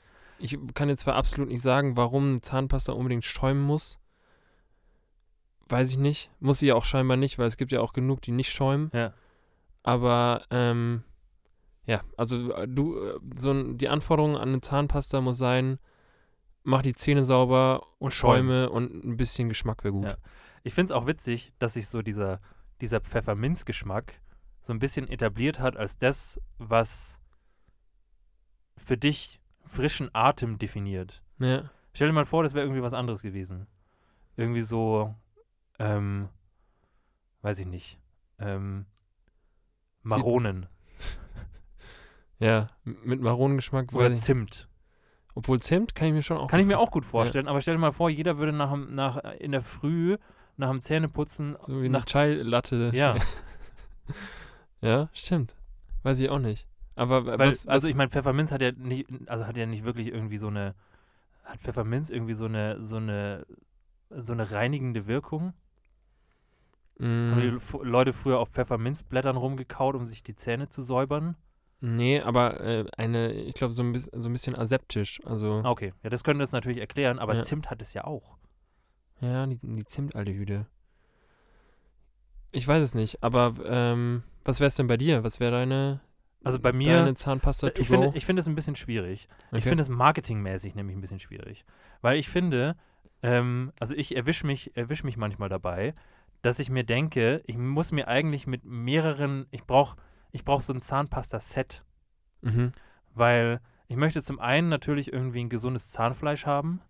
Ich 0.44 0.58
kann 0.74 0.90
jetzt 0.90 1.04
zwar 1.04 1.16
absolut 1.16 1.48
nicht 1.48 1.62
sagen, 1.62 1.96
warum 1.96 2.28
eine 2.28 2.42
Zahnpasta 2.42 2.92
unbedingt 2.92 3.24
schäumen 3.24 3.62
muss. 3.62 3.98
Weiß 5.70 5.90
ich 5.90 5.98
nicht. 5.98 6.32
Muss 6.42 6.60
sie 6.60 6.68
ja 6.68 6.76
auch 6.76 6.84
scheinbar 6.84 7.16
nicht, 7.16 7.40
weil 7.40 7.48
es 7.48 7.56
gibt 7.56 7.72
ja 7.72 7.80
auch 7.80 7.94
genug, 7.94 8.22
die 8.22 8.34
nicht 8.34 8.52
schäumen. 8.52 8.92
Ja. 8.94 9.14
Aber 9.84 10.46
ähm, 10.52 11.04
ja, 11.86 12.02
also 12.18 12.54
äh, 12.56 12.68
du, 12.68 13.00
äh, 13.00 13.20
so 13.38 13.74
die 13.74 13.88
Anforderung 13.88 14.36
an 14.36 14.50
eine 14.50 14.60
Zahnpasta 14.60 15.22
muss 15.22 15.38
sein, 15.38 15.80
mach 16.64 16.82
die 16.82 16.94
Zähne 16.94 17.24
sauber 17.24 17.88
Und 18.00 18.14
Schäume 18.14 18.70
und 18.70 19.02
ein 19.06 19.16
bisschen 19.16 19.48
Geschmack 19.48 19.86
wäre 19.86 19.94
gut. 19.94 20.06
Ja. 20.06 20.18
Ich 20.64 20.74
finde 20.74 20.88
es 20.88 20.92
auch 20.92 21.08
witzig, 21.08 21.54
dass 21.60 21.76
sich 21.76 21.88
so 21.88 22.02
dieser, 22.02 22.42
dieser 22.82 23.00
Pfefferminzgeschmack 23.00 24.20
so 24.62 24.74
ein 24.74 24.80
bisschen 24.80 25.08
etabliert 25.08 25.62
hat 25.62 25.78
als 25.78 25.98
das, 25.98 26.42
was 26.58 27.22
für 28.76 28.98
dich 28.98 29.40
frischen 29.66 30.10
Atem 30.14 30.58
definiert. 30.60 31.22
Ja. 31.40 31.70
Stell 31.94 32.08
dir 32.08 32.14
mal 32.14 32.26
vor, 32.26 32.44
das 32.44 32.54
wäre 32.54 32.66
irgendwie 32.66 32.82
was 32.82 32.94
anderes 32.94 33.22
gewesen. 33.22 33.68
Irgendwie 34.36 34.62
so, 34.62 35.14
ähm, 35.80 36.30
weiß 37.42 37.60
ich 37.60 37.68
nicht, 37.68 38.00
ähm, 38.40 38.86
Maronen 40.02 40.66
Ja, 42.40 42.68
mit 42.84 43.22
Maronengeschmack. 43.22 43.94
oder 43.94 44.14
Zimt. 44.16 44.68
Obwohl 45.36 45.62
Zimt 45.62 45.96
kann 45.96 46.08
ich 46.10 46.14
mir 46.14 46.24
schon 46.24 46.38
auch. 46.38 46.50
Kann 46.50 46.60
ich 46.60 46.66
mir 46.66 46.78
gut 46.78 46.88
auch 46.88 46.92
gut 46.92 47.06
vorstellen, 47.06 47.48
aber 47.48 47.62
stell 47.62 47.76
dir 47.76 47.80
mal 47.80 47.92
vor, 47.92 48.10
jeder 48.10 48.38
würde 48.38 48.52
nach, 48.54 48.76
nach 48.76 49.18
in 49.40 49.52
der 49.52 49.62
Früh 49.62 50.18
nach 50.58 50.70
dem 50.70 50.82
Zähneputzen 50.82 51.58
So 51.64 51.76
wie 51.82 51.86
eine 51.86 51.90
nachts- 51.98 52.12
Chai 52.12 52.34
Latte. 52.34 52.92
Ja, 52.94 53.16
Ja, 54.82 55.10
stimmt. 55.14 55.56
Weiß 56.04 56.20
ich 56.20 56.30
auch 56.30 56.40
nicht. 56.40 56.68
Aber 56.96 57.26
weil, 57.26 57.40
was, 57.40 57.66
was, 57.66 57.68
also 57.68 57.88
ich 57.88 57.96
meine, 57.96 58.10
Pfefferminz 58.12 58.52
hat 58.52 58.62
ja 58.62 58.72
nicht, 58.72 59.08
also 59.28 59.46
hat 59.48 59.58
ja 59.58 59.66
nicht 59.66 59.84
wirklich 59.84 60.08
irgendwie 60.08 60.38
so 60.38 60.48
eine, 60.48 60.76
hat 61.44 61.60
Pfefferminz 61.60 62.10
irgendwie 62.10 62.34
so 62.36 62.46
eine, 62.46 62.82
so 62.82 62.98
eine, 62.98 63.46
so 64.10 64.34
eine 64.34 64.52
reinigende 64.52 65.08
Wirkung? 65.08 65.54
Haben 67.00 67.42
die 67.42 67.48
F- 67.58 67.80
Leute 67.82 68.14
früher 68.14 68.40
auf 68.40 68.50
Pfefferminzblättern 68.50 69.36
rumgekaut, 69.36 69.96
um 69.96 70.06
sich 70.06 70.24
die 70.24 70.36
Zähne 70.36 70.70
zu 70.70 70.82
säubern? 70.84 71.36
nee, 71.82 72.22
aber 72.22 72.62
äh, 72.62 72.86
eine, 72.96 73.34
ich 73.34 73.56
glaube, 73.56 73.74
so, 73.74 73.84
ein 73.84 74.02
so 74.14 74.30
ein 74.30 74.34
bisschen 74.34 74.56
aseptisch. 74.56 75.20
Also, 75.26 75.62
Okay, 75.66 75.94
ja, 76.04 76.10
das 76.10 76.24
könnte 76.24 76.42
das 76.44 76.52
natürlich 76.54 76.78
erklären, 76.78 77.20
aber 77.20 77.36
Ja. 77.36 77.42
Zimt 77.42 77.70
hat 77.70 77.82
es 77.82 77.94
ja 77.94 78.06
auch. 78.06 78.38
ja, 79.20 79.46
die, 79.48 79.60
die 79.62 79.86
Zimtaldehyde. 79.86 80.68
Ich 82.52 82.68
weiß 82.68 82.84
es 82.84 82.94
nicht, 82.94 83.24
aber 83.24 83.54
ähm, 83.66 84.24
was 84.44 84.60
wäre 84.60 84.68
es 84.68 84.76
denn 84.76 84.88
bei 84.88 84.98
dir? 84.98 85.24
Was 85.24 85.40
wäre 85.40 85.52
deine, 85.52 86.02
Also 86.44 86.60
bei 86.60 86.74
mir, 86.74 86.98
deine 86.98 87.16
Zahnpasta 87.16 87.70
to 87.70 87.82
ich 87.82 87.88
go? 87.88 87.94
finde, 88.02 88.18
ich 88.18 88.26
finde 88.26 88.42
es 88.42 88.48
ein 88.48 88.56
bisschen 88.56 88.76
schwierig. 88.76 89.28
Ich 89.52 89.60
Okay. 89.60 89.70
finde 89.70 89.82
es 89.82 89.90
marketingmäßig 89.90 90.76
nämlich 90.76 90.96
ein 90.98 91.02
bisschen 91.02 91.20
schwierig. 91.20 91.66
Weil 92.02 92.18
ich 92.18 92.30
finde, 92.30 92.76
ähm, 93.22 93.72
also 93.80 93.96
ich 93.96 94.16
erwische 94.16 94.46
mich, 94.46 94.76
erwisch 94.76 95.04
mich 95.04 95.18
manchmal 95.18 95.50
dabei, 95.50 95.94
dass 96.42 96.60
ich 96.60 96.70
mir 96.70 96.84
denke, 96.84 97.42
ich 97.48 97.58
muss 97.58 97.92
mir 97.92 98.08
eigentlich 98.08 98.46
mit 98.48 98.66
mehreren, 98.66 99.48
ich 99.52 99.64
brauche 99.64 99.96
ich 100.32 100.44
brauch 100.44 100.62
so 100.62 100.74
ein 100.74 100.82
Zahnpasta-Set, 100.82 101.84
mhm. 102.42 102.74
weil 103.14 103.62
ich 103.88 103.96
möchte 103.96 104.22
zum 104.24 104.40
einen 104.40 104.68
natürlich 104.68 105.14
irgendwie 105.14 105.42
ein 105.42 105.50
gesundes 105.50 105.90
Zahnfleisch 105.90 106.46
haben, 106.46 106.82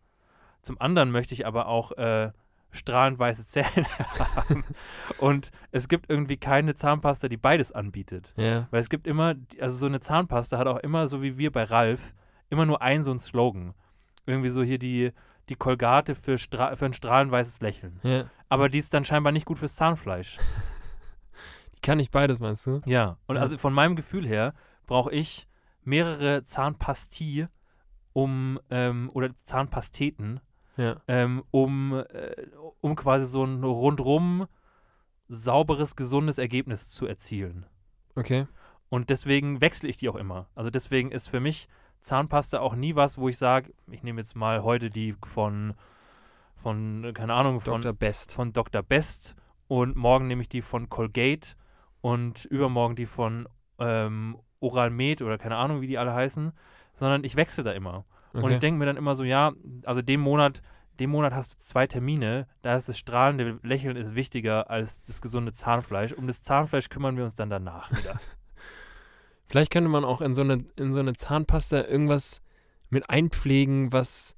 zum 0.61 0.79
anderen 0.79 1.11
möchte 1.11 1.33
ich 1.33 1.45
aber 1.45 1.67
auch 1.67 1.91
äh, 1.91 2.31
strahlend 2.73 3.17
weiße 3.19 3.45
Zähne 3.45 3.85
haben. 4.19 4.63
Und 5.19 5.51
es 5.71 5.87
gibt 5.87 6.09
irgendwie 6.09 6.37
keine 6.37 6.75
Zahnpasta, 6.75 7.29
die 7.29 7.37
beides 7.37 7.71
anbietet. 7.71 8.33
Ja, 8.35 8.67
Weil 8.71 8.81
es 8.81 8.89
gibt 8.89 9.07
immer, 9.07 9.35
also 9.61 9.77
so 9.77 9.85
eine 9.85 9.99
Zahnpasta 10.01 10.57
hat 10.57 10.67
auch 10.67 10.79
immer, 10.79 11.07
so 11.07 11.21
wie 11.21 11.37
wir 11.37 11.51
bei 11.51 11.63
Ralf, 11.63 12.13
immer 12.49 12.65
nur 12.65 12.81
ein 12.81 13.03
so 13.03 13.11
ein 13.11 13.19
Slogan. 13.19 13.73
Irgendwie 14.25 14.49
so 14.49 14.63
hier 14.63 14.79
die, 14.79 15.11
die 15.49 15.55
Kolgate 15.55 16.15
für, 16.15 16.37
Stra 16.37 16.75
für 16.75 16.85
ein 16.85 16.93
strahlenweißes 16.93 17.61
Lächeln. 17.61 17.99
ja. 18.03 18.25
Aber 18.49 18.69
die 18.69 18.77
ist 18.77 18.93
dann 18.93 19.03
scheinbar 19.05 19.31
nicht 19.31 19.45
gut 19.47 19.57
fürs 19.57 19.75
Zahnfleisch. 19.75 20.37
Die 21.75 21.81
kann 21.81 21.97
nicht 21.97 22.11
beides, 22.11 22.37
meinst 22.39 22.65
du? 22.67 22.81
Ja. 22.85 23.17
Und 23.25 23.35
Ja. 23.37 23.41
also 23.41 23.57
von 23.57 23.73
meinem 23.73 23.95
Gefühl 23.95 24.27
her 24.27 24.53
brauche 24.85 25.11
ich 25.11 25.47
mehrere 25.83 26.43
Zahnpastie, 26.43 27.47
um, 28.13 28.59
ähm, 28.69 29.09
oder 29.13 29.31
Zahnpasteten, 29.43 30.39
Ja. 30.77 31.01
ähm, 31.07 31.43
um, 31.51 31.93
äh, 31.93 32.47
um 32.81 32.95
quasi 32.95 33.25
so 33.25 33.43
ein 33.43 33.63
rundrum 33.63 34.47
sauberes, 35.27 35.95
gesundes 35.95 36.37
Ergebnis 36.37 36.89
zu 36.89 37.05
erzielen. 37.05 37.65
Okay. 38.15 38.47
Und 38.89 39.09
deswegen 39.09 39.61
wechsle 39.61 39.89
ich 39.89 39.97
die 39.97 40.09
auch 40.09 40.15
immer. 40.15 40.47
Also 40.55 40.69
deswegen 40.69 41.11
ist 41.11 41.27
für 41.27 41.39
mich 41.39 41.67
Zahnpasta 42.01 42.59
auch 42.59 42.75
nie 42.75 42.95
was, 42.95 43.17
wo 43.17 43.29
ich 43.29 43.37
sage, 43.37 43.73
ich 43.89 44.03
nehme 44.03 44.21
jetzt 44.21 44.35
mal 44.35 44.63
heute 44.63 44.89
die 44.89 45.15
von, 45.23 45.73
von 46.55 47.11
keine 47.13 47.33
Ahnung, 47.33 47.61
von 47.61 47.81
Dr. 47.81 47.93
Best. 47.93 48.33
von 48.33 48.53
Dr. 48.53 48.83
Best 48.83 49.35
und 49.67 49.95
morgen 49.95 50.27
nehme 50.27 50.41
ich 50.41 50.49
die 50.49 50.61
von 50.61 50.89
Colgate 50.89 51.55
und 52.01 52.45
übermorgen 52.45 52.95
die 52.95 53.05
von 53.05 53.47
ähm, 53.79 54.37
Oral 54.59 54.89
Med 54.89 55.21
oder 55.21 55.37
keine 55.37 55.55
Ahnung, 55.55 55.81
wie 55.81 55.87
die 55.87 55.97
alle 55.97 56.13
heißen, 56.13 56.51
sondern 56.93 57.23
ich 57.23 57.35
wechsle 57.35 57.63
da 57.63 57.71
immer. 57.71 58.05
Und 58.33 58.43
Okay. 58.43 58.53
ich 58.53 58.59
denke 58.59 58.79
mir 58.79 58.85
dann 58.85 58.97
immer 58.97 59.15
so, 59.15 59.23
ja, 59.23 59.53
also 59.85 60.01
dem 60.01 60.19
Monat, 60.19 60.61
dem 60.99 61.11
Monat 61.11 61.33
hast 61.33 61.53
du 61.53 61.57
zwei 61.57 61.87
Termine, 61.87 62.47
da 62.61 62.75
ist 62.75 62.89
das 62.89 62.97
strahlende 62.97 63.59
Lächeln 63.63 63.95
ist 63.95 64.15
wichtiger 64.15 64.69
als 64.69 65.05
das 65.05 65.21
gesunde 65.21 65.53
Zahnfleisch. 65.53 66.13
Um 66.13 66.27
das 66.27 66.41
Zahnfleisch 66.41 66.89
kümmern 66.89 67.15
wir 67.15 67.23
uns 67.23 67.35
dann 67.35 67.49
danach 67.49 67.91
wieder. 67.91 68.19
Vielleicht 69.47 69.71
könnte 69.71 69.89
man 69.89 70.03
auch 70.03 70.21
in 70.21 70.33
so 70.33 70.41
eine, 70.41 70.65
in 70.75 70.93
so 70.93 70.99
eine 70.99 71.13
Zahnpasta 71.13 71.83
irgendwas 71.83 72.41
mit 72.89 73.09
einpflegen, 73.09 73.91
was 73.91 74.35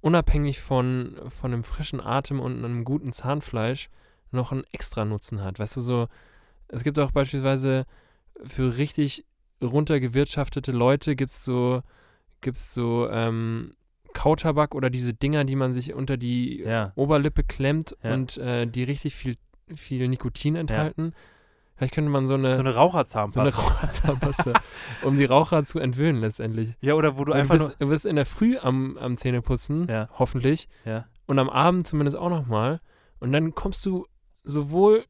unabhängig 0.00 0.60
von, 0.60 1.16
von 1.28 1.52
einem 1.52 1.64
frischen 1.64 2.00
Atem 2.00 2.40
und 2.40 2.64
einem 2.64 2.84
guten 2.84 3.12
Zahnfleisch 3.12 3.88
noch 4.30 4.52
einen 4.52 4.64
extra 4.72 5.04
Nutzen 5.04 5.42
hat. 5.42 5.58
Weißt 5.58 5.76
du, 5.76 5.80
so, 5.80 6.08
es 6.68 6.84
gibt 6.84 6.98
auch 6.98 7.12
beispielsweise 7.12 7.86
für 8.44 8.76
richtig 8.76 9.24
runtergewirtschaftete 9.62 10.72
Leute 10.72 11.16
gibt 11.16 11.30
es 11.30 11.44
so, 11.44 11.82
gibt's 12.40 12.74
so 12.74 13.08
ähm, 13.10 13.74
Kautabak 14.14 14.74
oder 14.74 14.90
diese 14.90 15.14
Dinger, 15.14 15.44
die 15.44 15.56
man 15.56 15.72
sich 15.72 15.94
unter 15.94 16.16
die 16.16 16.60
ja. 16.62 16.92
Oberlippe 16.96 17.44
klemmt 17.44 17.96
Ja. 18.02 18.14
und 18.14 18.36
äh, 18.38 18.66
die 18.66 18.84
richtig 18.84 19.14
viel, 19.14 19.36
viel 19.74 20.08
Nikotin 20.08 20.56
enthalten. 20.56 21.12
Vielleicht 21.76 21.94
könnte 21.94 22.10
man 22.10 22.26
so 22.26 22.34
eine, 22.34 22.42
So 22.42 22.48
eine 22.48 22.56
so 22.56 22.60
eine 22.62 22.74
Raucherzahnpasta. 22.74 23.60
Raucherzahnpasta, 23.60 24.52
um 25.04 25.16
die 25.16 25.24
Raucher 25.26 25.64
zu 25.64 25.78
entwöhnen 25.78 26.20
letztendlich. 26.20 26.74
ja, 26.80 26.94
oder 26.94 27.16
wo 27.16 27.24
du 27.24 27.32
Du 27.32 27.38
einfach 27.38 27.54
bist, 27.54 27.68
nur. 27.68 27.76
du 27.78 27.88
bist 27.88 28.04
in 28.06 28.16
der 28.16 28.26
Früh 28.26 28.58
am, 28.58 28.96
am 28.98 29.16
Zähneputzen, 29.16 29.86
Ja. 29.88 30.08
hoffentlich, 30.18 30.68
Ja. 30.84 31.06
und 31.26 31.38
am 31.38 31.48
Abend 31.48 31.86
zumindest 31.86 32.16
auch 32.16 32.30
nochmal. 32.30 32.80
Und 33.20 33.30
dann 33.30 33.54
kommst 33.54 33.86
du 33.86 34.06
sowohl, 34.42 35.04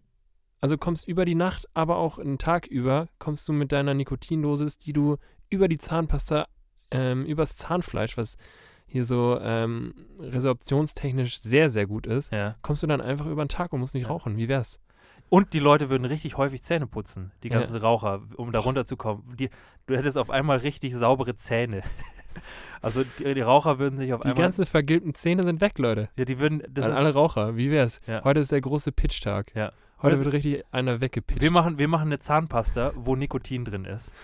also 0.60 0.76
kommst 0.76 1.08
über 1.08 1.24
die 1.24 1.34
Nacht, 1.36 1.66
aber 1.72 1.96
auch 1.96 2.18
einen 2.18 2.36
Tag 2.36 2.66
über, 2.66 3.08
kommst 3.18 3.48
du 3.48 3.54
mit 3.54 3.72
deiner 3.72 3.94
Nikotindosis, 3.94 4.76
die 4.76 4.92
du 4.92 5.16
über 5.48 5.68
die 5.68 5.78
Zahnpasta, 5.78 6.48
ähm, 6.90 7.24
übers 7.24 7.56
Zahnfleisch, 7.56 8.16
was 8.16 8.36
hier 8.86 9.04
so 9.04 9.38
ähm, 9.40 9.92
resorptionstechnisch 10.20 11.40
sehr, 11.40 11.70
sehr 11.70 11.86
gut 11.86 12.06
ist, 12.06 12.32
Ja. 12.32 12.56
kommst 12.62 12.82
du 12.82 12.86
dann 12.86 13.00
einfach 13.00 13.26
über 13.26 13.44
den 13.44 13.48
Tag 13.48 13.72
und 13.72 13.80
musst 13.80 13.94
nicht 13.94 14.04
Ja. 14.04 14.08
rauchen. 14.10 14.36
Wie 14.36 14.48
wär's? 14.48 14.80
Und 15.30 15.52
die 15.52 15.58
Leute 15.58 15.90
würden 15.90 16.06
richtig 16.06 16.38
häufig 16.38 16.62
Zähne 16.62 16.86
putzen, 16.86 17.32
die 17.42 17.48
Ja. 17.48 17.58
ganzen 17.58 17.76
Raucher, 17.76 18.22
um 18.36 18.50
da 18.50 18.60
runterzukommen. 18.60 19.24
Die, 19.36 19.50
du 19.86 19.94
hättest 19.96 20.16
auf 20.16 20.30
einmal 20.30 20.58
richtig 20.58 20.94
saubere 20.94 21.36
Zähne. 21.36 21.82
Also 22.80 23.02
die, 23.18 23.34
die 23.34 23.40
Raucher 23.40 23.80
würden 23.80 23.98
sich 23.98 24.12
auf 24.12 24.20
Die 24.20 24.28
einmal. 24.28 24.44
ganzen 24.44 24.64
vergilbten 24.64 25.12
Zähne 25.12 25.42
sind 25.42 25.60
weg, 25.60 25.76
Leute. 25.78 26.08
ja, 26.16 26.24
die 26.24 26.38
würden. 26.38 26.62
Das 26.70 26.86
An 26.86 26.92
alle 26.92 27.12
Raucher. 27.12 27.56
Wie 27.56 27.72
wär's? 27.72 28.00
Ja. 28.06 28.22
Heute 28.22 28.38
ist 28.38 28.52
der 28.52 28.60
große 28.60 28.92
Pitch-Tag. 28.92 29.50
Ja. 29.56 29.72
Heute 30.00 30.14
Das- 30.14 30.24
wird 30.24 30.34
richtig 30.34 30.62
einer 30.70 31.00
weggepitcht. 31.00 31.42
wir, 31.42 31.50
machen, 31.50 31.78
wir 31.78 31.88
machen 31.88 32.06
eine 32.06 32.20
Zahnpasta, 32.20 32.92
wo 32.94 33.16
Nikotin 33.16 33.64
drin 33.64 33.84
ist. 33.84 34.14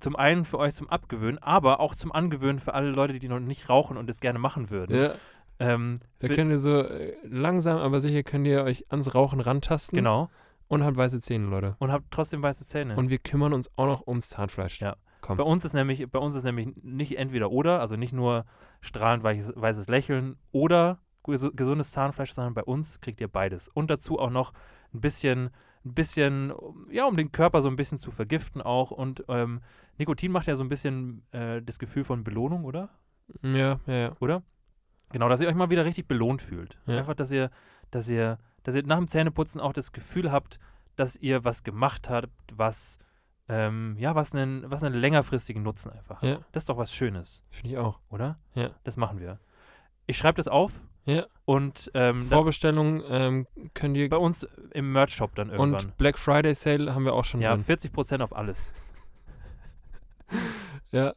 Zum 0.00 0.16
einen 0.16 0.44
für 0.44 0.58
euch 0.58 0.74
zum 0.74 0.88
Abgewöhnen, 0.90 1.38
aber 1.42 1.80
auch 1.80 1.94
zum 1.94 2.12
Angewöhnen 2.12 2.58
für 2.60 2.74
alle 2.74 2.90
Leute, 2.90 3.18
die 3.18 3.28
noch 3.28 3.40
nicht 3.40 3.68
rauchen 3.68 3.96
und 3.96 4.08
es 4.10 4.20
gerne 4.20 4.38
machen 4.38 4.70
würden. 4.70 4.96
ja, 4.96 5.14
Ähm, 5.58 6.00
da 6.18 6.28
könnt 6.28 6.50
ihr 6.50 6.58
so 6.58 6.80
äh, 6.82 7.16
langsam, 7.24 7.78
aber 7.78 8.00
sicher 8.00 8.22
könnt 8.22 8.46
ihr 8.46 8.62
euch 8.64 8.84
ans 8.90 9.14
Rauchen 9.14 9.40
rantasten. 9.40 9.96
genau. 9.96 10.28
Und 10.68 10.82
habt 10.84 10.96
weiße 10.96 11.20
Zähne, 11.20 11.46
Leute. 11.46 11.76
Und 11.78 11.92
habt 11.92 12.06
trotzdem 12.10 12.42
weiße 12.42 12.66
Zähne. 12.66 12.96
Und 12.96 13.08
wir 13.08 13.18
kümmern 13.18 13.52
uns 13.52 13.70
auch 13.76 13.86
noch 13.86 14.06
ums 14.08 14.28
Zahnfleisch. 14.30 14.80
Ja. 14.80 14.96
Komm. 15.20 15.36
Bei 15.38 15.44
uns 15.44 15.64
ist 15.64 15.74
nämlich, 15.74 16.10
bei 16.10 16.18
uns 16.18 16.34
ist 16.34 16.42
nämlich 16.44 16.68
nicht 16.82 17.16
entweder 17.18 17.50
oder, 17.52 17.80
also 17.80 17.94
nicht 17.96 18.12
nur 18.12 18.44
strahlend 18.80 19.22
weiches, 19.22 19.52
weißes 19.54 19.86
Lächeln 19.86 20.36
oder 20.50 20.98
ges- 21.24 21.54
gesundes 21.54 21.92
Zahnfleisch, 21.92 22.32
sondern 22.32 22.54
bei 22.54 22.64
uns 22.64 23.00
kriegt 23.00 23.20
ihr 23.20 23.28
beides. 23.28 23.68
Und 23.68 23.90
dazu 23.90 24.18
auch 24.18 24.30
noch 24.30 24.52
ein 24.92 25.00
bisschen, 25.00 25.50
ein 25.86 25.94
bisschen, 25.94 26.52
ja, 26.90 27.06
um 27.06 27.16
den 27.16 27.32
Körper 27.32 27.62
so 27.62 27.68
ein 27.68 27.76
bisschen 27.76 27.98
zu 27.98 28.10
vergiften 28.10 28.60
auch. 28.60 28.90
Und 28.90 29.24
ähm, 29.28 29.60
Nikotin 29.98 30.32
macht 30.32 30.46
ja 30.46 30.56
so 30.56 30.64
ein 30.64 30.68
bisschen 30.68 31.22
äh, 31.32 31.62
das 31.62 31.78
Gefühl 31.78 32.04
von 32.04 32.24
Belohnung, 32.24 32.64
oder? 32.64 32.90
Ja, 33.42 33.80
ja, 33.86 33.94
ja. 33.94 34.16
Oder? 34.20 34.42
Genau, 35.10 35.28
dass 35.28 35.40
ihr 35.40 35.48
euch 35.48 35.54
mal 35.54 35.70
wieder 35.70 35.84
richtig 35.84 36.08
belohnt 36.08 36.42
fühlt. 36.42 36.78
Ja. 36.86 36.98
Einfach, 36.98 37.14
dass 37.14 37.30
ihr, 37.30 37.50
dass 37.90 38.08
ihr, 38.08 38.38
dass 38.64 38.74
ihr 38.74 38.84
nach 38.84 38.98
dem 38.98 39.08
Zähneputzen 39.08 39.60
auch 39.60 39.72
das 39.72 39.92
Gefühl 39.92 40.32
habt, 40.32 40.58
dass 40.96 41.16
ihr 41.16 41.44
was 41.44 41.62
gemacht 41.62 42.10
habt, 42.10 42.30
was, 42.52 42.98
ähm, 43.48 43.96
ja, 43.98 44.14
was 44.14 44.34
einen, 44.34 44.68
was 44.70 44.82
einen 44.82 44.96
längerfristigen 44.96 45.62
Nutzen 45.62 45.92
einfach 45.92 46.22
hat. 46.22 46.28
Ja. 46.28 46.38
Das 46.52 46.62
ist 46.62 46.68
doch 46.68 46.76
was 46.76 46.92
Schönes, 46.92 47.44
Finde 47.50 47.70
ich 47.70 47.78
auch. 47.78 48.00
oder? 48.08 48.38
Ja. 48.54 48.70
Das 48.84 48.96
machen 48.96 49.20
wir. 49.20 49.38
Ich 50.06 50.16
schreibe 50.16 50.36
das 50.36 50.48
auf 50.48 50.80
Ja. 51.06 51.26
und 51.44 51.90
ähm, 51.94 52.26
da, 52.28 52.36
Vorbestellung 52.36 53.02
ähm, 53.08 53.46
könnt 53.74 53.96
ihr. 53.96 54.08
bei 54.08 54.16
uns 54.16 54.46
im 54.72 54.92
Merch-Shop 54.92 55.34
dann 55.36 55.50
irgendwann. 55.50 55.74
Und 55.86 55.96
Black 55.96 56.18
Friday 56.18 56.54
Sale 56.54 56.94
haben 56.94 57.04
wir 57.04 57.14
auch 57.14 57.24
schon 57.24 57.40
ja, 57.40 57.54
drin. 57.56 57.64
40% 57.64 58.20
auf 58.22 58.34
alles. 58.36 58.72
Ja. 60.92 61.14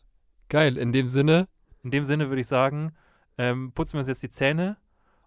Geil. 0.49 0.77
In 0.77 0.91
dem 0.91 1.09
Sinne, 1.09 1.47
In 1.83 1.91
dem 1.91 2.03
Sinne 2.03 2.29
würde 2.29 2.41
ich 2.41 2.47
sagen, 2.47 2.93
ähm, 3.37 3.71
putzen 3.73 3.93
wir 3.93 3.99
uns 3.99 4.07
jetzt 4.07 4.23
die 4.23 4.29
Zähne 4.29 4.77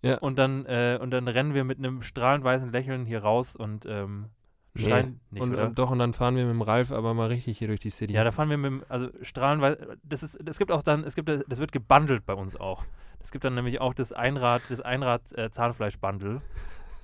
Ja. 0.02 0.18
und, 0.18 0.38
dann, 0.38 0.66
äh, 0.66 0.98
und 1.00 1.10
dann 1.10 1.28
rennen 1.28 1.54
wir 1.54 1.64
mit 1.64 1.78
einem 1.78 2.02
strahlend 2.02 2.44
weißen 2.44 2.70
Lächeln 2.72 3.06
hier 3.06 3.22
raus 3.22 3.56
und 3.56 3.86
ähm, 3.86 4.26
Nee. 4.74 4.84
schreien 4.84 5.20
nicht, 5.30 5.42
und, 5.42 5.54
und 5.54 5.78
doch, 5.78 5.90
und 5.90 5.98
dann 5.98 6.14
fahren 6.14 6.34
wir 6.34 6.44
mit 6.46 6.54
dem 6.54 6.62
Ralf 6.62 6.92
aber 6.92 7.12
mal 7.12 7.28
richtig 7.28 7.58
hier 7.58 7.68
durch 7.68 7.80
die 7.80 7.90
City. 7.90 8.14
ja, 8.14 8.24
da 8.24 8.30
fahren 8.30 8.48
wir 8.48 8.56
mit 8.56 8.70
dem, 8.70 8.82
also 8.88 9.10
strahlenweise, 9.20 9.98
das 10.02 10.22
ist, 10.22 10.40
es 10.48 10.58
gibt 10.58 10.72
auch 10.72 10.82
dann, 10.82 11.04
es 11.04 11.14
gibt, 11.14 11.28
das 11.28 11.58
wird 11.58 11.72
gebundelt 11.72 12.24
bei 12.24 12.32
uns 12.32 12.56
auch. 12.56 12.82
Es 13.23 13.31
gibt 13.31 13.45
dann 13.45 13.55
nämlich 13.55 13.81
auch 13.81 13.95
das 13.95 14.12
Einrad, 14.12 14.62
das 14.68 14.81
Einrad 14.81 15.33
äh, 15.33 15.49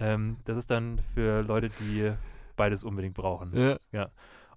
ähm, 0.00 0.36
das 0.44 0.56
ist 0.56 0.70
dann 0.70 1.00
für 1.14 1.42
Leute, 1.42 1.70
die 1.80 2.12
beides 2.56 2.84
unbedingt 2.84 3.14
brauchen. 3.14 3.52
ja. 3.92 4.10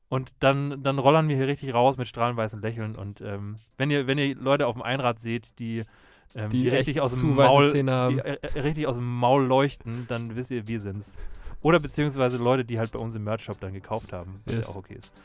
Und 0.09 0.33
dann, 0.39 0.83
dann 0.83 0.99
rollern 0.99 1.29
wir 1.29 1.37
hier 1.37 1.47
richtig 1.47 1.73
raus 1.73 1.95
mit 1.95 2.05
strahlenweißen 2.05 2.59
Lächeln. 2.59 2.97
Und 2.97 3.21
ähm, 3.21 3.55
wenn, 3.77 3.89
ihr, 3.89 4.07
wenn 4.07 4.17
ihr 4.17 4.35
Leute 4.35 4.67
auf 4.67 4.73
dem 4.73 4.81
Einrad 4.81 5.19
seht, 5.19 5.57
die, 5.57 5.85
ähm, 6.35 6.49
die, 6.49 6.63
Die 6.63 6.69
richtig, 6.69 6.99
aus 6.99 7.17
dem 7.17 7.33
Maul, 7.33 7.71
die 7.71 7.79
äh, 7.79 8.37
äh, 8.41 8.59
richtig 8.59 8.87
aus 8.87 8.97
dem 8.97 9.13
Maul 9.13 9.45
leuchten, 9.45 10.07
dann 10.09 10.35
wisst 10.35 10.51
ihr, 10.51 10.67
wir 10.67 10.81
sind's. 10.81 11.17
Oder 11.61 11.79
beziehungsweise 11.79 12.43
Leute, 12.43 12.65
die 12.65 12.77
halt 12.77 12.91
bei 12.91 12.99
uns 12.99 13.15
im 13.15 13.23
Merch-Shop 13.23 13.59
dann 13.61 13.71
gekauft 13.71 14.11
haben, 14.11 14.41
was 14.45 14.55
Yes. 14.55 14.65
ja 14.65 14.71
auch 14.71 14.75
okay 14.75 14.95
ist. 14.95 15.23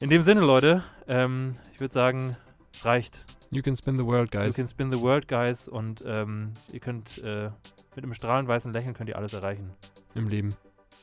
In 0.00 0.08
dem 0.08 0.22
Sinne, 0.22 0.40
Leute, 0.40 0.82
ähm, 1.08 1.56
ich 1.74 1.80
würde 1.80 1.92
sagen, 1.92 2.34
reicht. 2.82 3.26
You 3.52 3.62
can 3.62 3.74
spin 3.74 3.96
the 3.96 4.06
world, 4.06 4.32
You 4.32 4.40
guys. 4.40 4.54
can 4.54 4.68
spin 4.68 4.92
the 4.92 5.00
world, 5.00 5.26
guys. 5.26 5.68
Und 5.68 6.04
ähm, 6.06 6.52
ihr 6.72 6.78
könnt 6.78 7.18
äh, 7.24 7.50
mit 7.96 8.04
einem 8.04 8.14
strahlend 8.14 8.48
weißen 8.48 8.72
Lächeln 8.72 8.94
könnt 8.94 9.08
ihr 9.08 9.16
alles 9.16 9.32
erreichen. 9.32 9.72
Im 10.14 10.28
Leben. 10.28 10.54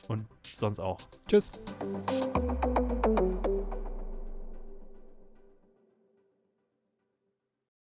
Und 0.08 0.26
sonst 0.42 0.78
auch. 0.78 0.96
Tschüss. 1.28 1.50